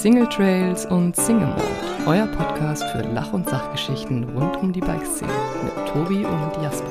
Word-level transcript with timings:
Single 0.00 0.26
Trails 0.28 0.86
und 0.86 1.14
Single 1.14 1.48
Mode, 1.48 1.62
euer 2.06 2.26
Podcast 2.28 2.82
für 2.84 3.02
Lach- 3.02 3.34
und 3.34 3.46
Sachgeschichten 3.46 4.24
rund 4.30 4.56
um 4.56 4.72
die 4.72 4.80
Bikeszene 4.80 5.30
mit 5.62 5.88
Tobi 5.92 6.24
und 6.24 6.62
Jasper. 6.62 6.88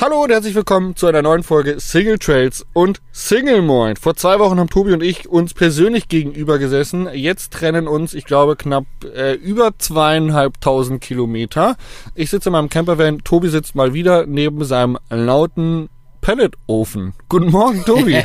Hallo 0.00 0.24
und 0.24 0.30
herzlich 0.32 0.56
willkommen 0.56 0.96
zu 0.96 1.06
einer 1.06 1.22
neuen 1.22 1.44
Folge 1.44 1.78
Single 1.78 2.18
Trails 2.18 2.66
und 2.72 3.00
Single 3.12 3.62
Moin. 3.62 3.94
Vor 3.94 4.16
zwei 4.16 4.40
Wochen 4.40 4.58
haben 4.58 4.68
Tobi 4.68 4.92
und 4.92 5.04
ich 5.04 5.28
uns 5.28 5.54
persönlich 5.54 6.08
gegenüber 6.08 6.58
gesessen. 6.58 7.08
Jetzt 7.12 7.52
trennen 7.52 7.86
uns, 7.86 8.14
ich 8.14 8.24
glaube, 8.24 8.56
knapp 8.56 8.86
äh, 9.14 9.34
über 9.34 9.78
zweieinhalbtausend 9.78 11.00
Kilometer. 11.00 11.76
Ich 12.16 12.30
sitze 12.30 12.48
in 12.48 12.54
meinem 12.54 12.68
Campervan, 12.68 13.20
Tobi 13.22 13.50
sitzt 13.50 13.76
mal 13.76 13.94
wieder 13.94 14.26
neben 14.26 14.64
seinem 14.64 14.98
lauten 15.10 15.90
Pelletofen. 16.22 17.14
Guten 17.28 17.50
Morgen, 17.50 17.84
Tobi. 17.84 18.24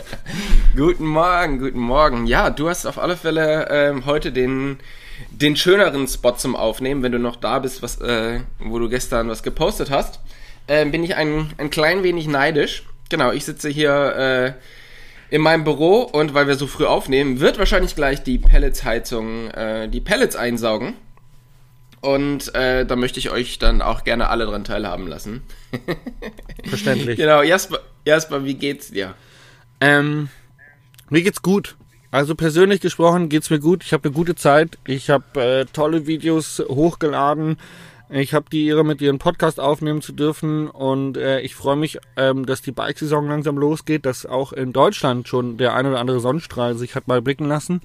guten 0.76 1.04
Morgen, 1.04 1.58
guten 1.58 1.80
Morgen. 1.80 2.26
Ja, 2.26 2.50
du 2.50 2.68
hast 2.68 2.86
auf 2.86 2.98
alle 2.98 3.16
Fälle 3.16 3.68
ähm, 3.68 4.06
heute 4.06 4.32
den 4.32 4.78
den 5.28 5.56
schöneren 5.56 6.06
Spot 6.06 6.32
zum 6.32 6.56
Aufnehmen, 6.56 7.02
wenn 7.02 7.12
du 7.12 7.18
noch 7.18 7.36
da 7.36 7.58
bist, 7.58 7.82
was, 7.82 8.00
äh, 8.00 8.40
wo 8.58 8.78
du 8.78 8.88
gestern 8.88 9.28
was 9.28 9.42
gepostet 9.42 9.90
hast, 9.90 10.20
äh, 10.66 10.86
bin 10.86 11.04
ich 11.04 11.16
ein, 11.16 11.52
ein 11.58 11.68
klein 11.68 12.02
wenig 12.02 12.28
neidisch. 12.28 12.84
Genau, 13.08 13.32
ich 13.32 13.44
sitze 13.44 13.68
hier 13.68 14.56
äh, 15.30 15.34
in 15.34 15.42
meinem 15.42 15.64
Büro 15.64 16.02
und 16.02 16.32
weil 16.32 16.46
wir 16.46 16.54
so 16.54 16.66
früh 16.66 16.86
aufnehmen, 16.86 17.40
wird 17.40 17.58
wahrscheinlich 17.58 17.96
gleich 17.96 18.22
die 18.22 18.38
Pelletsheizung 18.38 19.50
äh, 19.50 19.88
die 19.88 20.00
Pellets 20.00 20.36
einsaugen. 20.36 20.94
Und 22.00 22.54
äh, 22.54 22.86
da 22.86 22.96
möchte 22.96 23.18
ich 23.18 23.30
euch 23.30 23.58
dann 23.58 23.82
auch 23.82 24.04
gerne 24.04 24.28
alle 24.28 24.46
dran 24.46 24.64
teilhaben 24.64 25.06
lassen. 25.06 25.42
Verständlich. 26.64 27.18
genau, 27.18 27.42
Jasper, 27.42 27.80
Jasper, 28.06 28.44
wie 28.44 28.54
geht's 28.54 28.90
dir? 28.90 29.14
Ähm, 29.80 30.28
mir 31.10 31.22
geht's 31.22 31.42
gut. 31.42 31.76
Also 32.10 32.34
persönlich 32.34 32.80
gesprochen 32.80 33.28
geht's 33.28 33.50
mir 33.50 33.60
gut. 33.60 33.84
Ich 33.84 33.92
habe 33.92 34.04
eine 34.08 34.14
gute 34.14 34.34
Zeit. 34.34 34.78
Ich 34.86 35.10
habe 35.10 35.40
äh, 35.40 35.64
tolle 35.66 36.06
Videos 36.06 36.62
hochgeladen. 36.68 37.58
Ich 38.12 38.34
habe 38.34 38.46
die 38.50 38.66
Ehre, 38.66 38.84
mit 38.84 39.00
ihren 39.00 39.18
Podcast 39.18 39.60
aufnehmen 39.60 40.02
zu 40.02 40.12
dürfen 40.12 40.68
und 40.68 41.16
äh, 41.16 41.40
ich 41.42 41.54
freue 41.54 41.76
mich, 41.76 41.98
ähm, 42.16 42.44
dass 42.44 42.60
die 42.60 42.72
Bike-Saison 42.72 43.28
langsam 43.28 43.56
losgeht, 43.56 44.04
dass 44.04 44.26
auch 44.26 44.52
in 44.52 44.72
Deutschland 44.72 45.28
schon 45.28 45.58
der 45.58 45.74
ein 45.74 45.86
oder 45.86 46.00
andere 46.00 46.18
Sonnenstrahl 46.18 46.74
sich 46.74 46.96
hat 46.96 47.06
mal 47.06 47.22
blicken 47.22 47.44
lassen. 47.44 47.80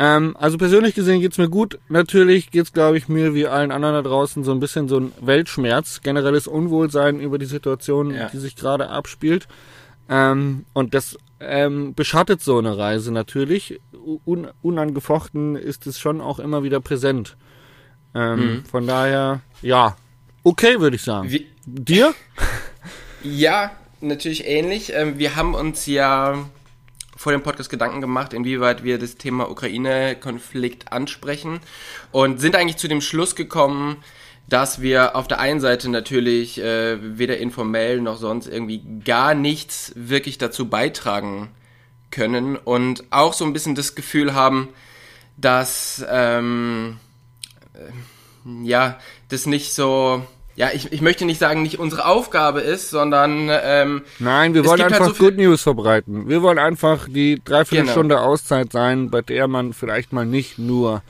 Ähm, 0.00 0.34
also 0.38 0.56
persönlich 0.56 0.94
gesehen 0.94 1.20
geht's 1.20 1.36
mir 1.36 1.50
gut. 1.50 1.78
Natürlich 1.90 2.50
geht's, 2.50 2.72
glaube 2.72 2.96
ich, 2.96 3.08
mir 3.08 3.34
wie 3.34 3.46
allen 3.46 3.70
anderen 3.70 3.96
da 3.96 4.00
draußen 4.02 4.44
so 4.44 4.50
ein 4.50 4.58
bisschen 4.58 4.88
so 4.88 4.98
ein 4.98 5.12
Weltschmerz, 5.20 6.00
generelles 6.00 6.46
Unwohlsein 6.46 7.20
über 7.20 7.38
die 7.38 7.44
Situation, 7.44 8.14
ja. 8.14 8.30
die 8.30 8.38
sich 8.38 8.56
gerade 8.56 8.88
abspielt. 8.88 9.46
Ähm, 10.08 10.64
und 10.72 10.94
das 10.94 11.18
ähm, 11.38 11.94
beschattet 11.94 12.40
so 12.40 12.56
eine 12.56 12.78
Reise 12.78 13.12
natürlich. 13.12 13.78
Un 14.24 14.48
unangefochten 14.62 15.54
ist 15.54 15.86
es 15.86 15.98
schon 15.98 16.22
auch 16.22 16.38
immer 16.38 16.62
wieder 16.62 16.80
präsent. 16.80 17.36
Ähm, 18.14 18.38
mhm. 18.38 18.64
Von 18.64 18.86
daher, 18.86 19.42
ja, 19.60 19.96
okay, 20.44 20.80
würde 20.80 20.96
ich 20.96 21.02
sagen. 21.02 21.30
Wie, 21.30 21.46
Dir? 21.66 22.14
ja, 23.22 23.70
natürlich 24.00 24.46
ähnlich. 24.46 24.94
Ähm, 24.94 25.18
wir 25.18 25.36
haben 25.36 25.54
uns 25.54 25.84
ja 25.84 26.38
vor 27.20 27.32
dem 27.32 27.42
Podcast 27.42 27.68
Gedanken 27.68 28.00
gemacht, 28.00 28.32
inwieweit 28.32 28.82
wir 28.82 28.96
das 28.96 29.16
Thema 29.16 29.50
Ukraine-Konflikt 29.50 30.90
ansprechen 30.90 31.60
und 32.12 32.40
sind 32.40 32.56
eigentlich 32.56 32.78
zu 32.78 32.88
dem 32.88 33.02
Schluss 33.02 33.36
gekommen, 33.36 33.98
dass 34.48 34.80
wir 34.80 35.14
auf 35.14 35.28
der 35.28 35.38
einen 35.38 35.60
Seite 35.60 35.90
natürlich 35.90 36.58
äh, 36.58 37.18
weder 37.18 37.36
informell 37.36 38.00
noch 38.00 38.16
sonst 38.16 38.46
irgendwie 38.46 38.82
gar 39.04 39.34
nichts 39.34 39.92
wirklich 39.96 40.38
dazu 40.38 40.70
beitragen 40.70 41.50
können 42.10 42.56
und 42.56 43.04
auch 43.10 43.34
so 43.34 43.44
ein 43.44 43.52
bisschen 43.52 43.74
das 43.74 43.94
Gefühl 43.94 44.32
haben, 44.32 44.70
dass 45.36 46.02
ähm, 46.08 46.96
äh, 47.74 48.66
ja, 48.66 48.98
das 49.28 49.44
nicht 49.44 49.74
so, 49.74 50.26
ja, 50.60 50.68
ich, 50.74 50.92
ich 50.92 51.00
möchte 51.00 51.24
nicht 51.24 51.38
sagen, 51.38 51.62
nicht 51.62 51.78
unsere 51.78 52.04
Aufgabe 52.04 52.60
ist, 52.60 52.90
sondern 52.90 53.48
ähm, 53.50 54.02
Nein, 54.18 54.52
wir 54.52 54.66
wollen 54.66 54.82
halt 54.82 54.92
einfach 54.92 55.06
halt 55.06 55.16
so 55.16 55.24
Good 55.24 55.38
News 55.38 55.62
verbreiten. 55.62 56.28
Wir 56.28 56.42
wollen 56.42 56.58
einfach 56.58 57.08
die 57.08 57.40
Dreiviertelstunde 57.42 58.16
genau. 58.16 58.26
Auszeit 58.26 58.70
sein, 58.70 59.08
bei 59.08 59.22
der 59.22 59.48
man 59.48 59.72
vielleicht 59.72 60.12
mal 60.12 60.26
nicht 60.26 60.58
nur 60.58 61.02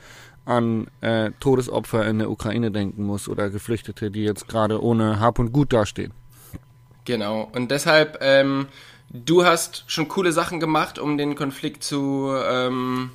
an 0.45 0.87
äh, 1.01 1.31
Todesopfer 1.41 2.07
in 2.07 2.19
der 2.19 2.31
Ukraine 2.31 2.71
denken 2.71 3.03
muss 3.03 3.27
oder 3.27 3.49
Geflüchtete, 3.49 4.09
die 4.09 4.23
jetzt 4.23 4.47
gerade 4.47 4.81
ohne 4.81 5.19
Hab 5.19 5.37
und 5.37 5.51
Gut 5.51 5.73
dastehen. 5.73 6.13
Genau. 7.03 7.51
Und 7.53 7.71
deshalb, 7.71 8.19
ähm, 8.21 8.67
du 9.09 9.43
hast 9.43 9.83
schon 9.87 10.07
coole 10.07 10.31
Sachen 10.31 10.61
gemacht, 10.61 10.97
um 10.97 11.17
den 11.17 11.35
Konflikt 11.35 11.83
zu, 11.83 12.33
ähm, 12.49 13.11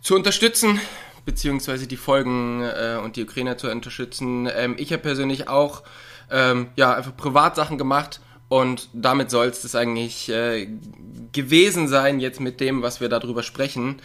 zu 0.00 0.14
unterstützen 0.14 0.80
beziehungsweise 1.26 1.86
die 1.86 1.98
Folgen 1.98 2.62
äh, 2.62 2.98
und 3.02 3.16
die 3.16 3.24
Ukrainer 3.24 3.58
zu 3.58 3.70
unterstützen. 3.70 4.48
Ähm, 4.56 4.76
ich 4.78 4.92
habe 4.92 5.02
persönlich 5.02 5.48
auch 5.48 5.82
ähm, 6.30 6.68
ja 6.76 6.94
einfach 6.94 7.14
Privatsachen 7.14 7.76
gemacht 7.76 8.20
und 8.48 8.88
damit 8.94 9.30
soll 9.30 9.48
es 9.48 9.60
das 9.60 9.74
eigentlich 9.74 10.30
äh, 10.30 10.68
gewesen 11.32 11.88
sein 11.88 12.20
jetzt 12.20 12.40
mit 12.40 12.60
dem, 12.60 12.80
was 12.80 13.00
wir 13.00 13.08
darüber 13.08 13.42
sprechen. 13.42 13.96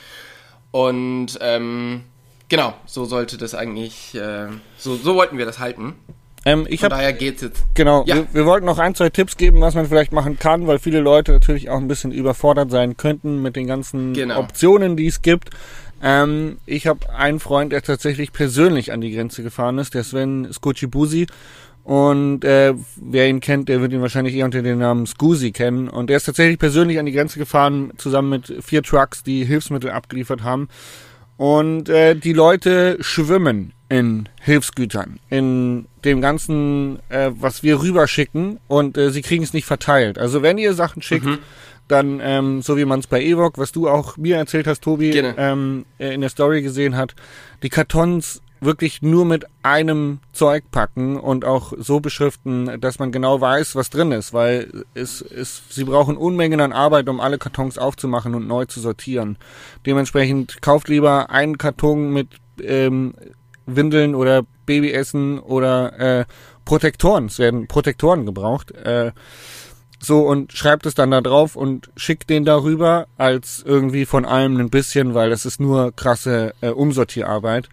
Und 0.72 1.38
ähm, 1.42 2.04
genau, 2.50 2.74
so 2.86 3.06
sollte 3.06 3.38
das 3.38 3.54
eigentlich, 3.54 4.16
äh, 4.16 4.48
so, 4.78 4.96
so 4.96 5.16
wollten 5.16 5.38
wir 5.38 5.46
das 5.46 5.60
halten. 5.60 5.96
Ähm, 6.44 6.66
ich 6.68 6.80
Von 6.80 6.90
hab, 6.90 6.98
daher 6.98 7.14
geht's 7.14 7.44
jetzt. 7.44 7.64
Genau, 7.76 8.04
ja. 8.08 8.16
wir, 8.16 8.28
wir, 8.32 8.46
wollten 8.48 8.66
noch 8.66 8.80
ein, 8.80 8.96
zwei 8.96 9.10
Tipps 9.10 9.38
geben, 9.38 9.62
was 9.62 9.76
man 9.76 9.86
vielleicht 9.86 10.12
machen 10.12 10.40
kann, 10.40 10.66
weil 10.66 10.80
viele 10.80 11.00
Leute 11.00 11.34
natürlich 11.34 11.70
auch 11.70 11.78
ein 11.78 11.88
bisschen 11.88 12.12
überfordert 12.12 12.72
sein 12.72 12.98
könnten 12.98 13.44
mit 13.44 13.56
den 13.56 13.68
ganzen 13.68 14.14
genau. 14.14 14.40
Optionen, 14.40 14.98
die 14.98 15.06
es 15.06 15.22
gibt. 15.22 15.52
Ähm, 16.02 16.58
ich 16.66 16.88
habe 16.88 17.14
einen 17.14 17.40
Freund, 17.40 17.72
der 17.72 17.82
tatsächlich 17.82 18.34
persönlich 18.34 18.92
an 18.92 19.02
die 19.02 19.12
Grenze 19.12 19.44
gefahren 19.44 19.78
ist, 19.78 19.94
der 19.94 20.04
Sven 20.04 20.52
Skocibusi. 20.52 21.28
Und 21.84 22.44
äh, 22.44 22.74
wer 22.96 23.28
ihn 23.28 23.40
kennt, 23.40 23.70
der 23.70 23.82
wird 23.82 23.92
ihn 23.92 24.02
wahrscheinlich 24.02 24.36
eher 24.36 24.46
unter 24.46 24.62
dem 24.62 24.80
Namen 24.80 25.08
Scusi 25.08 25.52
kennen. 25.52 25.90
Und 25.90 26.10
er 26.10 26.18
ist 26.18 26.26
tatsächlich 26.26 26.60
persönlich 26.60 27.00
an 27.00 27.06
die 27.06 27.12
Grenze 27.12 27.40
gefahren, 27.40 27.92
zusammen 27.98 28.30
mit 28.30 28.64
vier 28.64 28.84
Trucks, 28.84 29.24
die 29.24 29.46
Hilfsmittel 29.46 29.90
abgeliefert 29.90 30.44
haben. 30.44 30.68
Und 31.38 31.90
äh, 31.90 32.16
die 32.16 32.34
Leute 32.34 32.98
schwimmen 33.02 33.74
in 33.90 34.30
Hilfsgütern, 34.42 35.20
in 35.30 35.88
dem 36.06 36.22
ganzen, 36.22 37.00
äh, 37.10 37.32
was 37.34 37.64
wir 37.64 37.82
rüberschicken. 37.82 38.60
Und 38.68 38.98
äh, 38.98 39.10
sie 39.10 39.24
kriegen 39.24 39.44
es 39.44 39.54
nicht 39.54 39.66
verteilt. 39.66 40.20
Also 40.20 40.44
wenn 40.44 40.60
ihr 40.60 40.74
Sachen 40.76 41.02
schickt, 41.02 41.26
mhm 41.26 41.40
dann, 41.92 42.20
ähm, 42.24 42.62
so 42.62 42.78
wie 42.78 42.86
man 42.86 43.00
es 43.00 43.08
bei 43.08 43.22
Evok, 43.22 43.58
was 43.58 43.72
du 43.72 43.90
auch 43.90 44.18
mir 44.18 44.38
erzählt 44.38 44.68
hast, 44.68 44.82
Tobi, 44.82 45.12
genau. 45.12 45.34
ähm, 45.38 45.86
äh, 46.00 46.14
in 46.14 46.22
der 46.22 46.30
Story 46.30 46.62
gesehen 46.62 46.96
hat, 46.96 47.16
die 47.64 47.70
Kartons 47.70 48.42
wirklich 48.62 49.02
nur 49.02 49.26
mit 49.26 49.46
einem 49.64 50.20
Zeug 50.34 50.66
packen 50.70 51.20
und 51.20 51.46
auch 51.46 51.74
so 51.78 52.00
beschriften, 52.00 52.80
dass 52.80 53.00
man 53.00 53.12
genau 53.12 53.42
weiß, 53.42 53.76
was 53.76 53.90
drin 53.90 54.12
ist, 54.12 54.34
weil 54.34 54.86
es, 54.94 55.22
es, 55.22 55.64
sie 55.70 55.84
brauchen 55.84 56.16
Unmengen 56.16 56.62
an 56.62 56.72
Arbeit, 56.72 57.10
um 57.10 57.20
alle 57.20 57.40
Kartons 57.40 57.80
aufzumachen 57.80 58.36
und 58.36 58.48
neu 58.48 58.66
zu 58.66 58.80
sortieren. 58.80 59.38
Dementsprechend 59.86 60.62
kauft 60.62 60.90
lieber 60.90 61.32
einen 61.32 61.58
Karton 61.58 62.12
mit 62.14 62.28
ähm, 62.62 63.16
Windeln 63.66 64.14
oder 64.14 64.44
Babyessen 64.68 65.40
oder 65.40 66.20
äh, 66.20 66.26
Protektoren. 66.64 67.26
Es 67.26 67.40
werden 67.40 67.68
Protektoren 67.68 68.28
gebraucht. 68.28 68.72
Äh, 68.72 69.12
so 70.02 70.22
und 70.22 70.52
schreibt 70.52 70.86
es 70.86 70.96
dann 70.96 71.12
da 71.12 71.22
drauf 71.22 71.56
und 71.56 71.92
schickt 71.96 72.30
den 72.30 72.44
darüber 72.44 73.08
als 73.18 73.64
irgendwie 73.66 74.06
von 74.06 74.26
allem 74.26 74.58
ein 74.58 74.70
bisschen, 74.70 75.14
weil 75.14 75.30
das 75.30 75.46
ist 75.46 75.60
nur 75.60 75.96
krasse 75.96 76.54
äh, 76.62 76.70
Umsortierarbeit. 76.70 77.70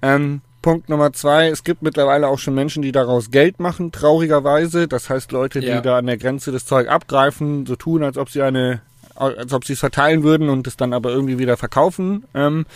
Ähm, 0.00 0.40
Punkt 0.62 0.88
Nummer 0.88 1.12
zwei, 1.12 1.48
es 1.48 1.62
gibt 1.62 1.82
mittlerweile 1.82 2.26
auch 2.26 2.38
schon 2.38 2.54
Menschen, 2.54 2.82
die 2.82 2.90
daraus 2.90 3.30
Geld 3.30 3.60
machen, 3.60 3.92
traurigerweise. 3.92 4.88
Das 4.88 5.08
heißt 5.08 5.30
Leute, 5.30 5.60
die 5.60 5.66
ja. 5.66 5.80
da 5.80 5.98
an 5.98 6.06
der 6.06 6.16
Grenze 6.16 6.50
das 6.50 6.64
Zeug 6.64 6.88
abgreifen, 6.88 7.66
so 7.66 7.76
tun, 7.76 8.02
als 8.02 8.18
ob 8.18 8.30
sie 8.30 8.42
eine, 8.42 8.80
als 9.14 9.52
ob 9.52 9.64
sie 9.64 9.74
es 9.74 9.78
verteilen 9.78 10.24
würden 10.24 10.48
und 10.48 10.66
es 10.66 10.76
dann 10.76 10.92
aber 10.92 11.10
irgendwie 11.10 11.38
wieder 11.38 11.56
verkaufen 11.56 12.24
ähm, 12.34 12.66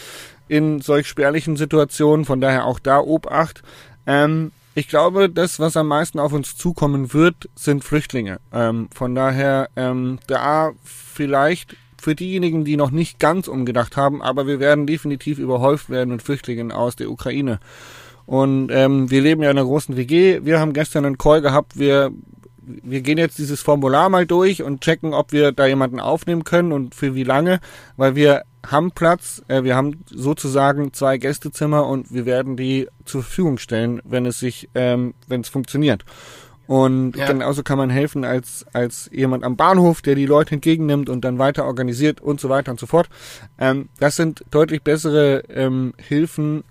in 0.49 0.81
solch 0.81 1.09
spärlichen 1.09 1.57
Situationen. 1.57 2.25
Von 2.25 2.41
daher 2.41 2.67
auch 2.67 2.79
da 2.79 3.01
Obacht. 3.01 3.63
Ähm, 4.07 4.53
ich 4.75 4.89
glaube, 4.89 5.29
das, 5.29 5.61
was 5.61 5.77
am 5.77 5.89
meisten 5.89 6.19
auf 6.19 6.33
uns 6.33 6.57
zukommen 6.57 7.13
wird, 7.13 7.49
sind 7.55 7.85
Flüchtlinge. 7.85 8.41
Ähm, 8.53 8.89
von 8.95 9.15
daher, 9.15 9.69
ähm, 9.77 10.19
da 10.27 10.73
vielleicht 10.83 11.77
für 12.01 12.15
diejenigen, 12.15 12.65
die 12.65 12.77
noch 12.77 12.91
nicht 12.91 13.21
ganz 13.21 13.49
umgedacht 13.49 13.97
haben, 13.97 14.23
aber 14.23 14.47
wir 14.47 14.59
werden 14.59 14.87
definitiv 14.87 15.39
überhäuft 15.39 15.89
werden 15.89 16.11
mit 16.11 16.23
Flüchtlingen 16.23 16.73
aus 16.73 16.97
der 16.97 17.11
Ukraine. 17.11 17.61
Und 18.27 18.71
ähm, 18.73 19.11
wir 19.11 19.21
leben 19.21 19.43
ja 19.43 19.51
in 19.51 19.59
einer 19.59 19.67
großen 19.67 19.97
WG. 19.97 20.41
Wir 20.43 20.59
haben 20.59 20.73
gestern 20.73 21.05
einen 21.05 21.19
Call 21.19 21.43
gehabt. 21.43 21.79
Wir 21.79 22.11
wir 22.65 23.01
gehen 23.01 23.19
jetzt 23.19 23.39
dieses 23.39 23.61
Formular 23.61 24.09
mal 24.09 24.27
durch 24.27 24.63
und 24.63 24.81
checken, 24.81 25.15
ob 25.15 25.33
wir 25.33 25.53
da 25.53 25.67
jemanden 25.67 26.01
aufnehmen 26.01 26.45
können 26.45 26.73
und 26.73 26.95
für 26.95 27.15
wie 27.15 27.25
lange, 27.25 27.61
weil 27.97 28.15
wir 28.15 28.43
haben 28.65 28.93
Platz, 28.93 29.43
äh, 29.49 29.65
wir 29.65 29.75
haben 29.75 30.05
sozusagen 30.09 30.93
zwei 30.93 31.19
Gästezimmer 31.19 31.87
und 31.87 32.13
wir 32.13 32.27
werden 32.27 32.57
die 32.57 32.89
zur 33.05 33.23
Verfügung 33.23 33.59
stellen, 33.59 34.01
wenn 34.05 34.27
es 34.27 34.39
sich, 34.39 34.69
ähm, 34.75 35.15
wenn 35.27 35.41
es 35.41 35.49
funktioniert. 35.49 36.05
Und 36.69 37.17
ja. 37.17 37.27
genauso 37.27 37.63
kann 37.63 37.77
man 37.77 37.91
helfen 37.91 38.25
als, 38.25 38.65
als 38.73 39.11
jemand 39.13 39.45
am 39.45 39.57
Bahnhof, 39.57 40.01
der 40.01 40.15
die 40.15 40.27
Leute 40.27 40.55
entgegennimmt 40.55 41.09
und 41.09 41.25
dann 41.25 41.39
weiter 41.39 41.65
organisiert 41.65 42.21
und 42.21 42.41
so 42.41 42.49
weiter 42.49 42.71
und 42.71 42.79
so 42.79 42.87
fort. 42.87 43.09
Ähm, 43.59 43.89
das 43.99 44.17
sind 44.17 44.45
deutlich 44.51 44.83
bessere 44.83 45.43
ähm, 45.49 45.93
Hilfen 45.99 46.63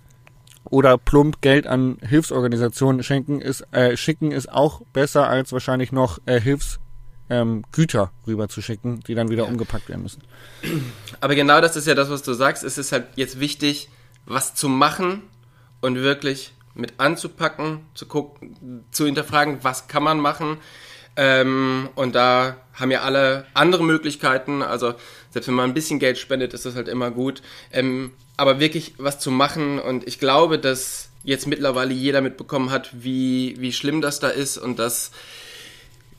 oder 0.64 0.98
plump 0.98 1.40
Geld 1.40 1.66
an 1.66 1.98
Hilfsorganisationen 2.06 3.02
schenken 3.02 3.40
ist, 3.40 3.66
äh, 3.72 3.96
schicken 3.96 4.32
ist 4.32 4.50
auch 4.50 4.82
besser 4.92 5.28
als 5.28 5.52
wahrscheinlich 5.52 5.92
noch 5.92 6.18
äh, 6.26 6.40
Hilfs 6.40 6.78
ähm, 7.30 7.64
Güter 7.72 8.12
rüber 8.26 8.48
zu 8.48 8.60
schicken, 8.62 9.00
die 9.00 9.14
dann 9.14 9.30
wieder 9.30 9.44
ja. 9.44 9.48
umgepackt 9.48 9.88
werden 9.88 10.02
müssen. 10.02 10.22
Aber 11.20 11.34
genau 11.34 11.60
das 11.60 11.76
ist 11.76 11.86
ja 11.86 11.94
das, 11.94 12.10
was 12.10 12.22
du 12.22 12.34
sagst. 12.34 12.62
Es 12.62 12.78
ist 12.78 12.92
halt 12.92 13.06
jetzt 13.16 13.40
wichtig, 13.40 13.88
was 14.26 14.54
zu 14.54 14.68
machen 14.68 15.22
und 15.80 15.96
wirklich 15.96 16.52
mit 16.74 16.94
anzupacken, 16.98 17.80
zu 17.94 18.06
gucken, 18.06 18.84
zu 18.90 19.06
hinterfragen, 19.06 19.58
was 19.62 19.88
kann 19.88 20.02
man 20.02 20.20
machen. 20.20 20.58
Ähm, 21.16 21.90
und 21.94 22.14
da 22.14 22.56
haben 22.74 22.90
ja 22.90 23.02
alle 23.02 23.46
andere 23.54 23.84
Möglichkeiten. 23.84 24.62
Also 24.62 24.94
selbst 25.30 25.48
wenn 25.48 25.54
man 25.54 25.70
ein 25.70 25.74
bisschen 25.74 25.98
Geld 25.98 26.18
spendet, 26.18 26.54
ist 26.54 26.64
das 26.64 26.74
halt 26.74 26.88
immer 26.88 27.10
gut. 27.10 27.42
Ähm, 27.70 28.12
aber 28.42 28.58
wirklich 28.58 28.94
was 28.98 29.20
zu 29.20 29.30
machen. 29.30 29.78
Und 29.78 30.08
ich 30.08 30.18
glaube, 30.18 30.58
dass 30.58 31.10
jetzt 31.22 31.46
mittlerweile 31.46 31.94
jeder 31.94 32.20
mitbekommen 32.20 32.72
hat, 32.72 32.90
wie, 32.92 33.54
wie 33.60 33.72
schlimm 33.72 34.00
das 34.00 34.18
da 34.18 34.26
ist 34.26 34.58
und 34.58 34.80
dass 34.80 35.12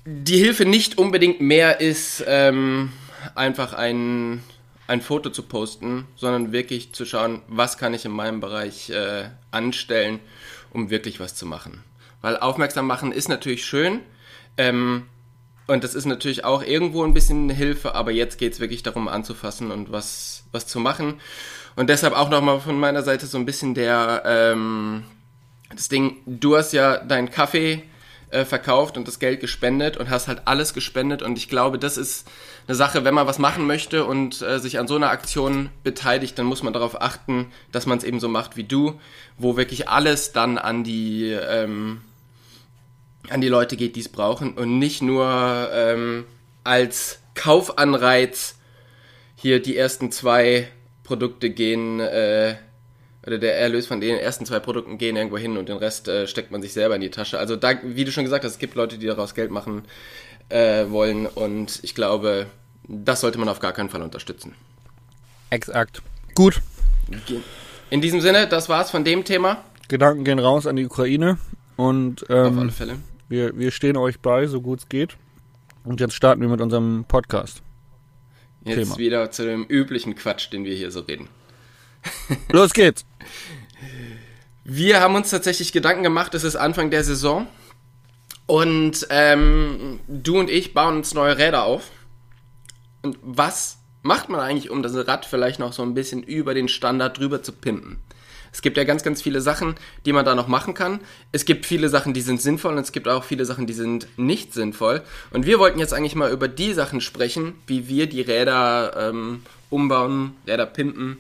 die 0.06 0.38
Hilfe 0.38 0.64
nicht 0.64 0.98
unbedingt 0.98 1.42
mehr 1.42 1.81
ist, 1.81 2.24
ähm, 2.25 2.94
einfach 3.36 3.74
ein, 3.74 4.42
ein 4.88 5.02
Foto 5.02 5.31
zu 5.31 5.44
posten, 5.44 6.08
sondern 6.16 6.54
wirklich 6.54 6.94
zu 6.94 7.06
schauen, 7.06 7.42
was 7.50 7.78
kann 7.78 7.94
ich 7.94 8.06
in 8.06 8.14
meinem 8.14 8.40
Bereich 8.40 8.90
äh, 8.90 9.25
anstellen, 9.52 10.22
um 10.72 10.90
wirklich 10.90 11.20
was 11.20 11.36
zu 11.36 11.46
machen. 11.46 11.84
Weil 12.22 12.38
aufmerksam 12.38 12.88
machen 12.88 13.12
ist 13.12 13.28
natürlich 13.28 13.66
schön 13.66 14.00
ähm, 14.58 15.08
und 15.68 15.83
das 15.83 15.95
ist 15.95 16.06
natürlich 16.06 16.44
auch 16.44 16.62
irgendwo 16.63 17.04
ein 17.04 17.13
bisschen 17.13 17.50
Hilfe, 17.50 17.95
aber 17.95 18.12
jetzt 18.12 18.38
geht 18.38 18.54
es 18.54 18.60
wirklich 18.60 18.83
darum 18.83 19.07
anzufassen 19.07 19.71
und 19.71 19.92
was, 19.92 20.44
was 20.51 20.68
zu 20.68 20.80
machen. 20.80 21.21
Und 21.75 21.89
deshalb 21.89 22.15
auch 22.15 22.30
nochmal 22.30 22.60
von 22.60 22.80
meiner 22.80 23.01
Seite 23.01 23.25
so 23.25 23.38
ein 23.38 23.45
bisschen 23.45 23.74
der, 23.74 24.24
ähm, 24.25 25.06
das 25.74 25.89
Ding, 25.89 26.18
du 26.25 26.56
hast 26.56 26.74
ja 26.74 26.98
deinen 26.98 27.31
Kaffee 27.31 27.83
äh, 28.30 28.45
verkauft 28.45 28.98
und 28.98 29.07
das 29.07 29.19
Geld 29.19 29.39
gespendet 29.39 29.95
und 29.95 30.10
hast 30.10 30.27
halt 30.27 30.42
alles 30.45 30.74
gespendet. 30.74 31.21
Und 31.21 31.38
ich 31.38 31.48
glaube, 31.48 31.80
das 31.80 31.98
ist 31.98 32.27
eine 32.68 32.75
Sache, 32.75 33.06
wenn 33.06 33.13
man 33.13 33.27
was 33.27 33.39
machen 33.39 33.65
möchte 33.65 34.06
und 34.06 34.42
äh, 34.42 34.60
sich 34.60 34.80
an 34.80 34.88
so 34.88 34.95
einer 34.95 35.12
Aktion 35.12 35.69
beteiligt, 35.83 36.38
dann 36.38 36.45
muss 36.45 36.63
man 36.63 36.74
darauf 36.74 37.01
achten, 37.01 37.51
dass 37.71 37.86
man 37.86 38.00
es 38.00 38.04
eben 38.04 38.19
so 38.19 38.27
macht 38.27 38.57
wie 38.57 38.63
du, 38.63 39.00
wo 39.38 39.56
wirklich 39.56 39.88
alles 39.88 40.31
dann 40.31 40.57
an 40.57 40.83
die 40.83 41.31
ähm, 41.31 42.01
an 43.30 43.42
die 43.42 43.48
Leute 43.48 43.78
geht, 43.78 43.96
die 43.96 44.02
es 44.02 44.10
brauchen 44.10 44.54
und 44.54 44.80
nicht 44.80 45.02
nur 45.02 45.70
ähm, 45.72 46.25
als 46.64 47.20
Kaufanreiz 47.36 48.56
hier 49.36 49.62
die 49.62 49.78
ersten 49.78 50.12
zwei 50.12 50.68
Produkte 51.04 51.50
gehen 51.50 52.00
äh, 52.00 52.56
oder 53.25 53.38
der 53.38 53.58
Erlös 53.58 53.88
von 53.88 54.02
den 54.02 54.18
ersten 54.18 54.46
zwei 54.46 54.60
Produkten 54.60 54.98
gehen 54.98 55.16
irgendwo 55.16 55.38
hin 55.38 55.58
und 55.58 55.70
den 55.70 55.78
Rest 55.78 56.08
äh, 56.08 56.28
steckt 56.28 56.52
man 56.52 56.62
sich 56.62 56.74
selber 56.74 56.96
in 56.96 57.02
die 57.02 57.10
Tasche. 57.10 57.40
Also 57.40 57.56
da, 57.56 57.74
wie 57.84 58.04
du 58.04 58.12
schon 58.12 58.24
gesagt 58.24 58.44
hast, 58.44 58.54
es 58.54 58.60
gibt 58.60 58.75
Leute, 58.75 58.98
die 58.98 59.08
daraus 59.08 59.36
Geld 59.36 59.52
machen 59.52 59.84
äh, 60.50 60.90
wollen 60.90 61.25
und 61.25 61.80
ich 61.84 61.96
glaube, 61.96 62.48
das 62.88 63.22
sollte 63.22 63.38
man 63.38 63.48
auf 63.48 63.60
gar 63.60 63.72
keinen 63.72 63.90
Fall 63.90 64.02
unterstützen. 64.02 64.54
Exakt. 65.50 66.02
Gut. 66.36 66.62
In 67.90 68.02
diesem 68.02 68.22
Sinne, 68.22 68.48
das 68.48 68.70
war's 68.70 68.92
von 68.92 69.04
dem 69.04 69.24
Thema. 69.24 69.64
Gedanken 69.88 70.24
gehen 70.24 70.40
raus 70.40 70.68
an 70.68 70.75
die 70.75 70.86
Ukraine 70.86 71.38
und 71.75 72.25
ähm, 72.30 72.46
auf 72.46 72.58
alle 72.58 72.72
Fälle. 72.72 72.96
Wir, 73.30 73.58
wir 73.58 73.72
stehen 73.72 73.98
euch 73.98 74.20
bei, 74.20 74.48
so 74.48 74.62
gut 74.62 74.80
es 74.80 74.90
geht. 74.90 75.18
Und 75.84 76.00
jetzt 76.00 76.14
starten 76.14 76.42
wir 76.42 76.50
mit 76.50 76.62
unserem 76.62 77.06
Podcast. 77.08 77.62
Jetzt 78.64 78.75
Thema. 78.75 78.98
wieder 78.98 79.31
zu 79.31 79.46
dem 79.46 79.66
üblichen 79.66 80.16
Quatsch, 80.16 80.52
den 80.52 80.64
wir 80.64 80.75
hier 80.75 80.92
so 80.92 81.02
reden. 81.02 81.28
Los 82.52 82.74
geht's. 82.74 83.06
Wir 84.64 85.02
haben 85.02 85.16
uns 85.16 85.30
tatsächlich 85.30 85.74
Gedanken 85.74 86.04
gemacht, 86.04 86.34
es 86.34 86.46
ist 86.46 86.56
Anfang 86.56 86.90
der 86.90 87.04
Saison 87.04 87.48
und 88.46 89.08
ähm, 89.10 90.00
du 90.08 90.40
und 90.40 90.50
ich 90.50 90.74
bauen 90.74 90.98
uns 90.98 91.14
neue 91.14 91.38
Räder 91.38 91.64
auf. 91.64 91.92
Und 93.02 93.18
was 93.22 93.80
macht 94.04 94.30
man 94.30 94.40
eigentlich, 94.40 94.70
um 94.70 94.81
das 94.81 94.96
Rad 94.96 95.25
vielleicht 95.25 95.60
noch 95.60 95.74
so 95.74 95.84
ein 95.84 95.94
bisschen 95.94 96.24
über 96.24 96.54
den 96.54 96.70
Standard 96.70 97.18
drüber 97.18 97.44
zu 97.44 97.52
pimpen? 97.52 98.00
Es 98.53 98.61
gibt 98.61 98.77
ja 98.77 98.83
ganz, 98.83 99.03
ganz 99.03 99.21
viele 99.21 99.41
Sachen, 99.41 99.75
die 100.05 100.13
man 100.13 100.23
da 100.23 100.35
noch 100.35 100.47
machen 100.47 100.75
kann. 100.75 101.00
Es 101.31 101.44
gibt 101.44 101.65
viele 101.65 101.89
Sachen, 101.89 102.13
die 102.13 102.21
sind 102.21 102.39
sinnvoll 102.39 102.73
und 102.73 102.79
es 102.79 102.91
gibt 102.91 103.07
auch 103.07 103.23
viele 103.23 103.45
Sachen, 103.45 103.65
die 103.65 103.73
sind 103.73 104.07
nicht 104.15 104.53
sinnvoll. 104.53 105.01
Und 105.31 105.47
wir 105.47 105.57
wollten 105.57 105.79
jetzt 105.79 105.94
eigentlich 105.94 106.15
mal 106.15 106.31
über 106.31 106.47
die 106.47 106.73
Sachen 106.73 107.01
sprechen, 107.01 107.55
wie 107.65 107.88
wir 107.88 108.07
die 108.07 108.21
Räder 108.21 109.09
ähm, 109.09 109.41
umbauen, 109.71 110.35
Räder 110.45 110.67
pimpen, 110.67 111.17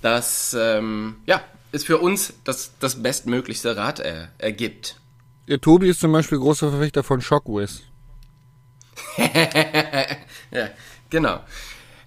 das 0.00 0.56
ähm, 0.58 1.16
ja, 1.26 1.42
ist 1.72 1.86
für 1.86 1.98
uns 1.98 2.34
das, 2.44 2.72
das 2.80 3.02
bestmöglichste 3.02 3.76
Rad 3.76 4.00
er, 4.00 4.28
ergibt. 4.38 4.96
Der 5.48 5.60
Tobi 5.60 5.90
ist 5.90 6.00
zum 6.00 6.12
Beispiel 6.12 6.38
großer 6.38 6.70
Verfechter 6.70 7.02
von 7.02 7.20
Shockwiz. 7.20 7.82
ja, 10.50 10.68
genau. 11.10 11.40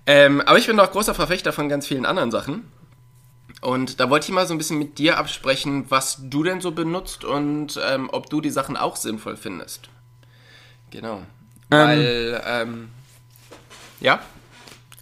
Ähm, 0.05 0.41
aber 0.41 0.57
ich 0.57 0.67
bin 0.67 0.79
auch 0.79 0.91
großer 0.91 1.13
Verfechter 1.13 1.53
von 1.53 1.69
ganz 1.69 1.85
vielen 1.85 2.05
anderen 2.05 2.31
Sachen. 2.31 2.71
Und 3.61 3.99
da 3.99 4.09
wollte 4.09 4.25
ich 4.25 4.33
mal 4.33 4.45
so 4.45 4.53
ein 4.53 4.57
bisschen 4.57 4.77
mit 4.77 4.97
dir 4.97 5.17
absprechen, 5.17 5.85
was 5.89 6.19
du 6.23 6.43
denn 6.43 6.61
so 6.61 6.71
benutzt 6.71 7.25
und 7.25 7.79
ähm, 7.83 8.09
ob 8.11 8.29
du 8.29 8.41
die 8.41 8.51
Sachen 8.51 8.77
auch 8.77 8.95
sinnvoll 8.95 9.35
findest. 9.35 9.89
Genau. 10.91 11.17
Ähm, 11.71 11.87
Weil, 11.87 12.43
ähm, 12.45 12.89
ja? 13.99 14.19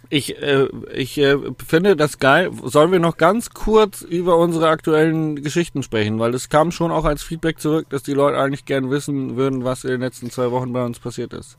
Ich, 0.08 0.40
äh, 0.40 0.68
ich 0.94 1.18
äh, 1.18 1.36
finde 1.66 1.96
das 1.96 2.18
geil. 2.18 2.50
Sollen 2.64 2.92
wir 2.92 3.00
noch 3.00 3.16
ganz 3.16 3.50
kurz 3.50 4.02
über 4.02 4.36
unsere 4.38 4.68
aktuellen 4.68 5.42
Geschichten 5.42 5.82
sprechen? 5.82 6.18
Weil 6.18 6.34
es 6.34 6.48
kam 6.48 6.70
schon 6.70 6.92
auch 6.92 7.04
als 7.04 7.22
Feedback 7.22 7.60
zurück, 7.60 7.88
dass 7.90 8.04
die 8.04 8.12
Leute 8.12 8.38
eigentlich 8.38 8.64
gern 8.64 8.90
wissen 8.90 9.36
würden, 9.36 9.64
was 9.64 9.84
in 9.84 9.90
den 9.90 10.00
letzten 10.00 10.30
zwei 10.30 10.50
Wochen 10.50 10.72
bei 10.72 10.84
uns 10.84 10.98
passiert 10.98 11.32
ist. 11.32 11.58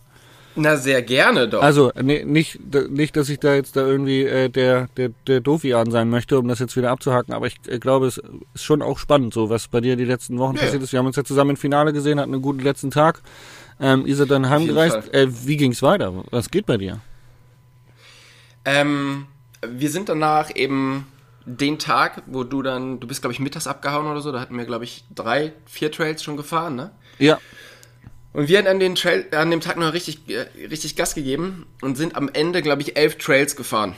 Na, 0.60 0.76
sehr 0.76 1.04
gerne 1.04 1.48
doch. 1.48 1.62
Also, 1.62 1.92
nee, 2.02 2.26
nicht, 2.26 2.60
nicht, 2.90 3.16
dass 3.16 3.30
ich 3.30 3.40
da 3.40 3.54
jetzt 3.54 3.76
da 3.76 3.82
irgendwie 3.82 4.24
äh, 4.24 4.50
der, 4.50 4.88
der, 4.98 5.12
der 5.28 5.40
Dofian 5.40 5.92
sein 5.92 6.10
möchte, 6.10 6.40
um 6.40 6.48
das 6.48 6.58
jetzt 6.58 6.76
wieder 6.76 6.90
abzuhaken, 6.90 7.32
aber 7.34 7.46
ich 7.46 7.58
äh, 7.68 7.78
glaube, 7.78 8.08
es 8.08 8.20
ist 8.56 8.64
schon 8.64 8.82
auch 8.82 8.98
spannend, 8.98 9.36
so 9.36 9.52
was 9.52 9.68
bei 9.68 9.82
dir 9.82 9.96
die 9.96 10.06
letzten 10.06 10.40
Wochen 10.40 10.56
ja. 10.56 10.64
passiert 10.64 10.82
ist. 10.82 10.92
Wir 10.92 11.00
haben 11.00 11.06
uns 11.06 11.16
ja 11.16 11.24
zusammen 11.24 11.52
im 11.52 11.58
Finale 11.58 11.94
gesehen, 11.94 12.20
hatten 12.20 12.34
einen 12.34 12.42
guten 12.42 12.62
letzten 12.62 12.90
Tag. 12.90 13.22
Ähm, 13.80 14.08
ihr 14.08 14.16
seid 14.16 14.32
dann 14.32 14.50
heimgereist. 14.50 15.14
Äh, 15.14 15.28
wie 15.46 15.58
ging's 15.58 15.84
weiter? 15.84 16.24
Was 16.32 16.50
geht 16.50 16.66
bei 16.66 16.78
dir? 16.78 17.02
Ähm, 18.66 19.28
wir 19.62 19.92
sind 19.92 20.10
danach 20.10 20.50
eben 20.56 21.06
den 21.46 21.78
Tag, 21.78 22.24
wo 22.26 22.44
du 22.44 22.64
dann, 22.64 23.00
du 23.00 23.08
bist 23.08 23.22
glaube 23.22 23.34
ich 23.34 23.40
mittags 23.40 23.68
abgehauen 23.68 24.08
oder 24.08 24.22
so, 24.22 24.32
da 24.32 24.40
hatten 24.40 24.58
wir 24.58 24.66
glaube 24.66 24.86
ich 24.86 25.06
drei, 25.14 25.54
vier 25.68 25.92
Trails 25.92 26.24
schon 26.24 26.36
gefahren, 26.36 26.76
ne? 26.76 26.92
Ja. 27.20 27.38
Und 28.34 28.48
wir 28.48 28.60
haben 28.60 28.68
an, 28.68 28.80
den 28.80 28.96
Trail, 28.96 29.26
an 29.32 29.50
dem 29.50 29.62
Tag 29.62 29.78
noch 29.78 29.94
richtig, 29.94 30.30
äh, 30.30 30.48
richtig 30.68 30.96
Gas 30.96 31.16
gegeben 31.16 31.66
und 31.82 31.98
sind 31.98 32.16
am 32.16 32.30
Ende 32.30 32.62
glaube 32.62 32.82
ich 32.82 32.98
elf 32.98 33.18
Trails 33.18 33.56
gefahren. 33.56 33.96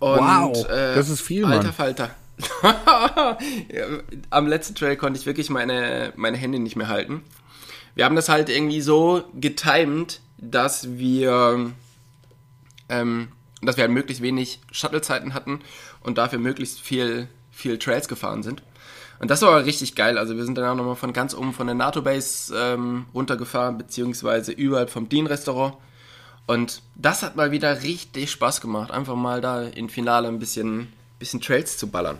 Und, 0.00 0.18
wow, 0.18 0.68
äh, 0.68 0.94
das 0.94 1.08
ist 1.08 1.22
viel, 1.22 1.44
Alter 1.44 1.64
Mann. 1.64 1.72
Falter. 1.72 2.14
am 4.30 4.46
letzten 4.46 4.74
Trail 4.74 4.96
konnte 4.96 5.18
ich 5.18 5.24
wirklich 5.24 5.48
meine, 5.48 6.12
meine 6.16 6.36
Hände 6.36 6.58
nicht 6.58 6.76
mehr 6.76 6.88
halten. 6.88 7.22
Wir 7.94 8.04
haben 8.04 8.16
das 8.16 8.28
halt 8.28 8.50
irgendwie 8.50 8.82
so 8.82 9.24
getimed, 9.34 10.20
dass 10.36 10.98
wir 10.98 11.72
ähm, 12.90 13.28
dass 13.62 13.76
wir 13.76 13.82
halt 13.82 13.92
möglichst 13.92 14.22
wenig 14.22 14.60
Shuttle-Zeiten 14.70 15.34
hatten 15.34 15.60
und 16.00 16.18
dafür 16.18 16.38
möglichst 16.38 16.80
viel, 16.80 17.28
viel 17.50 17.78
Trails 17.78 18.08
gefahren 18.08 18.42
sind. 18.42 18.62
Und 19.18 19.30
das 19.30 19.42
war 19.42 19.64
richtig 19.64 19.94
geil. 19.94 20.18
Also 20.18 20.36
wir 20.36 20.44
sind 20.44 20.56
dann 20.58 20.64
auch 20.66 20.74
nochmal 20.74 20.96
von 20.96 21.12
ganz 21.12 21.34
oben 21.34 21.52
von 21.52 21.66
der 21.66 21.74
NATO-Base 21.74 22.54
ähm, 22.56 23.06
runtergefahren, 23.14 23.78
beziehungsweise 23.78 24.52
überall 24.52 24.88
vom 24.88 25.08
Dean-Restaurant. 25.08 25.74
Und 26.46 26.82
das 26.94 27.22
hat 27.22 27.34
mal 27.36 27.50
wieder 27.50 27.82
richtig 27.82 28.30
Spaß 28.30 28.60
gemacht, 28.60 28.90
einfach 28.90 29.16
mal 29.16 29.40
da 29.40 29.62
im 29.62 29.88
Finale 29.88 30.28
ein 30.28 30.38
bisschen, 30.38 30.92
bisschen 31.18 31.40
Trails 31.40 31.76
zu 31.76 31.88
ballern. 31.88 32.18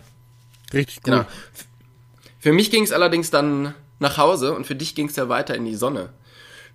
Richtig 0.73 0.99
cool. 1.07 1.13
Genau. 1.13 1.27
Für 2.41 2.53
mich 2.53 2.71
ging 2.71 2.83
es 2.83 2.93
allerdings 2.93 3.31
dann 3.31 3.75
nach 3.99 4.19
Hause 4.19 4.55
und 4.55 4.67
für 4.67 4.75
dich 4.75 4.95
ging 4.95 5.09
es 5.09 5.17
ja 5.17 5.29
weiter 5.29 5.55
in 5.55 5.65
die 5.65 5.75
Sonne. 5.75 6.11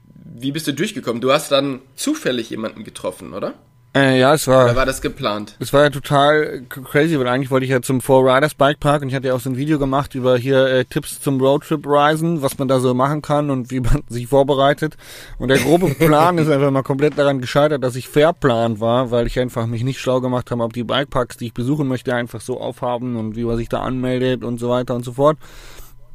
Wie 0.04 0.52
bist 0.52 0.68
du 0.68 0.74
durchgekommen? 0.74 1.22
Du 1.22 1.32
hast 1.32 1.52
dann 1.52 1.82
zufällig 1.96 2.50
jemanden 2.50 2.84
getroffen, 2.84 3.34
oder? 3.34 3.54
Äh, 3.94 4.22
ja, 4.22 4.34
es 4.34 4.48
war. 4.48 4.66
Oder 4.66 4.76
war 4.78 4.86
das 4.86 5.02
geplant? 5.02 5.56
Es 5.60 5.74
war 5.74 5.84
ja 5.84 5.90
total 5.90 6.64
crazy, 6.70 7.20
weil 7.20 7.28
eigentlich 7.28 7.52
wollte 7.52 7.66
ich 7.66 7.72
ja 7.72 7.82
zum 7.82 8.00
Four 8.00 8.24
Riders 8.24 8.56
Bike 8.56 8.80
Park 8.80 9.02
und 9.02 9.10
ich 9.10 9.16
hatte 9.16 9.28
ja 9.28 9.34
auch 9.34 9.42
so 9.42 9.50
ein 9.50 9.58
Video 9.58 9.80
gemacht 9.80 10.16
über 10.16 10.38
hier 10.38 10.66
äh, 10.68 10.86
Tipps 10.86 11.20
zum 11.20 11.42
Roadtrip 11.42 11.86
Reisen, 11.86 12.42
was 12.42 12.58
man 12.58 12.70
da 12.70 12.80
so 12.80 12.94
machen 12.94 13.22
kann 13.22 13.50
und 13.50 13.70
wie 13.70 13.82
man 13.82 14.04
sich 14.08 14.28
vorbereitet. 14.28 14.96
Und 15.40 15.50
der 15.50 15.58
grobe 15.58 15.90
Plan 15.96 16.38
ist 16.38 16.50
einfach 16.50 16.72
mal 16.72 16.84
komplett 16.84 17.18
daran 17.18 17.42
gescheitert, 17.42 17.84
dass 17.84 17.98
ich 17.98 18.08
verplant 18.08 18.80
war, 18.80 19.12
weil 19.12 19.28
ich 19.28 19.38
einfach 19.40 19.66
mich 19.66 19.84
nicht 19.84 20.00
schlau 20.00 20.22
gemacht 20.22 20.52
habe, 20.52 20.64
ob 20.64 20.72
die 20.72 20.86
Bikeparks, 20.86 21.36
die 21.36 21.48
ich 21.48 21.54
besuchen 21.54 21.90
möchte, 21.90 22.16
einfach 22.16 22.40
so 22.40 22.62
aufhaben 22.62 23.18
und 23.18 23.36
wie 23.36 23.44
man 23.44 23.58
sich 23.58 23.68
da 23.68 23.82
anmeldet 23.82 24.46
und 24.46 24.58
so 24.58 24.70
weiter 24.70 24.96
und 24.96 25.04
so 25.04 25.14
fort. 25.14 25.38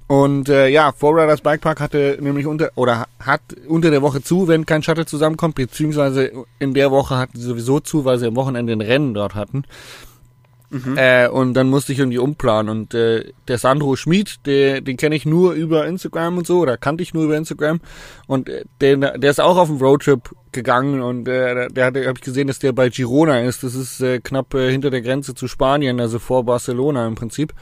Und 0.09 0.49
äh, 0.49 0.69
ja, 0.69 0.93
Forriders 0.93 1.41
Bikepark 1.41 1.81
hatte 1.81 2.19
nämlich 2.21 2.47
unter 2.47 2.71
oder 2.77 3.07
hat 3.19 3.41
unter 3.67 3.91
der 3.91 4.03
Woche 4.03 4.23
zu, 4.23 4.47
wenn 4.47 4.65
kein 4.65 4.83
Shuttle 4.83 5.07
zusammenkommt, 5.07 5.57
beziehungsweise 5.57 6.31
in 6.61 6.75
der 6.75 6.93
Woche 6.93 7.17
hatten 7.17 7.39
sie 7.39 7.45
sowieso 7.45 7.81
zu, 7.81 8.05
weil 8.05 8.19
sie 8.19 8.27
am 8.27 8.37
Wochenende 8.37 8.73
ein 8.73 8.81
Rennen 8.81 9.15
dort 9.15 9.35
hatten. 9.35 9.65
Mhm. 10.71 10.97
Äh, 10.97 11.29
und 11.29 11.55
dann 11.55 11.69
musste 11.69 11.93
ich 11.93 11.99
irgendwie 11.99 12.19
umplanen. 12.19 12.69
Und 12.71 12.95
äh, 12.95 13.33
der 13.49 13.59
Sandro 13.59 13.97
Schmid, 13.97 14.47
der, 14.47 14.81
den 14.81 14.97
kenne 14.97 15.15
ich 15.15 15.27
nur 15.27 15.53
über 15.53 15.87
Instagram 15.87 16.39
und 16.39 16.47
so, 16.47 16.59
oder 16.59 16.77
kannte 16.77 17.03
ich 17.03 17.15
nur 17.15 17.25
über 17.25 17.37
Instagram. 17.37 17.81
Und 18.27 18.49
äh, 18.49 18.65
der, 18.81 19.19
der 19.19 19.31
ist 19.31 19.41
auch 19.41 19.57
auf 19.57 19.69
dem 19.69 19.79
Roadtrip 19.79 20.31
gegangen 20.53 21.03
und 21.03 21.29
äh, 21.29 21.69
der 21.69 21.87
hatte, 21.87 22.07
habe 22.07 22.19
ich 22.19 22.25
gesehen, 22.25 22.49
dass 22.49 22.59
der 22.59 22.73
bei 22.73 22.89
Girona 22.89 23.41
ist. 23.41 23.63
Das 23.63 23.75
ist 23.75 24.01
äh, 24.01 24.21
knapp 24.21 24.55
äh, 24.55 24.71
hinter 24.71 24.91
der 24.91 25.03
Grenze 25.03 25.35
zu 25.35 25.49
Spanien, 25.49 26.01
also 26.01 26.19
vor 26.19 26.45
Barcelona 26.45 27.07
im 27.07 27.15
Prinzip. 27.15 27.53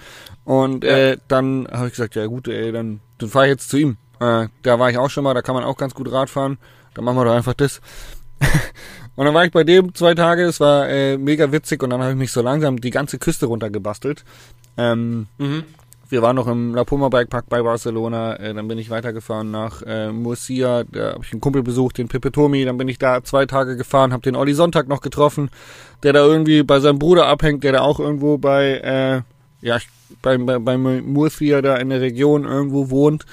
Und 0.45 0.85
ja. 0.85 0.91
äh, 0.91 1.17
dann 1.29 1.69
habe 1.71 1.89
ich 1.89 1.93
gesagt, 1.93 2.15
ja 2.15 2.27
gut, 2.27 2.49
ey, 2.49 2.73
dann, 2.73 3.01
dann 3.19 3.29
fahre 3.29 3.47
ich 3.47 3.51
jetzt 3.51 3.69
zu 3.69 3.79
ihm. 3.79 3.97
Äh, 4.21 4.49
da 4.63 4.79
war 4.79 4.91
ich 4.91 4.99
auch 4.99 5.11
schon 5.11 5.25
mal, 5.25 5.35
da 5.35 5.43
kann 5.43 5.55
man 5.55 5.65
auch 5.65 5.77
ganz 5.77 5.95
gut 5.95 6.11
Rad 6.11 6.31
fahren. 6.31 6.59
Dann 6.95 7.05
machen 7.05 7.17
wir 7.17 7.25
doch 7.25 7.35
einfach 7.35 7.55
das. 7.55 7.81
Und 9.17 9.27
dann 9.27 9.35
war 9.35 9.45
ich 9.45 9.53
bei 9.53 9.65
dem 9.65 9.95
zwei 9.95 10.15
Tage, 10.15 10.45
es 10.45 10.61
war 10.61 10.89
äh, 10.89 11.17
mega 11.17 11.53
witzig 11.53 11.83
und 11.83 11.91
dann 11.91 12.01
habe 12.01 12.13
ich 12.13 12.19
mich 12.19 12.33
so 12.33 12.43
langsam 12.43 12.81
die 12.81 12.91
ganze 12.91 13.19
Küste 13.19 13.47
runtergebastelt. 13.47 14.25
Ähm, 14.77 15.27
mhm. 15.39 15.65
Wir 16.09 16.21
waren 16.21 16.37
noch 16.37 16.47
im 16.49 16.75
La 16.75 16.85
Puma 16.85 17.09
Bike 17.09 17.31
Park 17.31 17.47
bei 17.49 17.63
Barcelona, 17.63 18.37
äh, 18.37 18.53
dann 18.53 18.69
bin 18.69 18.79
ich 18.79 18.91
weitergefahren 18.91 19.51
nach 19.51 19.83
äh, 19.83 20.13
Murcia, 20.13 20.85
da 20.85 21.15
habe 21.15 21.25
ich 21.25 21.33
einen 21.33 21.41
Kumpel 21.41 21.63
besucht, 21.63 21.99
den 21.99 22.09
Pepe 22.09 22.31
Tomi, 22.31 22.65
dann 22.65 22.77
bin 22.77 22.89
ich 22.89 22.99
da 22.99 23.25
zwei 23.25 23.47
Tage 23.47 23.77
gefahren, 23.77 24.13
habe 24.13 24.23
den 24.23 24.37
Olli 24.37 24.53
Sonntag 24.53 24.87
noch 24.87 25.01
getroffen, 25.01 25.51
der 26.03 26.13
da 26.13 26.25
irgendwie 26.25 26.63
bei 26.63 26.81
seinem 26.81 26.99
Bruder 26.99 27.27
abhängt, 27.27 27.65
der 27.65 27.73
da 27.73 27.81
auch 27.81 28.01
irgendwo 28.01 28.37
bei, 28.37 28.79
äh, 28.79 29.67
ja, 29.67 29.79
bei, 30.23 30.37
bei, 30.37 30.59
bei 30.59 30.77
Murcia 30.77 31.63
da 31.63 31.77
in 31.77 31.89
der 31.89 32.01
Region 32.01 32.45
irgendwo 32.45 32.91
wohnt. 32.91 33.25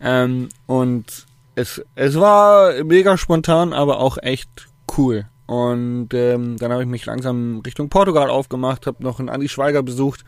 Ähm, 0.00 0.48
und 0.66 1.26
es, 1.54 1.82
es 1.94 2.18
war 2.18 2.84
mega 2.84 3.16
spontan, 3.16 3.72
aber 3.72 4.00
auch 4.00 4.18
echt 4.20 4.68
cool. 4.96 5.26
Und 5.46 6.14
ähm, 6.14 6.56
dann 6.56 6.72
habe 6.72 6.82
ich 6.82 6.88
mich 6.88 7.04
langsam 7.04 7.60
Richtung 7.66 7.88
Portugal 7.88 8.30
aufgemacht, 8.30 8.86
habe 8.86 9.02
noch 9.02 9.18
einen 9.18 9.28
Andi 9.28 9.48
Schweiger 9.48 9.82
besucht, 9.82 10.24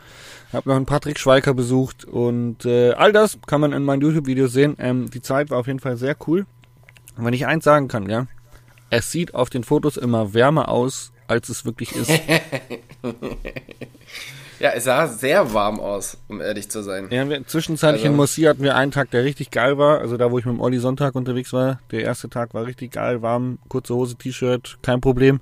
habe 0.53 0.69
noch 0.69 0.77
einen 0.77 0.87
Patrick 0.87 1.19
Schweiger 1.19 1.55
besucht 1.55 2.05
und 2.05 2.67
äh, 2.67 2.93
all 2.93 3.13
das 3.13 3.39
kann 3.47 3.61
man 3.61 3.73
in 3.73 3.85
meinen 3.85 4.03
YouTube-Videos 4.03 4.53
sehen. 4.53 4.77
Ähm, 4.79 5.09
die 5.11 5.23
Zeit 5.23 5.51
war 5.51 5.59
auf 5.59 5.67
jeden 5.67 5.81
Fall 5.81 5.97
sehr 5.97 6.17
cool. 6.27 6.47
Und 7.17 7.25
wenn 7.25 7.33
ich 7.33 7.47
eins 7.47 7.65
sagen 7.65 7.89
kann, 7.89 8.11
ja, 8.11 8.27
es 8.91 9.11
sieht 9.11 9.35
auf 9.35 9.51
den 9.51 9.65
Fotos 9.65 9.97
immer 9.97 10.35
wärmer 10.35 10.69
aus, 10.69 11.13
als 11.27 11.49
es 11.49 11.65
wirklich 11.65 11.95
ist. 11.95 12.11
Ja, 14.61 14.71
es 14.71 14.85
sah 14.85 15.07
sehr 15.07 15.53
warm 15.53 15.81
aus, 15.81 16.17
um 16.29 16.41
ehrlich 16.41 16.71
zu 16.71 16.83
sein. 16.83 17.09
Ja, 17.11 17.29
wir, 17.29 17.47
zwischenzeitlich 17.47 18.03
also. 18.03 18.13
in 18.13 18.17
Mossi 18.17 18.43
hatten 18.43 18.63
wir 18.63 18.77
einen 18.77 18.93
Tag, 18.93 19.11
der 19.11 19.25
richtig 19.25 19.51
geil 19.51 19.79
war. 19.79 19.99
Also 19.99 20.17
da, 20.17 20.31
wo 20.31 20.39
ich 20.39 20.45
mit 20.45 20.55
dem 20.55 20.61
Olli 20.61 20.79
Sonntag 20.79 21.15
unterwegs 21.15 21.53
war. 21.53 21.81
Der 21.91 22.03
erste 22.03 22.29
Tag 22.29 22.55
war 22.55 22.67
richtig 22.67 22.93
geil, 22.93 23.23
warm, 23.23 23.59
kurze 23.69 23.95
Hose, 23.95 24.17
T-Shirt, 24.17 24.79
kein 24.83 25.01
Problem. 25.01 25.41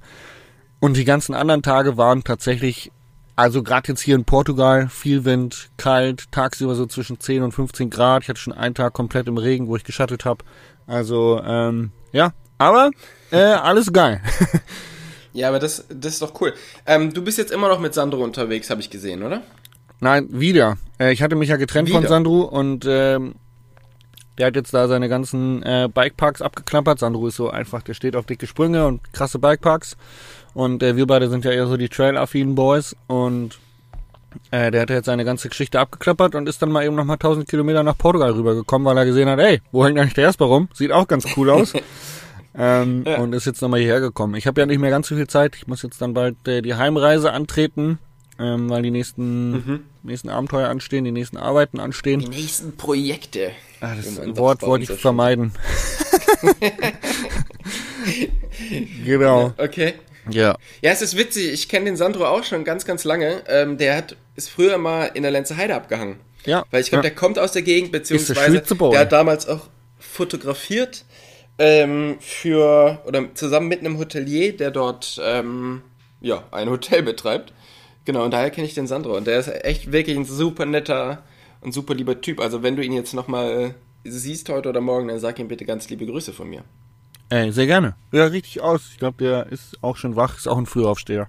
Und 0.80 0.96
die 0.96 1.04
ganzen 1.04 1.34
anderen 1.34 1.62
Tage 1.62 1.96
waren 1.96 2.24
tatsächlich, 2.24 2.90
also 3.36 3.62
gerade 3.62 3.88
jetzt 3.88 4.00
hier 4.00 4.16
in 4.16 4.24
Portugal, 4.24 4.88
viel 4.88 5.24
Wind, 5.24 5.70
kalt, 5.76 6.32
tagsüber 6.32 6.74
so 6.74 6.86
zwischen 6.86 7.20
10 7.20 7.42
und 7.42 7.52
15 7.52 7.90
Grad. 7.90 8.22
Ich 8.22 8.28
hatte 8.28 8.40
schon 8.40 8.52
einen 8.52 8.74
Tag 8.74 8.92
komplett 8.92 9.28
im 9.28 9.36
Regen, 9.36 9.68
wo 9.68 9.76
ich 9.76 9.84
geschattelt 9.84 10.24
habe. 10.24 10.44
Also, 10.86 11.40
ähm, 11.44 11.92
ja, 12.12 12.32
aber 12.58 12.90
äh, 13.30 13.38
alles 13.38 13.92
geil. 13.92 14.20
Ja, 15.32 15.48
aber 15.48 15.58
das, 15.58 15.84
das 15.88 16.14
ist 16.14 16.22
doch 16.22 16.40
cool. 16.40 16.52
Ähm, 16.86 17.12
du 17.12 17.22
bist 17.22 17.38
jetzt 17.38 17.52
immer 17.52 17.68
noch 17.68 17.80
mit 17.80 17.94
Sandro 17.94 18.22
unterwegs, 18.22 18.70
habe 18.70 18.80
ich 18.80 18.90
gesehen, 18.90 19.22
oder? 19.22 19.42
Nein, 20.00 20.28
wieder. 20.30 20.78
Äh, 20.98 21.12
ich 21.12 21.22
hatte 21.22 21.36
mich 21.36 21.48
ja 21.48 21.56
getrennt 21.56 21.88
wieder? 21.88 22.00
von 22.00 22.08
Sandro 22.08 22.42
und 22.42 22.84
ähm, 22.86 23.34
der 24.38 24.46
hat 24.46 24.56
jetzt 24.56 24.72
da 24.74 24.88
seine 24.88 25.08
ganzen 25.08 25.62
äh, 25.62 25.88
Bikeparks 25.92 26.42
abgeklappert. 26.42 26.98
Sandro 26.98 27.26
ist 27.28 27.36
so 27.36 27.50
einfach, 27.50 27.82
der 27.82 27.94
steht 27.94 28.16
auf 28.16 28.26
dicke 28.26 28.46
Sprünge 28.46 28.86
und 28.86 29.12
krasse 29.12 29.38
Bikeparks. 29.38 29.96
Und 30.54 30.82
äh, 30.82 30.96
wir 30.96 31.06
beide 31.06 31.28
sind 31.28 31.44
ja 31.44 31.52
eher 31.52 31.66
so 31.66 31.76
die 31.76 31.88
Trail-affinen 31.88 32.54
Boys. 32.54 32.96
Und 33.06 33.58
äh, 34.50 34.70
der 34.70 34.82
hat 34.82 34.90
jetzt 34.90 35.06
seine 35.06 35.24
ganze 35.24 35.48
Geschichte 35.48 35.78
abgeklappert 35.78 36.34
und 36.34 36.48
ist 36.48 36.62
dann 36.62 36.72
mal 36.72 36.84
eben 36.84 36.96
nochmal 36.96 37.16
1000 37.16 37.48
Kilometer 37.48 37.82
nach 37.82 37.96
Portugal 37.96 38.32
rübergekommen, 38.32 38.86
weil 38.86 38.98
er 38.98 39.04
gesehen 39.04 39.28
hat, 39.28 39.38
ey, 39.38 39.60
wo 39.70 39.84
hängt 39.84 39.98
eigentlich 39.98 40.14
der 40.14 40.24
Jasper 40.24 40.46
rum? 40.46 40.68
Sieht 40.74 40.92
auch 40.92 41.06
ganz 41.06 41.26
cool 41.36 41.50
aus. 41.50 41.72
Ähm, 42.54 43.04
ja. 43.06 43.18
Und 43.18 43.32
ist 43.34 43.46
jetzt 43.46 43.62
nochmal 43.62 43.80
hierher 43.80 44.00
gekommen. 44.00 44.34
Ich 44.34 44.46
habe 44.46 44.60
ja 44.60 44.66
nicht 44.66 44.78
mehr 44.78 44.90
ganz 44.90 45.08
so 45.08 45.16
viel 45.16 45.26
Zeit. 45.26 45.56
Ich 45.56 45.66
muss 45.66 45.82
jetzt 45.82 46.00
dann 46.02 46.12
bald 46.14 46.36
äh, 46.46 46.60
die 46.60 46.74
Heimreise 46.74 47.32
antreten, 47.32 47.98
ähm, 48.38 48.68
weil 48.68 48.82
die 48.82 48.90
nächsten, 48.90 49.52
mhm. 49.52 49.84
nächsten 50.02 50.28
Abenteuer 50.28 50.68
anstehen, 50.68 51.04
die 51.04 51.12
nächsten 51.12 51.38
Arbeiten 51.38 51.80
anstehen. 51.80 52.20
Die 52.20 52.28
nächsten 52.28 52.76
Projekte. 52.76 53.52
Ah, 53.80 53.94
das 53.94 54.18
Wort 54.36 54.62
wollte 54.62 54.92
ich 54.92 55.00
vermeiden. 55.00 55.52
genau. 59.04 59.54
Okay. 59.56 59.94
Ja. 60.30 60.56
Ja, 60.82 60.90
es 60.92 61.02
ist 61.02 61.16
witzig. 61.16 61.52
Ich 61.52 61.68
kenne 61.68 61.86
den 61.86 61.96
Sandro 61.96 62.26
auch 62.26 62.44
schon 62.44 62.64
ganz, 62.64 62.84
ganz 62.84 63.04
lange. 63.04 63.42
Ähm, 63.48 63.78
der 63.78 63.96
hat 63.96 64.16
ist 64.36 64.50
früher 64.50 64.78
mal 64.78 65.06
in 65.14 65.22
der 65.22 65.32
Lenze 65.32 65.56
Heide 65.56 65.74
abgehangen. 65.74 66.16
Ja. 66.44 66.64
Weil 66.70 66.80
ich 66.80 66.88
glaube, 66.88 67.04
ja. 67.04 67.10
der 67.10 67.16
kommt 67.16 67.38
aus 67.38 67.52
der 67.52 67.62
Gegend, 67.62 67.92
beziehungsweise 67.92 68.62
der 68.62 69.00
hat 69.00 69.12
damals 69.12 69.46
auch 69.46 69.68
fotografiert 69.98 71.04
ähm, 71.58 72.16
für, 72.20 73.02
oder 73.06 73.34
zusammen 73.34 73.68
mit 73.68 73.80
einem 73.80 73.98
Hotelier, 73.98 74.56
der 74.56 74.70
dort, 74.70 75.20
ähm, 75.22 75.82
ja, 76.20 76.44
ein 76.50 76.70
Hotel 76.70 77.02
betreibt. 77.02 77.52
Genau, 78.04 78.24
und 78.24 78.32
daher 78.32 78.50
kenne 78.50 78.66
ich 78.66 78.74
den 78.74 78.86
Sandro. 78.86 79.16
Und 79.16 79.26
der 79.26 79.38
ist 79.38 79.48
echt 79.48 79.92
wirklich 79.92 80.16
ein 80.16 80.24
super 80.24 80.66
netter 80.66 81.22
und 81.60 81.72
super 81.72 81.94
lieber 81.94 82.20
Typ. 82.20 82.40
Also 82.40 82.62
wenn 82.62 82.76
du 82.76 82.84
ihn 82.84 82.92
jetzt 82.92 83.14
nochmal 83.14 83.74
siehst 84.04 84.48
heute 84.48 84.68
oder 84.68 84.80
morgen, 84.80 85.08
dann 85.08 85.20
sag 85.20 85.38
ihm 85.38 85.48
bitte 85.48 85.64
ganz 85.64 85.88
liebe 85.88 86.06
Grüße 86.06 86.32
von 86.32 86.48
mir. 86.50 86.64
Ey, 87.28 87.52
sehr 87.52 87.66
gerne. 87.66 87.94
Ja, 88.10 88.26
richtig 88.26 88.60
aus. 88.60 88.88
Ich 88.90 88.98
glaube, 88.98 89.16
der 89.18 89.46
ist 89.46 89.82
auch 89.82 89.96
schon 89.96 90.16
wach, 90.16 90.36
ist 90.36 90.48
auch 90.48 90.58
ein 90.58 90.66
Frühaufsteher. 90.66 91.28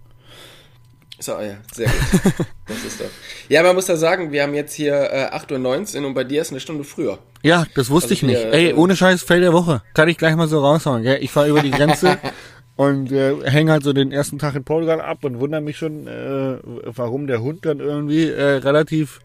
So, 1.24 1.40
ja, 1.40 1.56
sehr 1.74 1.88
gut. 1.88 2.34
das 2.68 2.84
ist 2.84 3.00
doch. 3.00 3.06
Ja, 3.48 3.64
man 3.64 3.76
muss 3.76 3.86
da 3.86 3.96
sagen, 3.96 4.34
wir 4.34 4.44
haben 4.44 4.54
jetzt 4.54 4.74
hier 4.74 4.94
äh, 4.94 5.30
8.19 5.34 6.02
Uhr 6.02 6.08
und 6.08 6.14
bei 6.16 6.26
dir 6.26 6.42
ist 6.42 6.52
eine 6.52 6.60
Stunde 6.60 6.84
früher. 6.84 7.18
Ja, 7.44 7.66
das 7.76 7.90
wusste 7.90 8.08
also 8.08 8.14
ich 8.16 8.24
nicht. 8.24 8.44
Wir, 8.44 8.54
Ey, 8.54 8.70
äh, 8.72 8.74
ohne 8.74 8.98
Scheiß, 8.98 9.24
Fell 9.24 9.40
der 9.40 9.54
Woche. 9.54 9.82
Kann 9.94 10.10
ich 10.10 10.18
gleich 10.18 10.36
mal 10.36 10.50
so 10.50 10.60
raushauen. 10.60 11.02
Gell? 11.02 11.20
Ich 11.22 11.32
fahre 11.32 11.48
über 11.48 11.62
die 11.62 11.72
Grenze 11.72 12.18
und 12.76 13.14
äh, 13.14 13.36
hänge 13.50 13.72
halt 13.72 13.84
so 13.84 13.94
den 13.94 14.12
ersten 14.12 14.38
Tag 14.38 14.56
in 14.56 14.66
Portugal 14.66 15.00
ab 15.00 15.24
und 15.24 15.40
wundere 15.40 15.62
mich 15.62 15.78
schon, 15.78 16.08
äh, 16.08 16.58
warum 16.84 17.28
der 17.28 17.42
Hund 17.42 17.66
dann 17.66 17.80
irgendwie 17.80 18.28
äh, 18.28 18.58
relativ 18.58 19.22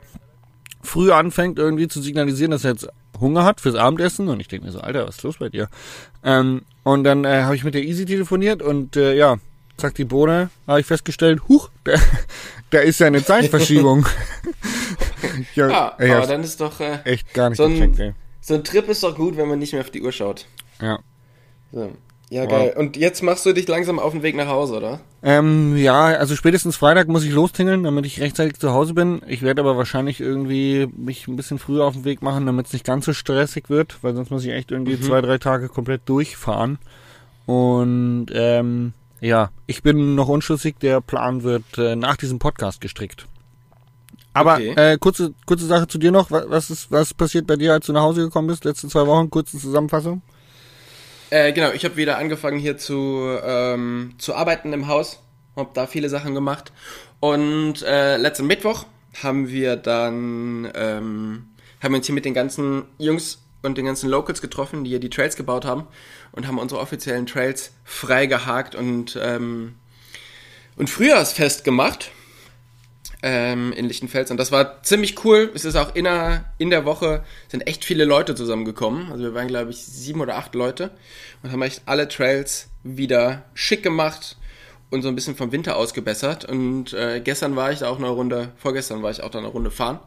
früh 0.81 1.11
anfängt, 1.11 1.59
irgendwie 1.59 1.89
zu 1.89 2.01
signalisieren, 2.01 2.53
dass 2.53 2.63
er 2.63 2.71
jetzt 2.71 2.87
Hunger 3.19 3.43
hat 3.43 3.61
fürs 3.61 3.75
Abendessen. 3.75 4.29
Und 4.29 4.39
ich 4.39 4.47
denke 4.47 4.67
mir 4.67 4.73
so, 4.73 4.79
Alter, 4.79 5.09
was 5.09 5.17
ist 5.17 5.25
los 5.25 5.39
bei 5.39 5.49
dir? 5.49 5.69
Ähm, 6.23 6.63
und 6.85 7.03
dann 7.03 7.25
äh, 7.25 7.43
habe 7.43 7.57
ich 7.57 7.65
mit 7.65 7.75
der 7.75 7.83
Easy 7.83 8.05
telefoniert 8.05 8.63
und 8.63 8.95
äh, 8.95 9.17
ja, 9.17 9.39
sagt 9.81 9.99
die 9.99 10.05
Bohne, 10.05 10.51
habe 10.67 10.81
ich 10.81 10.87
festgestellt, 10.87 11.43
huch, 11.49 11.71
da, 11.85 11.95
da 12.71 12.79
ist 12.81 13.01
ja 13.01 13.07
eine 13.07 13.25
Zeitverschiebung. 13.25 14.07
ja, 15.55 15.69
ja 15.69 15.95
ey, 15.99 16.11
aber 16.13 16.27
dann 16.27 16.43
ist 16.43 16.61
doch 16.61 16.81
äh, 16.81 16.99
echt 17.05 17.33
gar 17.35 17.51
nicht 17.51 17.59
so 17.59 17.65
ein, 17.65 17.93
gecheckt. 17.93 18.17
So 18.41 18.55
ein 18.55 18.65
Trip 18.65 18.89
ist 18.89 19.03
doch 19.03 19.15
gut, 19.15 19.37
wenn 19.37 19.49
man 19.49 19.59
nicht 19.59 19.73
mehr 19.73 19.83
auf 19.83 19.91
die 19.91 20.03
Uhr 20.03 20.13
schaut. 20.13 20.47
Ja. 20.81 21.01
So. 21.73 21.93
Ja, 22.31 22.43
wow. 22.43 22.51
geil. 22.51 22.75
Und 22.77 22.97
jetzt 22.97 23.23
machst 23.23 23.47
du 23.47 23.53
dich 23.53 23.67
langsam 23.69 23.99
auf 23.99 24.13
den 24.13 24.23
Weg 24.23 24.37
nach 24.37 24.49
Hause, 24.49 24.77
oder? 24.77 25.01
Ähm, 25.23 25.77
ja, 25.77 26.05
also 26.05 26.37
spätestens 26.37 26.77
Freitag 26.77 27.09
muss 27.09 27.25
ich 27.25 27.33
lostingeln, 27.33 27.85
damit 27.85 28.05
ich 28.05 28.21
rechtzeitig 28.21 28.59
zu 28.59 28.73
Hause 28.73 28.95
bin. 28.95 29.23
Ich 29.27 29.43
werde 29.43 29.63
aber 29.63 29.77
wahrscheinlich 29.77 30.21
irgendwie 30.21 30.89
mich 30.95 31.27
ein 31.27 31.37
bisschen 31.37 31.59
früher 31.59 31.85
auf 31.85 31.95
den 31.95 32.05
Weg 32.05 32.21
machen, 32.21 32.45
damit 32.45 32.67
es 32.67 32.73
nicht 32.73 32.85
ganz 32.85 33.07
so 33.07 33.15
stressig 33.15 33.71
wird, 33.71 33.99
weil 34.03 34.15
sonst 34.15 34.31
muss 34.31 34.45
ich 34.45 34.53
echt 34.53 34.71
irgendwie 34.71 34.97
mhm. 34.97 35.03
zwei, 35.03 35.23
drei 35.23 35.39
Tage 35.39 35.69
komplett 35.69 36.03
durchfahren. 36.05 36.79
Und 37.47 38.27
ähm, 38.35 38.93
ja, 39.21 39.51
ich 39.67 39.83
bin 39.83 40.15
noch 40.15 40.29
unschlüssig. 40.29 40.77
Der 40.81 41.01
Plan 41.01 41.43
wird 41.43 41.79
äh, 41.79 41.97
nach 41.97 42.17
diesem 42.17 42.39
Podcast 42.39 42.81
gestrickt. 42.81 43.27
Aber 44.33 44.55
okay. 44.55 44.75
äh, 44.77 44.99
kurze, 44.99 45.35
kurze 45.47 45.67
Sache 45.67 45.89
zu 45.89 45.99
dir 45.99 46.13
noch. 46.13 46.31
Was 46.31 46.71
ist, 46.71 46.91
was 46.93 47.15
passiert 47.15 47.47
bei 47.47 47.57
dir, 47.57 47.73
als 47.73 47.87
du 47.87 47.93
nach 47.93 48.03
Hause 48.03 48.23
gekommen 48.23 48.49
bist? 48.49 48.65
Letzte 48.65 48.89
zwei 48.89 49.07
Wochen, 49.07 49.31
kurze 49.31 49.59
Zusammenfassung. 49.59 50.23
Äh, 51.31 51.53
genau, 51.53 51.71
ich 51.73 51.85
habe 51.85 51.97
wieder 51.97 52.19
angefangen 52.19 52.59
hier 52.59 52.79
zu, 52.79 53.37
ähm, 53.43 54.15
zu 54.19 54.35
arbeiten 54.35 54.73
im 54.73 54.87
Haus. 54.87 55.21
Hab 55.57 55.75
da 55.75 55.87
viele 55.87 56.09
Sachen 56.09 56.35
gemacht. 56.35 56.73
Und 57.21 57.83
äh, 57.83 58.17
letzten 58.17 58.47
Mittwoch 58.47 58.87
haben 59.23 59.49
wir 59.49 59.77
dann 59.77 60.71
ähm, 60.75 61.49
haben 61.83 61.93
wir 61.93 61.99
uns 61.99 62.07
hier 62.07 62.15
mit 62.15 62.25
den 62.25 62.35
ganzen 62.35 62.85
Jungs 62.99 63.39
und 63.63 63.77
den 63.77 63.87
ganzen 63.87 64.09
Locals 64.09 64.41
getroffen, 64.41 64.85
die 64.85 64.91
hier 64.91 65.01
die 65.01 65.11
Trails 65.11 65.35
gebaut 65.35 65.65
haben 65.65 65.87
und 66.39 66.47
haben 66.47 66.59
unsere 66.59 66.81
offiziellen 66.81 67.27
Trails 67.27 67.73
freigehakt 67.83 68.77
und, 68.77 69.19
ähm, 69.21 69.75
und 70.77 70.89
Frühjahrsfest 70.89 71.65
gemacht 71.65 72.13
ähm, 73.25 73.73
in 73.73 73.87
Lichtenfels. 73.87 74.31
Und 74.31 74.37
das 74.37 74.53
war 74.53 74.81
ziemlich 74.85 75.25
cool. 75.25 75.51
Es 75.53 75.65
ist 75.65 75.75
auch 75.75 75.97
in 75.97 76.05
der, 76.05 76.45
in 76.59 76.71
der 76.71 76.85
Woche 76.85 77.25
sind 77.49 77.67
echt 77.67 77.85
viele 77.85 78.05
Leute 78.05 78.37
zusammengekommen. 78.37 79.11
Also 79.11 79.25
wir 79.25 79.35
waren, 79.35 79.49
glaube 79.49 79.73
ich, 79.73 79.79
sieben 79.79 80.21
oder 80.21 80.37
acht 80.37 80.55
Leute 80.55 80.93
und 81.43 81.51
haben 81.51 81.63
echt 81.63 81.83
alle 81.87 82.07
Trails 82.07 82.69
wieder 82.85 83.43
schick 83.55 83.83
gemacht 83.83 84.37
und 84.91 85.03
so 85.03 85.09
ein 85.09 85.17
bisschen 85.17 85.35
vom 85.35 85.51
Winter 85.51 85.75
ausgebessert. 85.75 86.45
Und 86.45 86.93
äh, 86.93 87.21
gestern 87.21 87.57
war 87.57 87.73
ich 87.73 87.81
da 87.81 87.89
auch 87.89 87.99
eine 87.99 88.11
Runde, 88.11 88.53
vorgestern 88.59 89.03
war 89.03 89.11
ich 89.11 89.25
auch 89.25 89.31
da 89.33 89.39
eine 89.39 89.49
Runde 89.49 89.73
fahren. 89.73 89.99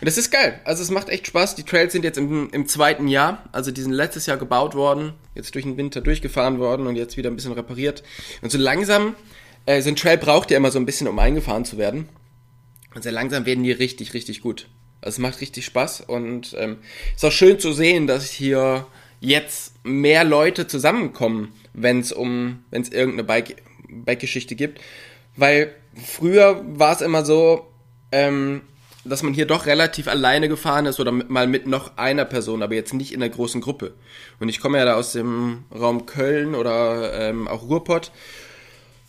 Und 0.00 0.06
das 0.06 0.18
ist 0.18 0.30
geil. 0.30 0.60
Also 0.64 0.82
es 0.82 0.90
macht 0.90 1.08
echt 1.08 1.26
Spaß. 1.26 1.54
Die 1.54 1.62
Trails 1.62 1.92
sind 1.92 2.04
jetzt 2.04 2.18
im, 2.18 2.50
im 2.50 2.66
zweiten 2.66 3.08
Jahr. 3.08 3.48
Also 3.52 3.70
die 3.70 3.80
sind 3.80 3.92
letztes 3.92 4.26
Jahr 4.26 4.36
gebaut 4.36 4.74
worden, 4.74 5.14
jetzt 5.34 5.54
durch 5.54 5.64
den 5.64 5.76
Winter 5.76 6.00
durchgefahren 6.02 6.58
worden 6.58 6.86
und 6.86 6.96
jetzt 6.96 7.16
wieder 7.16 7.30
ein 7.30 7.36
bisschen 7.36 7.52
repariert. 7.52 8.02
Und 8.42 8.52
so 8.52 8.58
langsam, 8.58 9.14
äh, 9.64 9.80
so 9.80 9.88
ein 9.88 9.96
Trail 9.96 10.18
braucht 10.18 10.50
ja 10.50 10.58
immer 10.58 10.70
so 10.70 10.78
ein 10.78 10.86
bisschen, 10.86 11.08
um 11.08 11.18
eingefahren 11.18 11.64
zu 11.64 11.78
werden. 11.78 12.08
Und 12.94 13.02
sehr 13.02 13.12
langsam 13.12 13.46
werden 13.46 13.64
die 13.64 13.72
richtig, 13.72 14.12
richtig 14.12 14.42
gut. 14.42 14.68
Also 15.00 15.16
es 15.16 15.18
macht 15.18 15.40
richtig 15.40 15.64
Spaß 15.64 16.02
und 16.02 16.54
ähm, 16.58 16.78
ist 17.14 17.24
auch 17.24 17.32
schön 17.32 17.58
zu 17.58 17.72
sehen, 17.72 18.06
dass 18.06 18.30
hier 18.30 18.86
jetzt 19.20 19.74
mehr 19.84 20.24
Leute 20.24 20.66
zusammenkommen, 20.66 21.52
wenn 21.72 22.00
es 22.00 22.12
um, 22.12 22.64
wenn 22.70 22.82
es 22.82 22.90
irgendeine 22.90 23.24
Bike, 23.24 23.62
Bike-Geschichte 23.88 24.56
gibt. 24.56 24.80
Weil 25.36 25.74
früher 25.94 26.62
war 26.66 26.92
es 26.92 27.00
immer 27.00 27.24
so, 27.24 27.66
ähm, 28.12 28.62
dass 29.08 29.22
man 29.22 29.34
hier 29.34 29.46
doch 29.46 29.66
relativ 29.66 30.08
alleine 30.08 30.48
gefahren 30.48 30.86
ist 30.86 31.00
oder 31.00 31.12
mit, 31.12 31.30
mal 31.30 31.46
mit 31.46 31.66
noch 31.66 31.96
einer 31.96 32.24
Person, 32.24 32.62
aber 32.62 32.74
jetzt 32.74 32.94
nicht 32.94 33.12
in 33.12 33.22
einer 33.22 33.32
großen 33.32 33.60
Gruppe. 33.60 33.94
Und 34.40 34.48
ich 34.48 34.60
komme 34.60 34.78
ja 34.78 34.84
da 34.84 34.94
aus 34.94 35.12
dem 35.12 35.64
Raum 35.74 36.06
Köln 36.06 36.54
oder 36.54 37.12
ähm, 37.14 37.48
auch 37.48 37.62
Ruhrpott. 37.62 38.12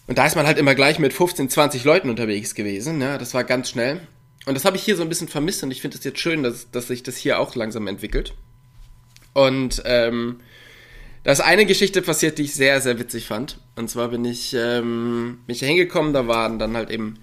Und 0.07 0.17
da 0.17 0.25
ist 0.25 0.35
man 0.35 0.47
halt 0.47 0.57
immer 0.57 0.75
gleich 0.75 0.99
mit 0.99 1.13
15, 1.13 1.49
20 1.49 1.83
Leuten 1.83 2.09
unterwegs 2.09 2.55
gewesen. 2.55 2.97
Ne? 2.97 3.17
Das 3.17 3.33
war 3.33 3.43
ganz 3.43 3.69
schnell. 3.69 3.99
Und 4.45 4.53
das 4.53 4.63
habe 4.63 4.77
ich 4.77 4.83
hier 4.83 4.95
so 4.95 5.03
ein 5.03 5.09
bisschen 5.09 5.27
vermisst 5.27 5.63
und 5.63 5.71
ich 5.71 5.81
finde 5.81 5.97
es 5.97 6.03
jetzt 6.05 6.19
schön, 6.19 6.43
dass, 6.43 6.71
dass 6.71 6.87
sich 6.87 7.03
das 7.03 7.17
hier 7.17 7.39
auch 7.39 7.53
langsam 7.55 7.85
entwickelt. 7.87 8.33
Und 9.33 9.83
ähm, 9.85 10.39
da 11.23 11.33
ist 11.33 11.41
eine 11.41 11.65
Geschichte 11.65 12.01
passiert, 12.01 12.37
die 12.37 12.43
ich 12.43 12.55
sehr, 12.55 12.79
sehr 12.79 12.97
witzig 12.99 13.27
fand. 13.27 13.59
Und 13.75 13.89
zwar 13.89 14.07
bin 14.07 14.23
ich, 14.23 14.53
ähm, 14.53 15.39
bin 15.45 15.53
ich 15.53 15.59
hier 15.59 15.67
hingekommen, 15.67 16.13
da 16.13 16.27
waren 16.27 16.57
dann 16.57 16.77
halt 16.77 16.89
eben 16.89 17.19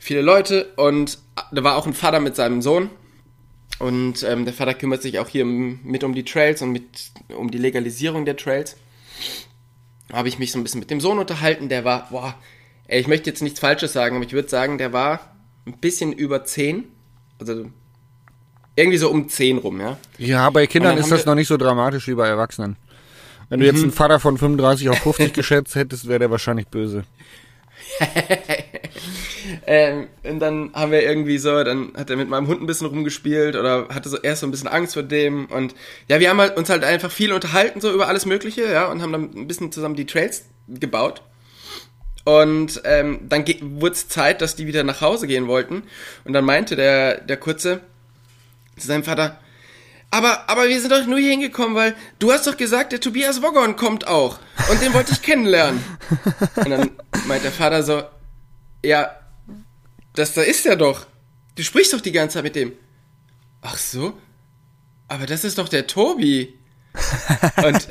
viele 0.00 0.22
Leute 0.22 0.72
und 0.76 1.18
da 1.52 1.62
war 1.62 1.76
auch 1.76 1.86
ein 1.86 1.94
Vater 1.94 2.18
mit 2.18 2.34
seinem 2.34 2.62
Sohn. 2.62 2.90
Und 3.78 4.24
ähm, 4.24 4.44
der 4.44 4.52
Vater 4.52 4.74
kümmert 4.74 5.00
sich 5.00 5.18
auch 5.20 5.28
hier 5.28 5.44
mit 5.44 6.04
um 6.04 6.14
die 6.14 6.24
Trails 6.24 6.60
und 6.60 6.72
mit 6.72 7.12
um 7.34 7.50
die 7.50 7.58
Legalisierung 7.58 8.24
der 8.24 8.36
Trails. 8.36 8.76
Da 10.08 10.18
habe 10.18 10.28
ich 10.28 10.38
mich 10.38 10.52
so 10.52 10.58
ein 10.58 10.64
bisschen 10.64 10.80
mit 10.80 10.90
dem 10.90 11.00
Sohn 11.00 11.18
unterhalten. 11.18 11.68
Der 11.68 11.84
war, 11.84 12.08
boah, 12.10 12.34
ey, 12.88 13.00
ich 13.00 13.06
möchte 13.06 13.30
jetzt 13.30 13.42
nichts 13.42 13.60
Falsches 13.60 13.92
sagen, 13.92 14.16
aber 14.16 14.24
ich 14.24 14.32
würde 14.32 14.48
sagen, 14.48 14.76
der 14.76 14.92
war 14.92 15.34
ein 15.66 15.78
bisschen 15.78 16.12
über 16.12 16.44
10. 16.44 16.84
Also 17.38 17.70
irgendwie 18.76 18.98
so 18.98 19.10
um 19.10 19.28
10 19.28 19.58
rum, 19.58 19.80
ja. 19.80 19.96
Ja, 20.18 20.50
bei 20.50 20.66
Kindern 20.66 20.98
ist 20.98 21.10
das 21.10 21.24
noch 21.24 21.34
nicht 21.34 21.48
so 21.48 21.56
dramatisch 21.56 22.06
wie 22.08 22.14
bei 22.14 22.28
Erwachsenen. 22.28 22.76
Wenn 23.48 23.60
du 23.60 23.66
jetzt 23.66 23.78
mhm. 23.78 23.84
einen 23.84 23.92
Vater 23.92 24.20
von 24.20 24.36
35 24.36 24.90
auf 24.90 24.98
50 24.98 25.32
geschätzt 25.34 25.74
hättest, 25.74 26.06
wäre 26.06 26.18
der 26.18 26.30
wahrscheinlich 26.30 26.68
böse. 26.68 27.04
ähm, 29.66 30.08
und 30.22 30.40
dann 30.40 30.70
haben 30.74 30.92
wir 30.92 31.02
irgendwie 31.02 31.38
so, 31.38 31.62
dann 31.64 31.92
hat 31.96 32.10
er 32.10 32.16
mit 32.16 32.28
meinem 32.28 32.46
Hund 32.46 32.62
ein 32.62 32.66
bisschen 32.66 32.86
rumgespielt 32.86 33.56
oder 33.56 33.88
hatte 33.88 34.08
so 34.08 34.18
erst 34.18 34.40
so 34.40 34.46
ein 34.46 34.50
bisschen 34.50 34.68
Angst 34.68 34.94
vor 34.94 35.02
dem 35.02 35.46
und 35.46 35.74
ja, 36.08 36.20
wir 36.20 36.30
haben 36.30 36.40
halt, 36.40 36.56
uns 36.56 36.70
halt 36.70 36.84
einfach 36.84 37.10
viel 37.10 37.32
unterhalten 37.32 37.80
so 37.80 37.92
über 37.92 38.08
alles 38.08 38.26
Mögliche, 38.26 38.70
ja, 38.70 38.86
und 38.86 39.02
haben 39.02 39.12
dann 39.12 39.30
ein 39.34 39.46
bisschen 39.46 39.72
zusammen 39.72 39.96
die 39.96 40.06
Trails 40.06 40.44
gebaut. 40.68 41.22
Und 42.24 42.82
ähm, 42.84 43.20
dann 43.28 43.44
wurde 43.46 43.94
es 43.94 44.08
Zeit, 44.08 44.42
dass 44.42 44.54
die 44.54 44.66
wieder 44.66 44.84
nach 44.84 45.00
Hause 45.00 45.26
gehen 45.26 45.48
wollten. 45.48 45.84
Und 46.24 46.34
dann 46.34 46.44
meinte 46.44 46.76
der, 46.76 47.20
der 47.22 47.38
Kurze 47.38 47.80
zu 48.76 48.86
seinem 48.86 49.04
Vater, 49.04 49.38
aber, 50.10 50.48
aber 50.48 50.68
wir 50.68 50.80
sind 50.80 50.90
doch 50.90 51.06
nur 51.06 51.18
hier 51.18 51.30
hingekommen, 51.30 51.76
weil 51.76 51.94
du 52.18 52.32
hast 52.32 52.46
doch 52.46 52.56
gesagt, 52.56 52.92
der 52.92 53.00
Tobias 53.00 53.42
Woggon 53.42 53.76
kommt 53.76 54.06
auch. 54.06 54.38
Und 54.70 54.82
den 54.82 54.92
wollte 54.92 55.12
ich 55.12 55.22
kennenlernen. 55.22 55.82
Und 56.56 56.70
dann 56.70 56.90
meint 57.26 57.44
der 57.44 57.52
Vater 57.52 57.82
so, 57.82 58.02
ja, 58.84 59.10
das 60.14 60.34
da 60.34 60.42
ist 60.42 60.66
er 60.66 60.76
doch. 60.76 61.06
Du 61.54 61.62
sprichst 61.62 61.92
doch 61.92 62.00
die 62.00 62.12
ganze 62.12 62.34
Zeit 62.34 62.44
mit 62.44 62.56
dem. 62.56 62.72
Ach 63.62 63.76
so? 63.76 64.18
Aber 65.06 65.26
das 65.26 65.44
ist 65.44 65.58
doch 65.58 65.68
der 65.68 65.86
Tobi. 65.86 66.58
Und 67.64 67.86